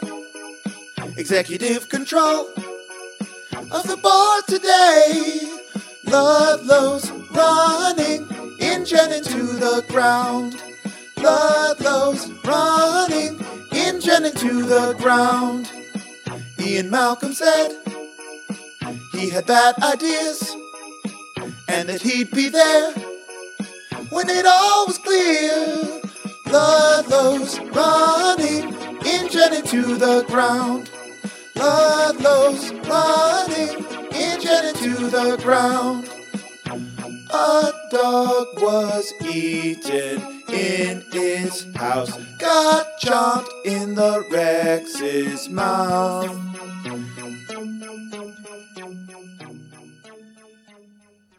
executive 1.18 1.90
control 1.90 2.48
of 3.72 3.84
the 3.88 3.98
board 3.98 4.44
today. 4.48 5.42
Ludlow's 6.06 7.10
running 7.32 8.28
InGen 8.60 9.12
into 9.12 9.44
the 9.44 9.84
ground. 9.90 10.69
Ludlow's 11.22 12.32
running 12.46 13.40
InGen 13.72 14.26
into 14.26 14.64
the 14.64 14.96
ground. 14.98 15.72
Ian 16.60 16.90
Malcolm 16.90 17.34
said 17.34 17.70
he 19.14 19.30
had 19.30 19.46
bad 19.46 19.76
ideas 19.84 20.56
and 21.68 21.90
that 21.90 22.02
he'd 22.02 22.32
be 22.32 22.50
there 22.50 22.94
when 24.10 24.30
it 24.30 24.46
all 24.46 24.88
was 24.88 24.98
clear. 24.98 26.02
Blood 26.46 27.08
Ludlow's 27.10 27.60
running 27.60 28.74
InGen 29.06 29.54
into 29.54 29.96
the 29.96 30.24
ground. 30.28 30.90
Blood 31.56 32.22
Ludlow's 32.22 32.72
running 32.88 33.86
InGen 34.14 34.66
into 34.70 35.10
the 35.10 35.38
ground. 35.44 36.10
A 37.32 37.72
dog 37.92 38.48
was 38.60 39.14
eaten 39.24 40.39
in 40.54 41.04
his 41.12 41.66
house, 41.76 42.12
got 42.40 42.86
chomped 43.02 43.50
in 43.66 43.96
the 43.96 44.24
Rex's 44.32 45.50
mouth. 45.50 46.36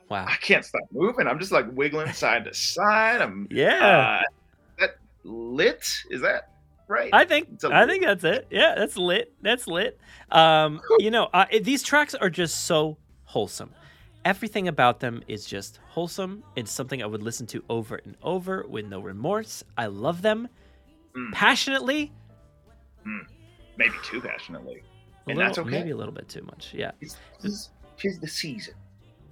Wow. 0.08 0.24
I 0.28 0.34
can't 0.40 0.64
stop 0.64 0.82
moving. 0.90 1.26
I'm 1.28 1.38
just 1.38 1.52
like 1.52 1.66
wiggling 1.72 2.12
side 2.12 2.44
to 2.44 2.54
side. 2.54 3.20
I'm 3.20 3.46
Yeah. 3.50 4.20
Uh, 4.20 4.22
that 4.80 4.96
lit? 5.22 5.88
Is 6.10 6.20
that 6.22 6.50
right? 6.88 7.10
I 7.12 7.24
think 7.24 7.48
It's 7.52 7.62
a 7.64 7.68
I 7.68 7.80
lit- 7.84 7.90
think 7.90 8.04
that's 8.04 8.24
it. 8.24 8.46
Yeah, 8.50 8.74
that's 8.76 8.96
lit. 8.96 9.32
That's 9.40 9.68
lit. 9.68 9.98
Um, 10.32 10.80
you 10.98 11.12
know, 11.12 11.28
uh, 11.32 11.46
these 11.62 11.82
tracks 11.84 12.14
are 12.16 12.30
just 12.30 12.64
so 12.66 12.96
wholesome. 13.24 13.70
Everything 14.24 14.68
about 14.68 15.00
them 15.00 15.22
is 15.28 15.46
just 15.46 15.80
wholesome. 15.88 16.42
It's 16.56 16.70
something 16.70 17.02
I 17.02 17.06
would 17.06 17.22
listen 17.22 17.46
to 17.48 17.64
over 17.70 17.96
and 18.04 18.16
over 18.22 18.66
with 18.68 18.86
no 18.86 19.00
remorse. 19.00 19.64
I 19.78 19.86
love 19.86 20.22
them 20.22 20.48
Mm. 21.16 21.32
passionately. 21.32 22.12
Maybe 23.76 23.94
too 24.04 24.20
passionately. 24.20 24.76
A 25.26 25.30
And 25.30 25.38
little, 25.38 25.42
that's 25.42 25.58
okay. 25.58 25.70
Maybe 25.70 25.90
a 25.90 25.96
little 25.96 26.12
bit 26.14 26.28
too 26.28 26.42
much. 26.42 26.72
Yeah. 26.74 26.92
It's, 27.00 27.16
it's, 27.42 27.70
tis 27.96 28.18
the 28.20 28.28
season, 28.28 28.74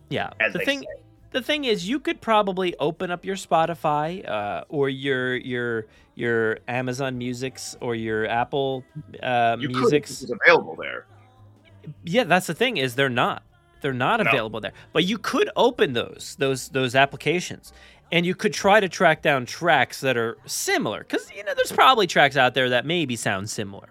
Yeah. 0.09 0.31
as 0.41 0.53
the 0.53 0.59
they 0.59 0.65
thing 0.65 0.81
say. 0.81 1.03
the 1.31 1.43
thing 1.43 1.65
is 1.67 1.89
you 1.89 2.01
could 2.01 2.21
probably 2.21 2.75
open 2.79 3.11
up 3.11 3.25
your 3.25 3.37
spotify 3.37 4.27
uh, 4.29 4.65
or 4.69 4.89
your 4.91 5.37
your 5.37 5.87
your 6.15 6.59
amazon 6.69 7.17
musics 7.17 7.77
or 7.81 7.95
your 7.95 8.27
apple 8.27 8.85
uh, 9.23 9.57
You 9.61 9.69
musics 9.71 10.23
it 10.23 10.29
was 10.31 10.39
available 10.43 10.75
there. 10.77 11.07
yeah 12.05 12.25
that's 12.25 12.47
the 12.47 12.55
thing 12.55 12.77
is 12.77 12.95
they're 12.95 13.09
not 13.09 13.43
they're 13.81 13.93
not 13.93 14.21
No. 14.23 14.31
available 14.31 14.61
there. 14.61 14.73
But 14.93 15.05
you 15.05 15.19
could 15.19 15.51
open 15.57 15.93
those 15.93 16.37
those 16.39 16.69
those 16.71 16.95
applications. 16.95 17.73
And 18.11 18.25
you 18.25 18.35
could 18.35 18.55
try 18.55 18.81
to 18.81 18.89
track 18.89 19.21
down 19.21 19.45
tracks 19.45 20.01
that 20.01 20.17
are 20.17 20.39
similar. 20.47 21.01
Because 21.01 21.31
you 21.37 21.45
know 21.45 21.53
there's 21.55 21.73
probably 21.73 22.07
tracks 22.07 22.37
out 22.39 22.55
there 22.55 22.71
that 22.71 22.87
maybe 22.87 23.17
sound 23.17 23.51
similar. 23.51 23.89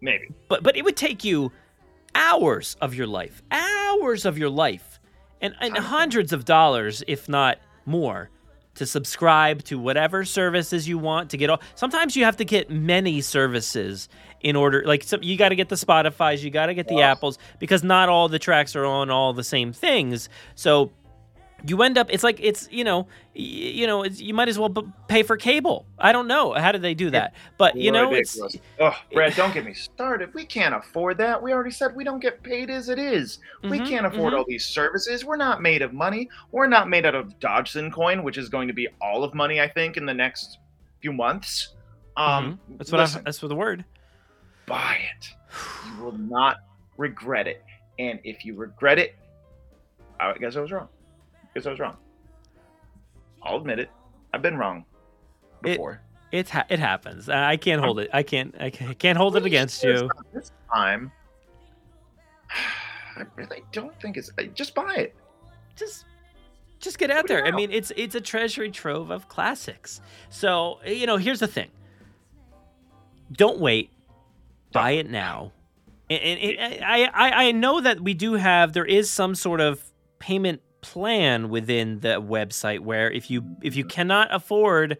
Maybe. 0.00 0.28
but 0.48 0.62
but 0.62 0.76
it 0.76 0.84
would 0.84 0.96
take 0.96 1.24
you 1.24 1.52
hours 2.14 2.76
of 2.80 2.94
your 2.94 3.06
life, 3.06 3.42
hours 3.50 4.24
of 4.24 4.36
your 4.38 4.50
life, 4.50 5.00
and, 5.40 5.54
and 5.60 5.76
hundreds 5.76 6.32
of 6.32 6.44
dollars, 6.44 7.02
if 7.06 7.28
not 7.28 7.58
more, 7.86 8.30
to 8.74 8.86
subscribe 8.86 9.62
to 9.64 9.78
whatever 9.78 10.24
services 10.24 10.88
you 10.88 10.98
want 10.98 11.30
to 11.30 11.36
get 11.36 11.50
all. 11.50 11.60
Sometimes 11.74 12.16
you 12.16 12.24
have 12.24 12.36
to 12.38 12.44
get 12.44 12.70
many 12.70 13.20
services 13.20 14.08
in 14.40 14.56
order. 14.56 14.82
Like 14.84 15.02
some, 15.02 15.22
you 15.22 15.36
got 15.36 15.50
to 15.50 15.56
get 15.56 15.68
the 15.68 15.76
Spotify's, 15.76 16.44
you 16.44 16.50
got 16.50 16.66
to 16.66 16.74
get 16.74 16.88
the 16.88 17.00
Apples 17.00 17.38
because 17.58 17.82
not 17.82 18.08
all 18.08 18.28
the 18.28 18.38
tracks 18.38 18.76
are 18.76 18.84
on 18.84 19.10
all 19.10 19.32
the 19.32 19.44
same 19.44 19.72
things. 19.72 20.28
So 20.54 20.90
you 21.66 21.82
end 21.82 21.96
up 21.96 22.08
it's 22.10 22.22
like 22.22 22.38
it's 22.40 22.68
you 22.70 22.84
know 22.84 23.02
y- 23.34 23.40
you 23.42 23.86
know 23.86 24.02
it's, 24.02 24.20
you 24.20 24.34
might 24.34 24.48
as 24.48 24.58
well 24.58 24.68
b- 24.68 24.82
pay 25.08 25.22
for 25.22 25.36
cable 25.36 25.86
i 25.98 26.12
don't 26.12 26.26
know 26.26 26.52
how 26.52 26.70
do 26.72 26.78
they 26.78 26.92
do 26.94 27.08
that 27.10 27.32
but 27.58 27.74
you 27.76 27.90
know 27.90 28.12
it's 28.12 28.38
Oh, 28.80 28.94
Brad, 29.12 29.34
don't 29.36 29.54
get 29.54 29.64
me 29.64 29.72
started. 29.72 30.34
We 30.34 30.44
can't 30.44 30.74
afford 30.74 31.16
that. 31.18 31.40
We 31.40 31.52
already 31.52 31.70
said 31.70 31.94
we 31.94 32.02
don't 32.02 32.18
get 32.20 32.42
paid 32.42 32.70
as 32.70 32.88
it 32.88 32.98
is. 32.98 33.38
We 33.62 33.78
Mhm, 33.78 33.88
can't 33.88 34.06
afford 34.06 34.32
mhm. 34.32 34.38
all 34.38 34.44
these 34.48 34.66
services. 34.66 35.24
We're 35.24 35.36
not 35.36 35.62
made 35.62 35.80
of 35.80 35.92
money. 35.92 36.28
We're 36.50 36.66
not 36.66 36.88
made 36.88 37.06
out 37.06 37.14
of 37.14 37.38
Dodgson 37.38 37.90
coin, 37.92 38.24
which 38.24 38.36
is 38.36 38.48
going 38.48 38.66
to 38.68 38.74
be 38.74 38.88
all 39.00 39.22
of 39.22 39.32
money, 39.32 39.60
I 39.60 39.68
think, 39.68 39.96
in 39.96 40.06
the 40.06 40.12
next 40.14 40.58
few 41.00 41.12
months. 41.12 41.74
Um, 42.16 42.58
Mhm. 42.68 42.78
That's 42.78 42.90
what 42.92 43.00
I, 43.00 43.20
that's 43.24 43.40
what 43.42 43.48
the 43.48 43.54
word. 43.56 43.84
buy 44.66 44.98
it. 45.16 45.28
You 45.86 46.02
will 46.04 46.18
not 46.18 46.56
regret 46.98 47.46
it. 47.46 47.62
And 48.00 48.18
if 48.24 48.44
you 48.44 48.56
regret 48.56 48.98
it, 48.98 49.14
I 50.18 50.34
guess 50.34 50.56
I 50.56 50.60
was 50.60 50.72
wrong. 50.72 50.88
I 51.54 51.58
guess 51.60 51.66
I 51.66 51.70
was 51.70 51.78
wrong. 51.78 51.96
I'll 53.42 53.56
admit 53.58 53.78
it. 53.78 53.90
I've 54.32 54.42
been 54.42 54.56
wrong 54.56 54.84
It- 55.62 55.72
before. 55.72 56.00
It's 56.32 56.50
ha- 56.50 56.66
it 56.68 56.80
happens. 56.80 57.28
I 57.28 57.56
can't 57.56 57.80
hold 57.80 58.00
it. 58.00 58.10
I 58.12 58.24
can't. 58.24 58.56
I 58.58 58.68
can't, 58.70 59.16
hold 59.16 59.36
it 59.36 59.46
against 59.46 59.84
you. 59.84 60.10
This 60.32 60.50
time, 60.74 61.12
I 63.16 63.22
really 63.36 63.62
don't 63.70 63.94
think 64.00 64.16
it's. 64.16 64.30
Just 64.52 64.74
buy 64.74 64.94
it. 64.96 65.14
Just 65.76 66.06
just 66.80 66.98
get 66.98 67.12
out 67.12 67.28
there. 67.28 67.46
I 67.46 67.52
mean, 67.52 67.70
it's 67.70 67.92
it's 67.96 68.16
a 68.16 68.20
treasury 68.20 68.72
trove 68.72 69.10
of 69.10 69.28
classics. 69.28 70.00
So 70.28 70.80
you 70.84 71.06
know, 71.06 71.18
here's 71.18 71.38
the 71.38 71.46
thing. 71.46 71.70
Don't 73.30 73.60
wait. 73.60 73.90
Buy 74.72 74.92
it 74.92 75.08
now. 75.08 75.52
And, 76.10 76.20
and, 76.20 76.58
and 76.58 76.84
I, 76.84 77.04
I 77.04 77.46
I 77.46 77.52
know 77.52 77.80
that 77.80 78.00
we 78.00 78.12
do 78.12 78.34
have 78.34 78.72
there 78.72 78.84
is 78.84 79.08
some 79.08 79.36
sort 79.36 79.60
of 79.60 79.80
payment 80.18 80.62
plan 80.84 81.48
within 81.48 82.00
the 82.00 82.20
website 82.20 82.80
where 82.80 83.10
if 83.10 83.30
you 83.30 83.42
if 83.62 83.74
you 83.74 83.84
cannot 83.84 84.28
afford 84.32 84.98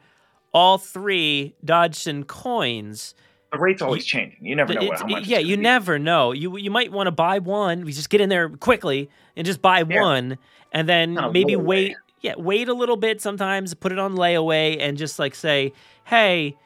all 0.53 0.79
three 0.79 1.55
Dodgson 1.65 2.25
coins, 2.25 3.15
The 3.53 3.59
rate's 3.59 3.83
always 3.83 4.05
changing. 4.05 4.39
You 4.45 4.57
never 4.57 4.73
know 4.75 4.87
what, 4.87 4.99
how 5.01 5.07
much. 5.07 5.27
yeah, 5.27 5.39
you 5.39 5.57
be. 5.57 5.63
never 5.63 5.99
know. 5.99 6.33
You 6.33 6.57
you 6.57 6.71
might 6.71 6.91
want 6.91 7.07
to 7.09 7.11
buy 7.13 7.39
one. 7.39 7.85
We 7.85 7.93
just 7.93 8.09
get 8.11 8.21
in 8.21 8.29
there 8.31 8.49
quickly 8.49 9.11
and 9.37 9.45
just 9.47 9.61
buy 9.61 9.85
Yeah. 9.89 10.01
one, 10.03 10.39
and 10.73 10.89
then 10.89 11.19
maybe 11.33 11.55
wait. 11.57 11.97
Yeah, 12.23 12.35
wait 12.39 12.69
a 12.69 12.75
little 12.75 12.97
bit. 12.97 13.21
Sometimes 13.21 13.75
put 13.75 13.93
it 13.93 13.99
on 13.99 14.17
layaway 14.17 14.79
and 14.81 14.97
just 14.97 15.19
like 15.19 15.35
say, 15.35 15.73
"Hey, 16.05 16.57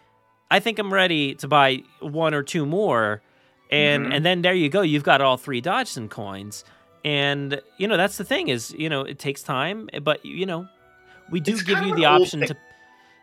I 0.50 0.60
think 0.60 0.78
I'm 0.78 0.92
ready 0.94 1.34
to 1.36 1.48
buy 1.48 1.82
one 2.00 2.32
or 2.32 2.42
two 2.44 2.64
more," 2.64 3.20
and 3.70 4.06
Mhm. 4.06 4.14
and 4.14 4.24
then 4.24 4.42
there 4.42 4.54
you 4.54 4.68
go. 4.68 4.82
You've 4.82 5.02
got 5.02 5.20
all 5.20 5.36
three 5.36 5.60
Dodgson 5.60 6.08
coins, 6.08 6.64
and 7.04 7.60
you 7.78 7.86
know 7.88 7.96
that's 7.96 8.16
the 8.18 8.24
thing 8.24 8.48
is 8.48 8.72
you 8.72 8.88
know 8.88 9.02
it 9.02 9.18
takes 9.18 9.42
time, 9.42 9.88
but 10.02 10.24
you 10.24 10.46
know 10.46 10.66
we 11.30 11.40
do 11.40 11.52
It's 11.52 11.62
give 11.62 11.82
you 11.82 11.94
the 11.94 12.04
option 12.04 12.40
to. 12.40 12.56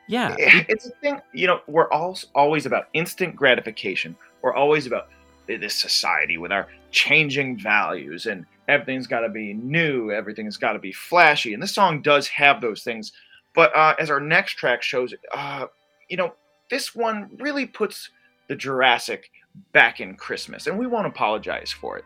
Yeah, 0.08 0.36
it's 0.38 0.86
a 0.86 0.92
thing 1.02 1.20
you 1.34 1.48
know 1.48 1.62
we're 1.68 1.90
all 1.92 2.18
always 2.36 2.66
about 2.66 2.90
instant 2.94 3.36
gratification. 3.36 4.16
We're 4.42 4.54
always 4.54 4.86
about 4.86 5.08
this 5.48 5.76
society 5.76 6.38
with 6.38 6.52
our 6.52 6.68
changing 6.92 7.58
values 7.60 8.26
and 8.26 8.46
everything's 8.68 9.06
got 9.06 9.20
to 9.20 9.30
be 9.30 9.54
new 9.54 10.12
everything's 10.12 10.58
got 10.58 10.74
to 10.74 10.80
be 10.80 10.92
flashy 10.92 11.54
and 11.54 11.62
this 11.62 11.74
song 11.74 12.02
does 12.02 12.28
have 12.28 12.62
those 12.62 12.84
things. 12.84 13.12
But 13.54 13.76
uh, 13.76 13.96
as 14.00 14.10
our 14.10 14.20
next 14.20 14.54
track 14.54 14.82
shows 14.82 15.14
uh, 15.34 15.68
you 16.10 16.18
know 16.18 16.34
this 16.70 16.96
one 16.96 17.30
really 17.40 17.66
puts 17.66 18.10
the 18.48 18.56
jurassic 18.56 19.30
back 19.72 20.00
in 20.00 20.16
christmas 20.16 20.68
and 20.68 20.78
we 20.78 20.88
won't 20.88 21.08
apologize 21.08 21.72
for 21.72 21.98
it. 21.98 22.06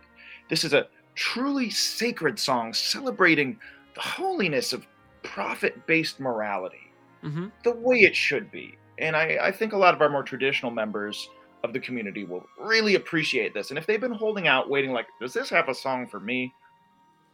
This 0.50 0.64
is 0.64 0.74
a 0.74 0.88
truly 1.20 1.70
sacred 1.70 2.40
songs 2.40 2.80
celebrating 2.80 3.60
the 3.96 4.02
holiness 4.02 4.74
of 4.74 4.88
profit-based 5.24 6.20
morality 6.20 6.96
hmm 7.24 7.50
the 7.64 7.76
way 7.76 7.98
it 7.98 8.16
should 8.16 8.52
be. 8.52 8.78
And 9.00 9.16
I, 9.16 9.38
I 9.48 9.52
think 9.52 9.74
a 9.74 9.78
lot 9.78 9.94
of 9.94 10.02
our 10.02 10.10
more 10.10 10.24
traditional 10.24 10.72
members 10.72 11.28
of 11.64 11.74
the 11.74 11.80
community 11.80 12.26
will 12.26 12.46
really 12.60 12.96
appreciate 12.96 13.54
this. 13.54 13.70
And 13.70 13.78
if 13.78 13.86
they've 13.86 14.02
been 14.02 14.12
holding 14.14 14.48
out, 14.48 14.70
waiting, 14.70 14.92
like, 14.92 15.08
does 15.22 15.34
this 15.34 15.50
have 15.50 15.70
a 15.70 15.76
song 15.76 16.08
for 16.08 16.20
me? 16.20 16.54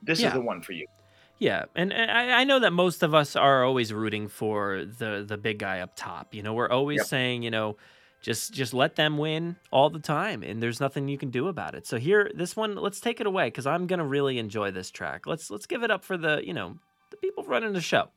This 0.01 0.23
Yeah. 0.23 0.25
is 0.25 0.33
the 0.33 0.41
one 0.41 0.61
for 0.61 0.73
you. 0.73 0.85
Yeah, 1.37 1.65
and 1.75 1.91
and 1.91 2.09
I, 2.11 2.41
I 2.41 2.43
know 2.45 2.59
that 2.59 2.71
most 2.71 3.03
of 3.03 3.13
us 3.13 3.35
are 3.35 3.63
always 3.63 3.91
rooting 3.93 4.27
for 4.29 4.85
the 4.85 5.25
the 5.27 5.37
big 5.37 5.59
guy 5.59 5.81
up 5.81 5.95
top. 5.95 6.33
You 6.33 6.41
know, 6.43 6.53
we're 6.53 6.69
always 6.69 7.03
Yep. 7.03 7.07
saying, 7.07 7.43
you 7.43 7.51
know, 7.51 7.75
just 8.25 8.53
just 8.53 8.73
let 8.73 8.95
them 8.95 9.19
win 9.19 9.55
all 9.71 9.91
the 9.91 9.99
time, 9.99 10.41
and 10.41 10.61
there's 10.61 10.79
nothing 10.79 11.07
you 11.07 11.15
can 11.15 11.29
do 11.29 11.47
about 11.47 11.75
it. 11.75 11.85
So 11.85 11.99
here, 11.99 12.31
this 12.33 12.55
one, 12.55 12.75
let's 12.75 12.99
take 12.99 13.21
it 13.21 13.27
away 13.27 13.47
because 13.47 13.67
I'm 13.67 13.85
gonna 13.85 14.03
really 14.03 14.39
enjoy 14.39 14.71
this 14.71 14.89
track. 14.89 15.27
Let's 15.27 15.51
let's 15.51 15.67
give 15.67 15.83
it 15.83 15.91
up 15.91 16.03
for 16.03 16.17
the 16.17 16.41
you 16.43 16.51
know 16.51 16.79
the 17.11 17.17
people 17.17 17.43
running 17.43 17.73
the 17.73 17.81
show. 17.81 18.09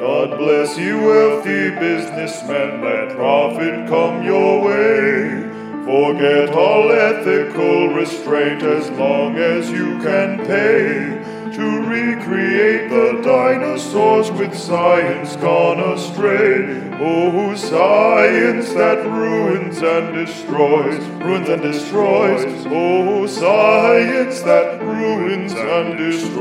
God 0.00 0.38
bless 0.38 0.78
you, 0.78 1.02
wealthy 1.02 1.68
businessmen. 1.68 2.80
Let 2.80 3.14
profit 3.14 3.86
come 3.90 4.24
your 4.24 4.64
way. 4.64 5.47
Forget 5.88 6.50
all 6.50 6.92
ethical 6.92 7.88
restraint 7.88 8.62
as 8.62 8.90
long 8.90 9.38
as 9.38 9.70
you 9.70 9.98
can 10.00 10.36
pay. 10.46 11.16
To 11.56 11.80
recreate 11.80 12.90
the 12.90 13.22
dinosaurs 13.24 14.30
with 14.30 14.54
science 14.54 15.34
gone 15.36 15.80
astray. 15.80 16.92
Oh, 17.00 17.54
science 17.54 18.74
that 18.74 18.98
ruins 19.06 19.80
and 19.80 20.14
destroys, 20.14 21.02
ruins 21.22 21.48
and 21.48 21.62
destroys. 21.62 22.66
Oh, 22.66 23.26
science 23.26 24.42
that 24.42 24.82
ruins 24.82 25.54
and 25.54 25.96
destroys. 25.96 26.38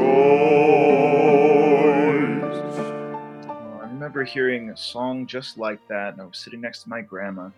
I 3.49 3.83
remember 3.83 4.25
hearing 4.25 4.71
a 4.71 4.75
song 4.75 5.25
just 5.25 5.57
like 5.57 5.79
that, 5.87 6.15
and 6.15 6.21
I 6.21 6.25
was 6.25 6.37
sitting 6.37 6.59
next 6.59 6.83
to 6.83 6.89
my 6.89 6.99
grandma, 6.99 7.49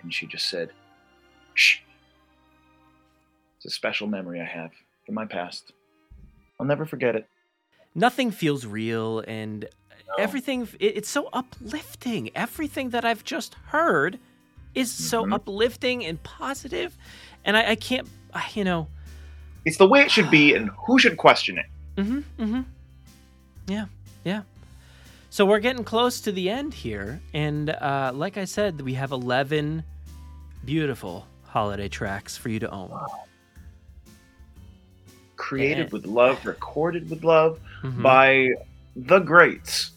and 0.00 0.12
she 0.12 0.26
just 0.26 0.48
said. 0.48 0.70
It's 3.56 3.66
a 3.66 3.70
special 3.70 4.06
memory 4.06 4.40
I 4.40 4.44
have 4.44 4.70
from 5.04 5.14
my 5.14 5.24
past. 5.26 5.72
I'll 6.60 6.66
never 6.66 6.84
forget 6.86 7.16
it. 7.16 7.26
Nothing 7.94 8.30
feels 8.30 8.64
real, 8.66 9.20
and 9.26 9.64
No. 10.06 10.14
everything 10.18 10.68
it, 10.78 10.96
it's 10.98 11.08
so 11.08 11.28
uplifting. 11.32 12.30
Everything 12.34 12.90
that 12.90 13.04
I've 13.04 13.24
just 13.24 13.54
heard 13.66 14.18
is 14.74 14.90
so 14.92 15.24
Mhm. 15.24 15.34
uplifting 15.34 16.04
and 16.04 16.22
positive, 16.22 16.96
and 17.44 17.56
I, 17.56 17.70
I 17.70 17.74
can't, 17.74 18.06
I, 18.32 18.48
you 18.54 18.64
know. 18.64 18.86
It's 19.64 19.76
the 19.78 19.88
way 19.88 20.00
it 20.02 20.10
should 20.10 20.30
be, 20.30 20.54
and 20.54 20.70
who 20.86 20.98
should 20.98 21.16
question 21.16 21.58
it? 21.58 21.66
Mm-hmm. 21.96 22.18
Mm-hmm. 22.42 22.60
Yeah. 23.66 23.86
Yeah. 24.24 24.42
So 25.30 25.44
we're 25.44 25.58
getting 25.58 25.84
close 25.84 26.20
to 26.22 26.32
the 26.32 26.48
end 26.48 26.72
here, 26.74 27.20
and 27.34 27.70
uh, 27.70 28.12
like 28.14 28.36
I 28.38 28.44
said, 28.46 28.80
we 28.82 28.94
have 28.94 29.10
eleven 29.12 29.82
beautiful 30.64 31.26
holiday 31.48 31.88
tracks 31.88 32.36
for 32.36 32.48
you 32.48 32.58
to 32.60 32.70
own. 32.70 32.90
Created 35.36 35.86
Yeah. 35.86 35.92
with 35.92 36.06
love, 36.06 36.44
recorded 36.44 37.08
with 37.10 37.24
love 37.24 37.58
Mhm. 37.82 38.02
by 38.02 38.48
the 38.96 39.18
greats. 39.20 39.92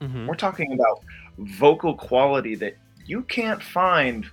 Mhm. 0.00 0.26
We're 0.26 0.34
talking 0.34 0.72
about 0.72 1.02
vocal 1.38 1.94
quality 1.94 2.54
that 2.56 2.76
you 3.06 3.22
can't 3.22 3.62
find 3.62 4.26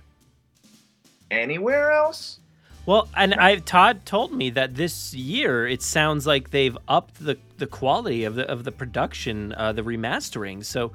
anywhere 1.30 1.90
else. 1.90 2.38
Well, 2.84 3.08
and 3.16 3.34
I 3.34 3.56
Todd 3.56 4.04
told 4.04 4.32
me 4.32 4.50
that 4.50 4.74
this 4.74 5.14
year 5.14 5.66
it 5.66 5.82
sounds 5.82 6.26
like 6.26 6.50
they've 6.50 6.76
upped 6.88 7.24
the, 7.24 7.38
the 7.58 7.66
quality 7.66 8.24
of 8.24 8.34
the 8.34 8.48
of 8.50 8.64
the 8.64 8.72
production, 8.72 9.54
uh, 9.54 9.72
the 9.72 9.82
remastering. 9.82 10.64
So, 10.64 10.92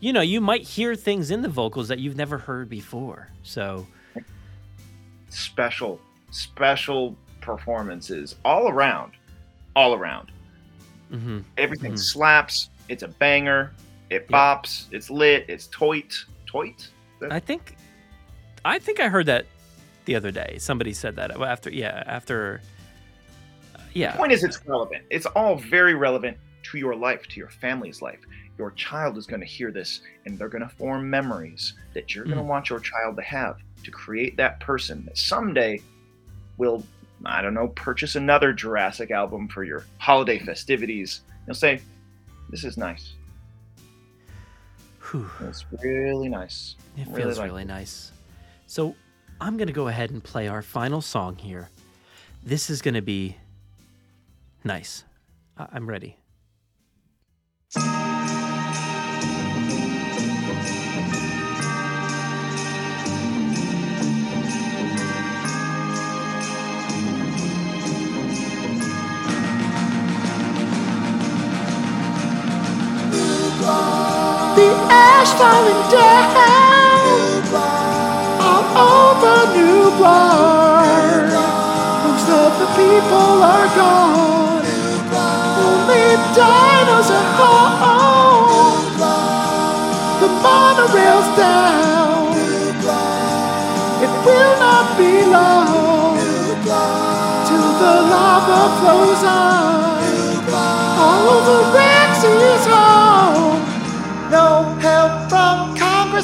you 0.00 0.12
know, 0.12 0.20
you 0.20 0.40
might 0.40 0.62
hear 0.62 0.94
things 0.94 1.30
in 1.30 1.40
the 1.42 1.48
vocals 1.48 1.88
that 1.88 1.98
you've 1.98 2.16
never 2.16 2.38
heard 2.38 2.68
before. 2.68 3.28
So, 3.42 3.86
Special, 5.30 6.00
special 6.30 7.16
performances 7.40 8.36
all 8.44 8.68
around, 8.68 9.12
all 9.74 9.94
around. 9.94 10.30
mhm. 11.10 11.42
Everything 11.56 11.92
Mhm. 11.94 11.98
slaps. 11.98 12.68
It's 12.88 13.02
a 13.02 13.08
banger. 13.08 13.72
It 14.10 14.26
Yeah. 14.28 14.36
bops. 14.36 14.86
It's 14.92 15.10
lit. 15.10 15.44
It's 15.48 15.66
toit. 15.68 16.24
Toit. 16.46 16.88
I 17.30 17.40
think, 17.40 17.74
I 18.64 18.78
think 18.78 19.00
I 19.00 19.08
heard 19.08 19.26
that 19.26 19.46
the 20.04 20.14
other 20.14 20.30
day. 20.30 20.56
Somebody 20.58 20.92
said 20.92 21.16
that 21.16 21.36
Well, 21.38 21.48
after, 21.48 21.68
yeah, 21.70 22.04
after, 22.06 22.60
uh, 23.74 23.80
yeah, 23.92 24.14
point 24.16 24.30
is 24.32 24.44
it's 24.44 24.64
relevant 24.66 25.04
it's 25.10 25.26
all 25.26 25.56
very 25.56 25.94
relevant 25.94 26.36
to 26.70 26.78
your 26.78 26.94
life 26.94 27.26
to 27.28 27.40
your 27.40 27.48
family's 27.50 28.00
life 28.02 28.20
your 28.58 28.70
child 28.72 29.16
is 29.18 29.26
going 29.26 29.40
to 29.40 29.46
hear 29.46 29.70
this 29.72 30.02
and 30.26 30.38
they're 30.38 30.48
going 30.48 30.62
to 30.62 30.68
form 30.76 31.08
memories 31.10 31.74
that 31.94 32.14
you're 32.14 32.24
going 32.24 32.36
to 32.36 32.42
Mm. 32.44 32.48
want 32.48 32.70
your 32.70 32.78
child 32.80 33.16
to 33.16 33.22
have 33.22 33.56
to 33.84 33.90
create 33.90 34.36
that 34.36 34.60
person 34.60 35.04
that 35.06 35.16
someday 35.18 35.80
will 36.58 36.84
i 37.24 37.40
don't 37.42 37.54
know 37.54 37.68
purchase 37.68 38.14
another 38.16 38.52
jurassic 38.52 39.10
album 39.10 39.48
for 39.48 39.64
your 39.64 39.84
holiday 39.98 40.38
festivities 40.38 41.20
you'll 41.46 41.54
say 41.54 41.80
this 42.50 42.64
is 42.64 42.76
nice 42.76 43.14
Whew. 45.10 45.28
it's 45.48 45.64
really 45.82 46.28
nice 46.28 46.76
It 46.96 47.06
Really 47.08 47.22
feels 47.22 47.38
like 47.38 47.46
really 47.46 47.64
nice. 47.64 48.12
So 48.66 48.94
I'm 49.40 49.56
going 49.56 49.66
to 49.66 49.72
go 49.72 49.88
ahead 49.88 50.10
and 50.10 50.22
play 50.22 50.46
our 50.46 50.62
final 50.62 51.00
song 51.00 51.36
here. 51.36 51.68
This 52.44 52.70
is 52.70 52.80
going 52.82 52.94
to 52.94 53.02
be 53.02 53.36
nice. 54.62 55.02
I- 55.58 55.66
I'm 55.72 55.88
ready. 55.88 56.16
Falling 75.40 75.90
down 75.90 76.20
all 78.44 79.16
over 79.16 79.38
Nublar. 79.56 80.84
Most 82.04 82.28
of 82.28 82.50
the 82.60 82.68
people 82.76 83.32
are 83.54 83.68
gone. 83.74 84.64
Only 85.64 86.06
dinos 86.36 87.08
are 87.20 87.70
home. 87.82 88.84
The 90.20 90.28
monorail's 90.44 91.30
down. 91.38 92.36
It 94.04 94.12
will 94.26 94.54
not 94.66 94.86
be 94.98 95.12
long 95.24 96.18
till 97.48 97.70
the 97.82 97.94
lava 98.12 98.62
flows 98.78 99.24
on. 99.24 100.00
All 101.04 101.24
over 101.36 101.89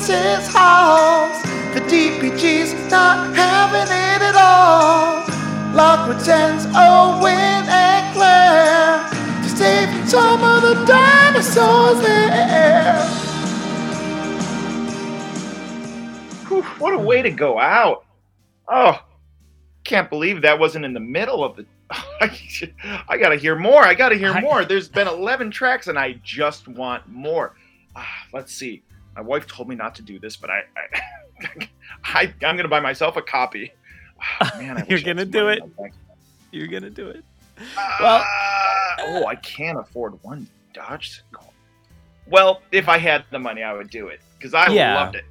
The 0.07 1.81
DPG's 1.81 2.73
not 2.93 3.35
having 3.35 3.83
it 3.83 4.23
at 4.23 4.37
all. 4.37 5.27
Lockwood 5.75 6.21
sends 6.21 6.65
Owen 6.67 7.35
and 7.35 8.15
Claire 8.15 9.03
to 9.43 9.49
save 9.49 10.09
some 10.09 10.45
of 10.45 10.63
the 10.63 10.85
dinosaurs 10.87 12.01
there. 12.03 13.03
Whew, 16.47 16.63
what 16.79 16.95
a 16.95 16.99
way 16.99 17.21
to 17.23 17.31
go 17.33 17.59
out. 17.59 18.05
Oh, 18.69 19.03
can't 19.83 20.09
believe 20.09 20.41
that 20.43 20.57
wasn't 20.57 20.85
in 20.85 20.95
the 20.95 21.01
middle 21.01 21.43
of 21.43 21.57
the. 21.57 21.67
I 23.09 23.19
gotta 23.19 23.37
hear 23.37 23.57
more. 23.57 23.83
I 23.83 23.95
gotta 23.95 24.17
hear 24.17 24.41
more. 24.41 24.65
There's 24.65 24.89
been 24.89 25.09
11 25.09 25.51
tracks 25.51 25.89
and 25.89 25.99
I 25.99 26.13
just 26.23 26.69
want 26.69 27.09
more. 27.09 27.57
Ah, 27.97 28.07
let's 28.33 28.53
see. 28.53 28.85
My 29.17 29.23
wife 29.23 29.47
told 29.47 29.69
me 29.69 29.75
not 29.75 29.95
to 29.97 30.03
do 30.03 30.19
this, 30.19 30.37
but 30.37 30.51
I, 30.51 30.61
I, 30.77 31.69
I 32.05 32.35
I'm 32.45 32.57
gonna 32.57 32.69
buy 32.69 32.81
myself 32.81 33.17
a 33.17 33.23
copy. 33.23 33.73
Ah, 34.41 34.53
man, 34.59 34.85
You're 34.89 34.99
had 34.99 35.07
gonna 35.07 35.25
do 35.25 35.49
it? 35.49 35.63
in 35.63 35.73
my 35.77 35.83
bank. 35.83 35.95
You're 36.53 36.69
gonna 36.69 36.91
do 36.91 37.09
it. 37.09 37.25
Well, 38.01 38.23
oh, 39.01 39.27
I 39.27 39.37
can't 39.37 39.79
afford 39.79 40.23
one 40.23 40.47
Dodgson 40.75 41.25
coin. 41.33 41.49
Well, 42.27 42.61
if 42.73 42.89
I 42.89 42.99
had 42.99 43.25
the 43.31 43.39
money, 43.39 43.63
I 43.63 43.73
would 43.73 43.89
do 43.91 44.09
it 44.09 44.21
because 44.39 44.53
I 44.53 44.69
Yeah. 44.71 44.95
loved 44.97 45.17
it. 45.17 45.25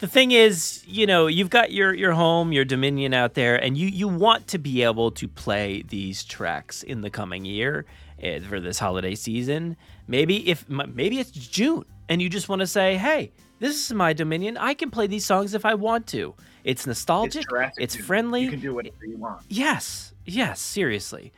the 0.00 0.08
thing 0.08 0.32
is, 0.32 0.82
you 0.86 1.06
know, 1.06 1.28
you've 1.28 1.50
got 1.50 1.70
your 1.72 1.94
your 1.94 2.12
home, 2.12 2.50
your 2.52 2.64
Dominion 2.64 3.14
out 3.14 3.34
there, 3.34 3.54
and 3.56 3.78
you 3.78 3.86
you 3.86 4.08
want 4.08 4.48
to 4.48 4.58
be 4.58 4.82
able 4.82 5.12
to 5.12 5.28
play 5.28 5.82
these 5.88 6.24
tracks 6.24 6.82
in 6.82 7.00
the 7.02 7.10
coming 7.10 7.44
year 7.44 7.84
eh, 8.20 8.40
for 8.40 8.58
this 8.58 8.78
holiday 8.80 9.14
season. 9.14 9.76
Maybe 10.08 10.48
if 10.50 10.68
maybe 10.68 11.20
it's 11.20 11.30
June, 11.30 11.84
and 12.08 12.20
you 12.20 12.28
just 12.28 12.48
want 12.48 12.60
to 12.60 12.66
say, 12.66 12.96
"Hey, 12.96 13.32
this 13.60 13.86
is 13.86 13.94
my 13.94 14.12
Dominion. 14.12 14.56
I 14.56 14.74
can 14.74 14.90
play 14.90 15.06
these 15.06 15.24
songs 15.24 15.54
if 15.54 15.64
I 15.64 15.74
want 15.74 16.06
to. 16.08 16.34
It's 16.64 16.86
nostalgic. 16.86 17.48
Jurassic 17.48 17.82
It's 17.82 17.94
friendly. 17.94 18.42
You 18.42 18.50
can 18.50 18.60
do 18.60 18.74
whatever 18.74 19.06
you 19.06 19.16
want. 19.16 19.42
Yes, 19.48 20.14
yes, 20.24 20.60
seriously. 20.60 21.32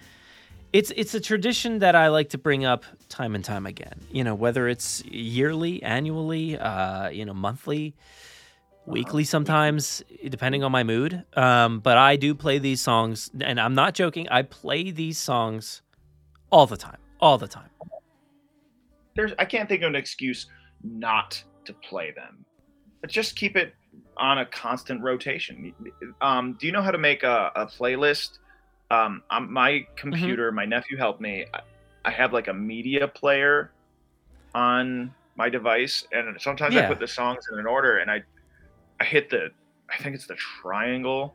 It's 0.72 0.92
it's 0.96 1.14
a 1.14 1.20
tradition 1.20 1.78
that 1.80 1.94
I 1.94 2.08
like 2.08 2.30
to 2.30 2.38
bring 2.38 2.64
up 2.64 2.84
time 3.08 3.34
and 3.34 3.44
time 3.44 3.66
again. 3.66 4.00
You 4.10 4.24
know, 4.24 4.34
whether 4.34 4.68
it's 4.68 5.04
yearly, 5.04 5.82
annually, 5.82 6.58
uh, 6.58 7.08
you 7.10 7.24
know, 7.24 7.34
monthly, 7.34 7.94
weekly 8.86 9.24
sometimes, 9.24 10.02
depending 10.28 10.62
on 10.62 10.72
my 10.72 10.82
mood. 10.82 11.24
Um, 11.34 11.80
but 11.80 11.98
I 11.98 12.16
do 12.16 12.34
play 12.34 12.58
these 12.58 12.80
songs 12.80 13.30
and 13.40 13.60
I'm 13.60 13.74
not 13.74 13.94
joking, 13.94 14.28
I 14.30 14.42
play 14.42 14.90
these 14.90 15.18
songs 15.18 15.82
all 16.50 16.66
the 16.66 16.76
time. 16.76 16.98
All 17.20 17.38
the 17.38 17.48
time. 17.48 17.70
there's 19.14 19.32
I 19.38 19.44
can't 19.44 19.68
think 19.68 19.82
of 19.82 19.88
an 19.88 19.96
excuse 19.96 20.46
not 20.82 21.42
to 21.64 21.72
play 21.72 22.12
them. 22.12 22.44
But 23.00 23.10
just 23.10 23.36
keep 23.36 23.56
it 23.56 23.74
on 24.16 24.38
a 24.38 24.46
constant 24.46 25.02
rotation. 25.02 25.74
Um, 26.20 26.56
do 26.58 26.66
you 26.66 26.72
know 26.72 26.82
how 26.82 26.90
to 26.90 26.98
make 26.98 27.22
a, 27.22 27.52
a 27.54 27.66
playlist? 27.66 28.38
Um, 28.90 29.22
on 29.30 29.52
my 29.52 29.86
computer, 29.96 30.52
my 30.52 30.64
nephew 30.64 30.96
helped 30.96 31.20
me. 31.20 31.44
I, 31.52 31.60
I 32.04 32.10
have 32.10 32.32
like 32.32 32.48
a 32.48 32.54
media 32.54 33.08
player 33.08 33.72
on 34.54 35.12
my 35.36 35.48
device, 35.48 36.06
and 36.12 36.40
sometimes 36.40 36.74
I 36.76 36.86
put 36.86 37.00
the 37.00 37.08
songs 37.08 37.44
in 37.52 37.58
an 37.58 37.66
order, 37.66 37.98
and 37.98 38.10
I 38.10 38.22
I 39.00 39.04
hit 39.04 39.28
the 39.28 39.50
I 39.90 39.96
think 40.02 40.14
it's 40.14 40.26
the 40.26 40.36
triangle, 40.36 41.34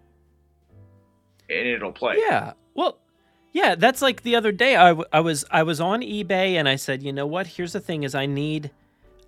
and 1.49 1.67
it'll 1.67 1.91
play. 1.91 2.15
Yeah. 2.17 2.53
Well, 2.73 2.99
yeah, 3.51 3.75
that's 3.75 4.01
like 4.01 4.23
the 4.23 4.35
other 4.35 4.51
day 4.51 4.75
I, 4.77 4.89
w- 4.89 5.07
I 5.11 5.19
was 5.19 5.45
I 5.51 5.63
was 5.63 5.81
on 5.81 6.01
eBay 6.01 6.53
and 6.53 6.69
I 6.69 6.77
said, 6.77 7.03
"You 7.03 7.11
know 7.11 7.27
what? 7.27 7.47
Here's 7.47 7.73
the 7.73 7.79
thing 7.81 8.03
is 8.03 8.15
I 8.15 8.25
need 8.25 8.71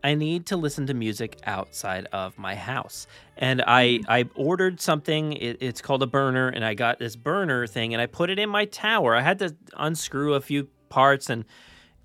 I 0.04 0.16
need 0.16 0.46
to 0.48 0.58
listen 0.58 0.88
to 0.88 0.94
music 0.94 1.40
outside 1.46 2.08
of 2.12 2.38
my 2.38 2.56
house." 2.56 3.08
And 3.38 3.64
I 3.66 4.00
I 4.08 4.30
ordered 4.36 4.82
something 4.82 5.34
it, 5.34 5.58
it's 5.62 5.82
called 5.82 6.04
a 6.04 6.08
burner 6.08 6.50
and 6.50 6.64
I 6.64 6.74
got 6.74 7.00
this 7.00 7.16
burner 7.16 7.68
thing 7.68 7.94
and 7.94 8.02
I 8.02 8.06
put 8.06 8.30
it 8.30 8.40
in 8.40 8.50
my 8.50 8.66
tower. 8.66 9.16
I 9.16 9.22
had 9.22 9.40
to 9.40 9.56
unscrew 9.78 10.34
a 10.34 10.42
few 10.42 10.68
parts 10.90 11.30
and 11.30 11.46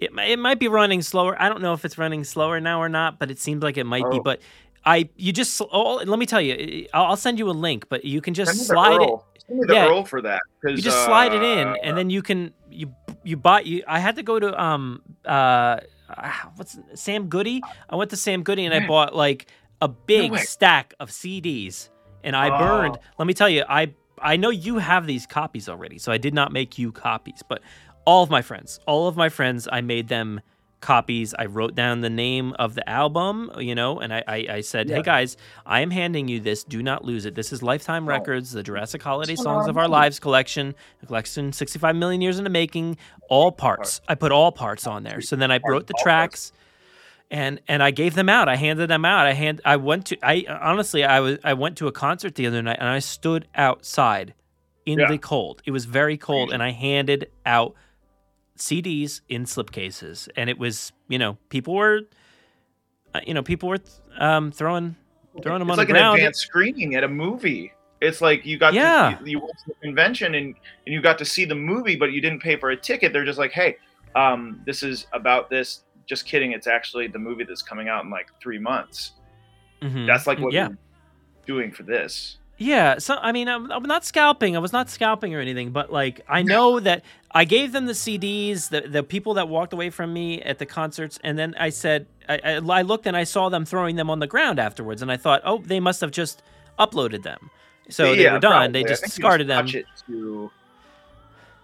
it, 0.00 0.10
it 0.16 0.38
might 0.38 0.58
be 0.58 0.68
running 0.68 1.02
slower. 1.02 1.40
I 1.40 1.48
don't 1.48 1.60
know 1.60 1.74
if 1.74 1.84
it's 1.84 1.98
running 1.98 2.24
slower 2.24 2.60
now 2.60 2.80
or 2.80 2.88
not, 2.88 3.18
but 3.18 3.30
it 3.30 3.38
seems 3.38 3.62
like 3.62 3.76
it 3.76 3.84
might 3.84 4.08
be. 4.10 4.18
Oh. 4.18 4.22
But 4.22 4.40
I, 4.84 5.08
you 5.16 5.32
just, 5.32 5.60
oh, 5.60 5.96
let 5.96 6.18
me 6.18 6.26
tell 6.26 6.40
you, 6.40 6.86
I'll 6.94 7.06
I'll 7.06 7.16
send 7.16 7.38
you 7.38 7.50
a 7.50 7.52
link, 7.52 7.88
but 7.88 8.04
you 8.04 8.20
can 8.20 8.34
just 8.34 8.52
Send 8.52 8.58
me 8.58 8.62
the 8.62 8.74
slide 8.74 9.02
it. 9.02 9.08
URL. 9.08 9.22
Send 9.46 9.58
me 9.58 9.66
the 9.66 9.74
Yeah. 9.74 10.02
For 10.04 10.22
that. 10.22 10.40
You 10.64 10.76
just 10.76 11.04
slide 11.04 11.32
it 11.32 11.42
in, 11.42 11.68
uh, 11.68 11.74
and 11.82 11.96
then 11.96 12.10
you 12.10 12.22
can 12.22 12.52
you 12.70 12.94
you 13.22 13.36
buy 13.36 13.60
you. 13.60 13.82
I 13.86 13.98
had 13.98 14.16
to 14.16 14.22
go 14.22 14.38
to 14.38 14.62
um 14.62 15.02
uh 15.24 15.80
ah, 16.10 16.50
what's 16.56 16.78
Sam 16.94 17.28
Goody. 17.28 17.62
I 17.88 17.96
went 17.96 18.10
to 18.10 18.16
Sam 18.16 18.42
Goody 18.42 18.64
and 18.64 18.74
I 18.74 18.86
bought 18.86 19.14
like 19.14 19.46
a 19.80 19.88
big 19.88 20.32
way. 20.32 20.38
stack 20.38 20.94
of 21.00 21.10
CDs, 21.10 21.88
and 22.24 22.34
I 22.34 22.58
burned. 22.58 22.96
Oh. 22.98 23.04
Let 23.18 23.26
me 23.26 23.34
tell 23.34 23.48
you, 23.48 23.64
I 23.68 23.94
I 24.20 24.36
know 24.36 24.50
you 24.50 24.78
have 24.78 25.06
these 25.06 25.26
copies 25.26 25.68
already, 25.68 25.98
so 25.98 26.12
I 26.12 26.18
did 26.18 26.34
not 26.34 26.52
make 26.52 26.78
you 26.78 26.92
copies, 26.92 27.42
but 27.48 27.62
all 28.04 28.22
of 28.22 28.30
my 28.30 28.42
friends, 28.42 28.80
all 28.86 29.06
of 29.06 29.16
my 29.16 29.28
friends, 29.28 29.68
I 29.70 29.80
made 29.80 30.08
them 30.08 30.40
copies. 30.80 31.34
I 31.38 31.46
wrote 31.46 31.74
down 31.74 32.00
the 32.02 32.10
name 32.10 32.54
of 32.58 32.74
the 32.74 32.88
album, 32.88 33.50
you 33.58 33.74
know, 33.74 33.98
and 33.98 34.12
I 34.14 34.22
I, 34.28 34.46
I 34.50 34.60
said, 34.60 34.88
hey 34.88 35.02
guys, 35.02 35.36
I 35.66 35.80
am 35.80 35.90
handing 35.90 36.28
you 36.28 36.38
this. 36.40 36.62
Do 36.64 36.82
not 36.82 37.04
lose 37.04 37.24
it. 37.26 37.34
This 37.34 37.52
is 37.52 37.62
Lifetime 37.62 38.04
Oh. 38.04 38.12
Records, 38.12 38.52
the 38.52 38.62
Jurassic 38.62 39.02
Holiday 39.02 39.34
a 39.34 39.36
Songs 39.36 39.68
of 39.68 39.76
Our. 39.76 39.88
Lives 39.88 40.20
collection, 40.20 40.74
a 41.02 41.06
collection 41.06 41.52
65 41.52 41.96
million 41.96 42.20
years 42.20 42.38
in 42.38 42.44
the 42.44 42.50
making, 42.50 42.96
all 43.28 43.50
parts. 43.50 44.00
I 44.08 44.14
put 44.14 44.30
all 44.32 44.52
parts 44.52 44.86
on 44.86 45.02
there. 45.02 45.20
So 45.20 45.34
then 45.36 45.50
I 45.50 45.58
wrote 45.66 45.86
the 45.86 45.94
tracks 46.00 46.52
and 47.30 47.60
and 47.68 47.82
I 47.82 47.90
gave 47.90 48.14
them 48.14 48.28
out. 48.28 48.48
I 48.48 48.56
handed 48.56 48.88
them 48.88 49.04
out. 49.04 49.26
I 49.26 49.32
hand 49.32 49.60
I 49.64 49.76
went 49.76 50.06
to 50.06 50.18
I 50.22 50.44
honestly 50.48 51.04
I 51.04 51.20
was 51.20 51.38
I 51.44 51.54
went 51.54 51.76
to 51.78 51.86
a 51.88 51.92
concert 51.92 52.34
the 52.36 52.46
other 52.46 52.62
night 52.62 52.76
and 52.80 52.88
I 52.88 53.00
stood 53.00 53.48
outside 53.54 54.34
in 54.86 54.98
Yeah. 55.00 55.08
the 55.08 55.18
cold. 55.18 55.60
It 55.66 55.70
was 55.70 55.84
very 55.84 56.16
cold 56.16 56.52
and 56.52 56.62
I 56.62 56.70
handed 56.70 57.30
out 57.44 57.74
CDs 58.58 59.20
in 59.28 59.44
slipcases 59.44 60.28
and 60.36 60.48
it 60.50 60.58
was, 60.58 60.92
you 61.08 61.18
know, 61.18 61.36
people 61.48 61.74
were 61.74 62.02
uh, 63.14 63.20
you 63.26 63.34
know, 63.34 63.42
people 63.42 63.68
were 63.68 63.78
um 64.18 64.50
throwing 64.52 64.94
throwing 65.42 65.60
them 65.60 65.68
it's 65.68 65.72
on 65.74 65.78
like 65.78 65.88
the 65.88 65.94
an 65.94 66.00
ground. 66.00 66.18
advanced 66.18 66.40
screening 66.40 66.94
at 66.94 67.04
a 67.04 67.08
movie. 67.08 67.72
It's 68.00 68.20
like 68.20 68.44
you 68.46 68.58
got 68.58 68.74
Yeah. 68.74 69.16
to, 69.18 69.24
you, 69.24 69.30
you 69.32 69.38
went 69.40 69.58
to 69.58 69.64
the 69.68 69.74
convention 69.86 70.34
and 70.34 70.54
and 70.86 70.94
you 70.94 71.00
got 71.00 71.18
to 71.18 71.24
see 71.24 71.44
the 71.44 71.54
movie, 71.54 71.96
but 71.96 72.12
you 72.12 72.20
didn't 72.20 72.40
pay 72.42 72.56
for 72.56 72.70
a 72.70 72.76
ticket. 72.76 73.12
They're 73.12 73.24
just 73.24 73.38
like, 73.38 73.52
hey, 73.52 73.76
um, 74.14 74.60
this 74.66 74.82
is 74.82 75.06
about 75.12 75.50
this. 75.50 75.84
Just 76.06 76.24
kidding. 76.26 76.52
It's 76.52 76.66
actually 76.66 77.06
the 77.08 77.18
movie 77.18 77.44
that's 77.44 77.62
coming 77.62 77.88
out 77.88 78.04
in 78.04 78.10
like 78.10 78.28
three 78.40 78.58
months. 78.58 79.12
Mhm. 79.82 80.06
That's 80.06 80.26
like 80.26 80.38
what 80.38 80.52
yeah. 80.52 80.68
you're 80.68 80.78
doing 81.46 81.70
for 81.72 81.82
this. 81.84 82.38
Yeah, 82.58 82.98
so 82.98 83.16
I 83.20 83.30
mean, 83.30 83.48
I'm, 83.48 83.70
I'm 83.70 83.84
not 83.84 84.04
scalping. 84.04 84.56
I 84.56 84.58
was 84.58 84.72
not 84.72 84.90
scalping 84.90 85.34
or 85.34 85.40
anything, 85.40 85.70
but 85.70 85.92
like 85.92 86.20
I 86.28 86.42
know 86.42 86.80
that 86.80 87.04
I 87.30 87.44
gave 87.44 87.70
them 87.72 87.86
the 87.86 87.92
CDs, 87.92 88.68
the 88.70 88.80
the 88.80 89.02
people 89.04 89.34
that 89.34 89.48
walked 89.48 89.72
away 89.72 89.90
from 89.90 90.12
me 90.12 90.42
at 90.42 90.58
the 90.58 90.66
concerts, 90.66 91.20
and 91.22 91.38
then 91.38 91.54
I 91.58 91.70
said 91.70 92.06
I, 92.28 92.40
I, 92.44 92.54
I 92.56 92.82
looked 92.82 93.06
and 93.06 93.16
I 93.16 93.24
saw 93.24 93.48
them 93.48 93.64
throwing 93.64 93.94
them 93.94 94.10
on 94.10 94.18
the 94.18 94.26
ground 94.26 94.58
afterwards, 94.58 95.02
and 95.02 95.10
I 95.12 95.16
thought, 95.16 95.42
oh, 95.44 95.58
they 95.58 95.78
must 95.78 96.00
have 96.00 96.10
just 96.10 96.42
uploaded 96.80 97.22
them, 97.22 97.50
so 97.88 98.14
they 98.14 98.24
were 98.24 98.40
done. 98.40 98.40
probably. 98.40 98.82
They 98.82 98.88
just 98.88 99.04
discarded 99.04 99.46
them. 99.46 99.68
It 99.68 99.86
to. 100.08 100.50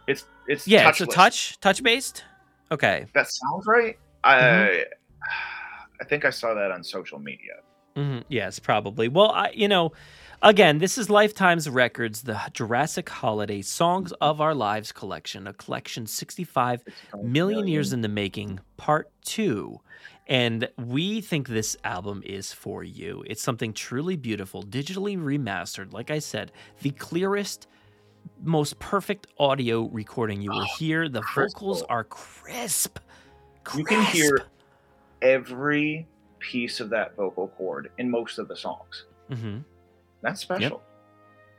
It's 0.07 0.25
it's 0.47 0.69
Yeah, 0.69 0.89
it's 0.89 1.01
a 1.01 1.07
touch 1.07 1.59
touch 1.61 1.83
based. 1.83 2.25
Okay. 2.71 3.07
That 3.15 3.29
sounds 3.29 3.67
right. 3.67 3.99
I 4.23 4.37
Mm-hmm. 4.41 4.91
I 6.01 6.05
think 6.05 6.25
I 6.25 6.31
saw 6.31 6.55
that 6.55 6.71
on 6.71 6.83
social 6.85 7.19
media. 7.19 7.55
Mm-hmm. 7.97 8.21
Yes, 8.29 8.59
probably. 8.59 9.09
Well, 9.09 9.31
I, 9.31 9.51
you 9.55 9.69
know, 9.69 9.93
again, 10.45 10.79
this 10.79 10.99
is 10.99 11.09
Life 11.09 11.35
Timez 11.35 11.73
Records, 11.73 12.23
the 12.23 12.39
Jurassic 12.53 13.09
Holiday 13.09 13.63
Songs 13.63 14.13
of 14.21 14.41
Our 14.41 14.55
Lives 14.55 14.93
collection, 14.93 15.47
a 15.47 15.55
collection 15.55 16.07
65 16.07 16.85
million 17.23 17.67
years 17.67 17.93
in 17.93 18.03
the 18.03 18.09
making, 18.09 18.61
part 18.77 19.11
two. 19.23 19.81
And 20.27 20.69
we 20.79 21.21
think 21.21 21.49
this 21.49 21.77
album 21.83 22.23
is 22.25 22.53
for 22.53 22.85
you. 22.85 23.25
It's 23.27 23.43
something 23.43 23.73
truly 23.73 24.17
beautiful, 24.17 24.63
digitally 24.63 25.19
remastered. 25.19 25.93
Like 25.93 26.11
I 26.11 26.19
said, 26.19 26.53
the 26.83 26.91
clearest, 26.91 27.67
most 28.43 28.79
perfect 28.79 29.27
audio 29.39 29.89
recording 29.89 30.43
you 30.43 30.51
will 30.51 30.67
hear. 30.79 31.09
The 31.09 31.23
vocals 31.35 31.83
are 31.85 32.05
crisp. 32.05 32.99
You 33.77 33.85
can 33.85 34.05
hear 34.05 34.47
every 35.23 36.07
piece 36.39 36.81
of 36.81 36.91
that 36.91 37.17
vocal 37.17 37.49
cord 37.49 37.91
in 37.97 38.11
most 38.11 38.39
of 38.39 38.49
the 38.49 38.57
songs. 38.57 39.07
hmm 39.31 39.59
That's 40.25 40.41
special. 40.41 40.83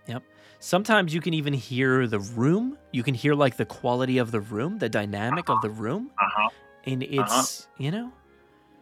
Yep. 0.07 0.23
Sometimes 0.59 1.13
you 1.13 1.21
can 1.21 1.33
even 1.33 1.53
hear 1.53 2.07
the 2.07 2.19
room. 2.19 2.77
You 2.91 3.03
can 3.03 3.13
hear 3.13 3.35
like 3.35 3.55
the 3.55 3.65
quality 3.65 4.17
of 4.17 4.31
the 4.31 4.39
room, 4.39 4.79
the 4.79 4.89
dynamic 4.89 5.49
of 5.49 5.61
the 5.61 5.69
room, 5.69 6.09
Uh-huh. 6.19 6.49
and 6.85 7.03
it's 7.03 7.67
you 7.77 7.91
know 7.91 8.11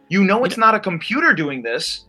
You 0.08 0.24
know 0.24 0.44
it's 0.44 0.56
not 0.56 0.74
a 0.74 0.80
computer 0.80 1.34
doing 1.34 1.62
this. 1.62 2.06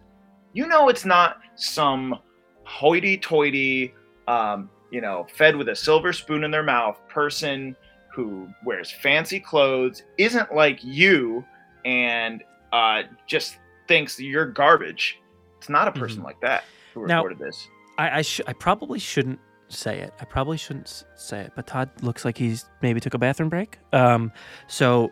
You 0.54 0.68
know 0.68 0.88
it's 0.90 1.06
not 1.06 1.38
some 1.56 2.18
hoity-toity, 2.64 3.94
um, 4.28 4.70
you 4.92 5.02
know, 5.02 5.28
fed 5.36 5.56
with 5.56 5.70
a 5.70 5.76
silver 5.76 6.14
spoon 6.14 6.44
in 6.44 6.52
their 6.52 6.64
mouth 6.64 6.98
person 7.10 7.76
who 8.14 8.48
wears 8.64 8.90
fancy 8.92 9.40
clothes, 9.40 10.04
isn't 10.18 10.56
like 10.56 10.80
you, 10.84 11.44
and 11.84 12.44
uh, 12.72 13.04
just 13.28 13.58
thinks 13.88 14.20
you're 14.20 14.46
garbage. 14.46 15.20
It's 15.58 15.68
not 15.70 15.88
a 15.88 15.92
person 15.92 16.24
like 16.24 16.40
that 16.42 16.64
who 17.02 17.08
Now- 17.08 17.24
recorded 17.24 17.40
this. 17.40 17.68
I 17.98 18.20
I, 18.20 18.22
sh- 18.24 18.42
I 18.48 18.54
probably 18.54 19.00
shouldn't 19.00 19.40
say 19.70 20.00
it. 20.00 20.14
I 20.20 20.26
probably 20.26 20.58
shouldn't 20.58 20.88
s- 20.88 21.06
say 21.16 21.42
it. 21.42 21.54
But 21.56 21.66
Todd 21.68 21.90
looks 22.02 22.26
like 22.26 22.38
he's 22.38 22.66
maybe 22.82 23.00
took 23.00 23.14
a 23.14 23.18
bathroom 23.18 23.50
break. 23.50 23.80
Um, 23.94 24.32
so 24.68 25.12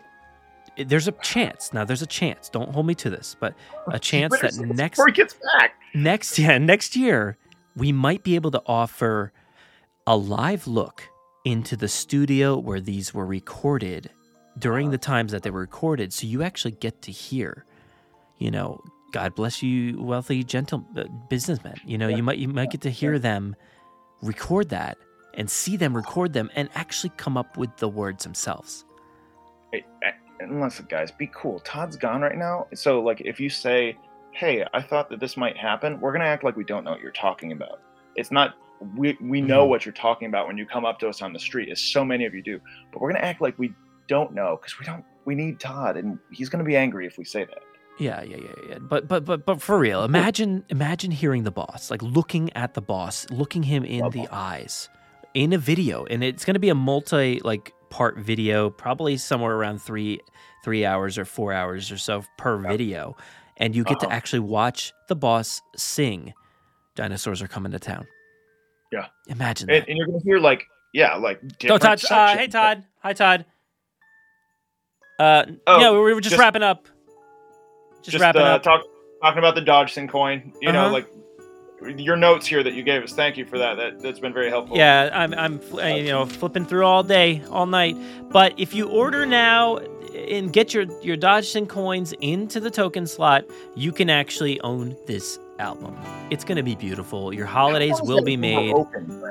there's 0.77 1.07
a 1.07 1.11
chance. 1.13 1.71
Now 1.73 1.85
there's 1.85 2.01
a 2.01 2.07
chance. 2.07 2.49
Don't 2.49 2.69
hold 2.71 2.85
me 2.85 2.95
to 2.95 3.09
this, 3.09 3.35
but 3.39 3.53
a 3.87 3.99
chance 4.11 4.37
that 4.41 4.55
next 4.57 4.97
before 4.97 5.07
he 5.07 5.13
gets 5.13 5.35
back. 5.57 5.75
next 5.93 6.37
yeah 6.39 6.57
next 6.57 6.95
year 6.95 7.37
we 7.75 7.91
might 7.91 8.23
be 8.23 8.35
able 8.35 8.51
to 8.51 8.61
offer 8.65 9.31
a 10.05 10.17
live 10.17 10.67
look 10.67 11.07
into 11.45 11.75
the 11.77 11.87
studio 11.87 12.57
where 12.57 12.79
these 12.81 13.13
were 13.13 13.25
recorded 13.25 14.09
during 14.59 14.91
the 14.91 14.97
times 14.97 15.31
that 15.31 15.43
they 15.43 15.49
were 15.51 15.59
recorded 15.61 16.11
so 16.13 16.25
you 16.27 16.43
actually 16.43 16.71
get 16.71 17.01
to 17.01 17.11
hear 17.11 17.65
you 18.37 18.49
know 18.51 18.79
god 19.13 19.33
bless 19.35 19.63
you 19.63 20.01
wealthy 20.01 20.43
gentle 20.43 20.85
uh, 20.97 21.03
businessmen 21.29 21.75
you 21.85 21.97
know 21.97 22.09
Yeah. 22.09 22.17
you 22.17 22.23
might 22.23 22.37
you 22.39 22.47
might 22.49 22.69
get 22.71 22.81
to 22.81 22.89
hear 22.89 23.17
them 23.17 23.55
record 24.21 24.67
that 24.69 24.97
and 25.35 25.49
see 25.49 25.77
them 25.77 25.95
record 25.95 26.33
them 26.33 26.49
and 26.55 26.69
actually 26.75 27.11
come 27.15 27.37
up 27.37 27.55
with 27.57 27.77
the 27.77 27.87
words 27.87 28.23
themselves 28.25 28.83
Hey, 29.71 29.83
and 30.39 30.61
listen, 30.61 30.85
guys, 30.87 31.09
be 31.11 31.27
cool. 31.33 31.59
Todd's 31.61 31.95
gone 31.95 32.21
right 32.21 32.37
now, 32.37 32.67
so 32.75 33.01
like, 33.01 33.21
if 33.21 33.39
you 33.39 33.49
say, 33.49 33.97
"Hey, 34.33 34.63
I 34.71 34.81
thought 34.83 35.09
that 35.09 35.19
this 35.19 35.35
might 35.35 35.57
happen," 35.57 35.99
we're 35.99 36.11
gonna 36.11 36.25
act 36.25 36.43
like 36.43 36.55
we 36.55 36.63
don't 36.63 36.83
know 36.83 36.91
what 36.91 37.01
you're 37.01 37.09
talking 37.11 37.51
about. 37.53 37.79
It's 38.15 38.29
not. 38.29 38.53
We 38.95 39.17
we 39.19 39.41
know 39.41 39.65
Mhm. 39.65 39.69
what 39.69 39.83
you're 39.85 39.93
talking 39.93 40.27
about 40.27 40.45
when 40.45 40.59
you 40.59 40.67
come 40.67 40.85
up 40.85 40.99
to 40.99 41.07
us 41.09 41.23
on 41.23 41.33
the 41.33 41.39
street, 41.39 41.69
as 41.69 41.81
so 41.81 42.05
many 42.05 42.25
of 42.25 42.35
you 42.35 42.43
do. 42.43 42.59
But 42.91 43.01
we're 43.01 43.11
gonna 43.13 43.25
act 43.25 43.41
like 43.41 43.57
we 43.57 43.73
don't 44.07 44.31
know 44.35 44.57
because 44.57 44.77
we 44.79 44.85
don't. 44.85 45.03
We 45.25 45.33
need 45.33 45.59
Todd, 45.59 45.97
and 45.97 46.19
he's 46.31 46.49
gonna 46.49 46.63
be 46.63 46.75
angry 46.77 47.07
if 47.07 47.17
we 47.17 47.23
say 47.25 47.45
that. 47.45 47.63
Yeah, 47.99 48.21
yeah, 48.23 48.37
yeah, 48.37 48.47
yeah. 48.69 48.77
But 48.79 49.07
but 49.07 49.23
but 49.25 49.45
but 49.45 49.61
for 49.61 49.77
real, 49.77 50.03
imagine 50.03 50.65
imagine 50.69 51.11
hearing 51.11 51.43
the 51.43 51.51
boss, 51.51 51.91
like 51.91 52.01
looking 52.01 52.51
at 52.53 52.73
the 52.73 52.81
boss, 52.81 53.27
looking 53.29 53.63
him 53.63 53.83
in 53.85 54.09
the 54.09 54.27
eyes 54.31 54.89
in 55.33 55.53
a 55.53 55.57
video. 55.57 56.05
And 56.05 56.23
it's 56.23 56.43
gonna 56.43 56.59
be 56.59 56.69
a 56.69 56.75
multi 56.75 57.39
like 57.43 57.71
part 57.89 58.17
video, 58.17 58.69
probably 58.71 59.17
somewhere 59.17 59.55
around 59.55 59.79
three 59.79 60.19
three 60.63 60.85
hours 60.85 61.17
or 61.17 61.25
four 61.25 61.53
hours 61.53 61.91
or 61.91 61.97
so 61.97 62.23
per 62.37 62.57
video. 62.57 63.15
And 63.57 63.75
you 63.75 63.83
get 63.83 63.99
to 63.99 64.07
Uh-huh. 64.07 64.15
actually 64.15 64.39
watch 64.39 64.91
the 65.07 65.15
boss 65.15 65.61
sing 65.75 66.33
Dinosaurs 66.95 67.41
Are 67.43 67.47
Coming 67.47 67.71
to 67.73 67.79
Town. 67.79 68.07
Yeah. 68.91 69.07
Imagine 69.27 69.69
And, 69.69 69.83
that. 69.83 69.87
and 69.89 69.97
you're 69.97 70.07
gonna 70.07 70.19
hear 70.23 70.39
like, 70.39 70.65
yeah, 70.93 71.15
like 71.15 71.39
different 71.59 71.81
Todd. 72.01 72.03
Uh, 72.11 72.37
hey, 72.37 72.47
Todd. 72.47 72.83
Hi, 73.03 73.13
Todd. 73.13 73.45
Uh, 75.19 75.45
Oh, 75.67 75.79
no, 75.79 75.93
we 76.01 76.13
were 76.13 76.21
just, 76.21 76.31
just- 76.31 76.39
wrapping 76.39 76.63
up. 76.63 76.87
Just, 78.03 78.11
Just 78.11 78.21
wrapping 78.21 78.41
uh, 78.41 78.45
up. 78.55 78.63
talk, 78.63 78.81
talking 79.21 79.39
about 79.39 79.55
the 79.55 79.61
Dodgson 79.61 80.07
coin. 80.07 80.53
You 80.61 80.71
know, 80.71 80.83
Uh-huh. 80.85 80.91
like 80.93 81.07
your 81.97 82.15
notes 82.15 82.45
here 82.47 82.63
that 82.63 82.73
you 82.73 82.83
gave 82.83 83.03
us. 83.03 83.13
Thank 83.13 83.35
you 83.37 83.45
for 83.45 83.57
that. 83.57 83.75
That 83.77 84.01
that's 84.01 84.19
been 84.19 84.33
very 84.33 84.49
helpful. 84.49 84.77
Yeah, 84.77 85.09
I'm, 85.13 85.33
I'm, 85.33 85.59
uh, 85.73 85.85
you 85.87 86.07
know, 86.11 86.25
flipping 86.25 86.65
through 86.65 86.85
all 86.85 87.03
day, 87.03 87.41
all 87.49 87.65
night. 87.65 87.97
But 88.29 88.53
if 88.57 88.73
you 88.73 88.87
order 88.87 89.25
now 89.25 89.77
and 90.13 90.53
get 90.53 90.73
your 90.73 90.85
your 91.01 91.17
Dodgson 91.17 91.65
coins 91.65 92.13
into 92.21 92.59
the 92.59 92.69
token 92.71 93.05
slot, 93.07 93.43
you 93.75 93.91
can 93.91 94.09
actually 94.09 94.61
own 94.61 94.95
this 95.07 95.39
album. 95.59 95.97
It's 96.29 96.43
gonna 96.45 96.63
be 96.63 96.75
beautiful. 96.75 97.33
Your 97.33 97.45
holidays 97.47 97.91
How 97.91 97.95
long 97.97 98.03
is 98.03 98.09
will 98.09 98.23
be 98.23 98.37
made. 98.37 98.73
Open, 98.73 99.23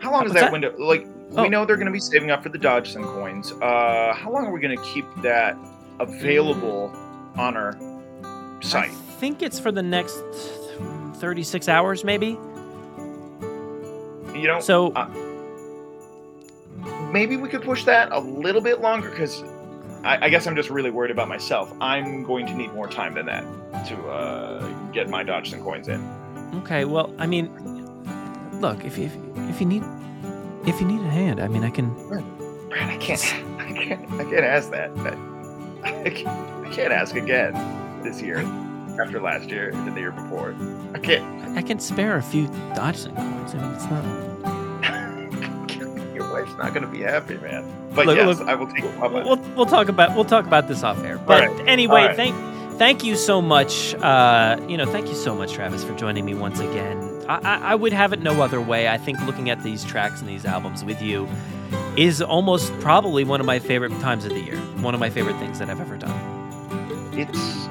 How 0.00 0.12
long 0.12 0.26
is 0.26 0.32
that, 0.32 0.40
that? 0.40 0.52
window? 0.52 0.74
Like 0.78 1.06
Oh. 1.36 1.42
we 1.42 1.48
know 1.48 1.64
they're 1.64 1.76
going 1.76 1.86
to 1.86 1.92
be 1.92 2.00
saving 2.00 2.32
up 2.32 2.42
for 2.42 2.48
the 2.48 2.58
Dodgson 2.58 3.04
coins. 3.04 3.52
Uh, 3.52 4.12
how 4.16 4.32
long 4.32 4.46
are 4.46 4.50
we 4.52 4.58
going 4.58 4.76
to 4.76 4.82
keep 4.82 5.04
that 5.22 5.56
available 6.00 6.92
on 7.36 7.56
our 7.56 7.74
I 8.62 8.88
think 8.88 9.42
it's 9.42 9.58
for 9.58 9.72
the 9.72 9.82
next 9.82 10.22
36 11.16 11.68
hours, 11.68 12.04
maybe. 12.04 12.38
You 14.34 14.46
know, 14.46 14.60
So 14.60 14.92
uh, 14.92 15.08
maybe 17.12 17.36
we 17.36 17.48
could 17.48 17.62
push 17.62 17.84
that 17.84 18.10
a 18.12 18.20
little 18.20 18.60
bit 18.60 18.80
longer 18.80 19.10
because 19.10 19.42
I, 20.02 20.26
I 20.26 20.28
guess 20.30 20.46
I'm 20.46 20.56
just 20.56 20.70
really 20.70 20.90
worried 20.90 21.10
about 21.10 21.28
myself. 21.28 21.72
I'm 21.80 22.22
going 22.22 22.46
to 22.46 22.54
need 22.54 22.72
more 22.72 22.88
time 22.88 23.14
than 23.14 23.26
that 23.26 23.44
to 23.88 23.96
uh, 24.08 24.66
get 24.92 25.08
my 25.08 25.22
Dodgson 25.22 25.62
coins 25.62 25.88
in. 25.88 26.00
okay, 26.62 26.84
well, 26.84 27.14
I 27.18 27.26
mean, 27.26 27.50
look, 28.60 28.84
if 28.84 28.98
if 28.98 29.12
if 29.50 29.60
you 29.60 29.66
need 29.66 29.84
if 30.66 30.80
you 30.80 30.86
need 30.86 31.00
a 31.00 31.10
hand, 31.10 31.40
I 31.40 31.48
mean, 31.48 31.64
I 31.64 31.70
can. 31.70 31.92
Brad, 32.08 32.24
I 32.72 32.96
can't, 32.96 33.22
I 33.58 33.72
can't, 33.72 34.10
I 34.12 34.24
can't 34.24 34.44
ask 34.44 34.70
that. 34.70 34.90
I, 35.84 36.02
I 36.04 36.10
can't, 36.10 36.66
I 36.66 36.70
can't 36.70 36.92
ask 36.92 37.14
again 37.14 37.54
this 38.02 38.20
year 38.22 38.38
after 39.00 39.20
last 39.20 39.48
year 39.48 39.70
and 39.70 39.96
the 39.96 40.00
year 40.00 40.12
before. 40.12 40.54
I 40.94 40.98
can't. 40.98 41.56
I 41.56 41.62
can 41.62 41.78
spare 41.78 42.16
a 42.16 42.22
few 42.22 42.46
Dodgson 42.74 43.14
coins. 43.14 43.54
I 43.54 43.58
mean, 43.58 43.74
it's 43.74 43.84
not. 43.84 44.04
Your 46.14 46.30
wife's 46.32 46.56
not 46.58 46.74
going 46.74 46.82
to 46.82 46.88
be 46.88 47.00
happy, 47.00 47.36
man. 47.38 47.64
But 47.94 48.06
Look, 48.06 48.16
yes, 48.16 48.38
look, 48.38 48.48
I 48.48 48.54
will 48.54 48.66
take 48.68 48.84
you 48.84 48.88
up 48.90 49.12
on 49.12 49.16
it. 49.16 49.24
we'll, 49.26 49.38
we'll 49.56 49.66
talk 49.66 49.88
about 49.88 50.14
we'll 50.14 50.24
talk 50.24 50.46
about 50.46 50.68
this 50.68 50.82
off 50.82 51.02
air. 51.02 51.18
But 51.18 51.48
right. 51.48 51.68
anyway, 51.68 52.06
right. 52.06 52.16
thank 52.16 52.36
thank 52.78 53.02
you 53.04 53.16
so 53.16 53.42
much. 53.42 53.94
Uh, 53.94 54.60
you 54.68 54.76
know, 54.76 54.86
thank 54.86 55.08
you 55.08 55.14
so 55.14 55.34
much, 55.34 55.52
Travis, 55.52 55.82
for 55.82 55.94
joining 55.96 56.24
me 56.24 56.34
once 56.34 56.60
again. 56.60 57.24
I, 57.28 57.38
I, 57.38 57.58
I 57.72 57.74
would 57.74 57.92
have 57.92 58.12
it 58.12 58.20
no 58.20 58.42
other 58.42 58.60
way. 58.60 58.88
I 58.88 58.96
think 58.98 59.20
looking 59.26 59.50
at 59.50 59.62
these 59.62 59.84
tracks 59.84 60.20
and 60.20 60.28
these 60.28 60.44
albums 60.44 60.84
with 60.84 61.02
you 61.02 61.28
is 61.96 62.22
almost 62.22 62.72
probably 62.80 63.24
one 63.24 63.40
of 63.40 63.46
my 63.46 63.58
favorite 63.58 63.92
times 64.00 64.24
of 64.24 64.30
the 64.30 64.40
year. 64.40 64.56
One 64.82 64.94
of 64.94 65.00
my 65.00 65.10
favorite 65.10 65.36
things 65.38 65.58
that 65.58 65.68
I've 65.68 65.80
ever 65.80 65.96
done. 65.96 66.38
It's 67.12 67.69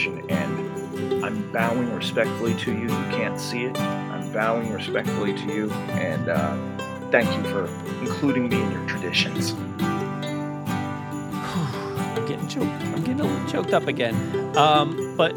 tradition, 0.00 0.30
and 0.30 1.24
I'm 1.24 1.52
bowing 1.52 1.92
respectfully 1.94 2.54
to 2.54 2.72
you. 2.72 2.82
You 2.82 3.06
can't 3.10 3.38
see 3.38 3.64
it. 3.64 3.78
I'm 3.78 4.32
bowing 4.32 4.72
respectfully 4.72 5.34
to 5.34 5.46
you, 5.46 5.70
and 5.70 6.28
uh, 6.28 6.56
thank 7.10 7.28
you 7.36 7.42
for 7.50 7.68
including 8.00 8.48
me 8.48 8.60
in 8.60 8.72
your 8.72 8.86
traditions. 8.86 9.52
I'm 11.42 12.26
getting 12.26 12.48
choked. 12.48 12.66
I'm 12.66 13.00
getting 13.00 13.20
a 13.20 13.24
little 13.24 13.48
choked 13.48 13.74
up 13.74 13.86
again. 13.86 14.16
Um, 14.56 15.14
but 15.16 15.34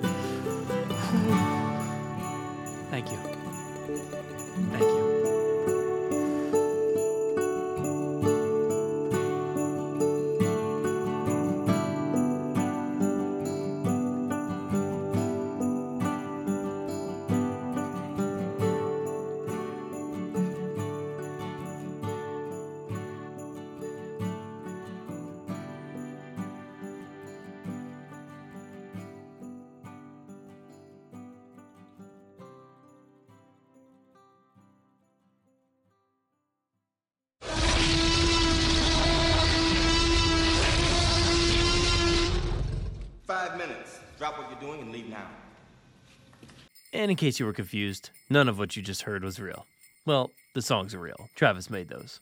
And 47.04 47.12
in 47.12 47.18
case 47.18 47.38
you 47.38 47.46
were 47.46 47.52
confused, 47.52 48.12
none 48.30 48.48
of 48.48 48.58
what 48.58 48.78
you 48.78 48.82
just 48.82 49.02
heard 49.02 49.26
was 49.26 49.38
real. 49.38 49.66
Well, 50.06 50.32
the 50.54 50.62
songs 50.62 50.96
are 50.96 51.00
real. 51.00 51.28
Travis 51.36 51.70
made 51.70 51.90
those. 51.90 52.22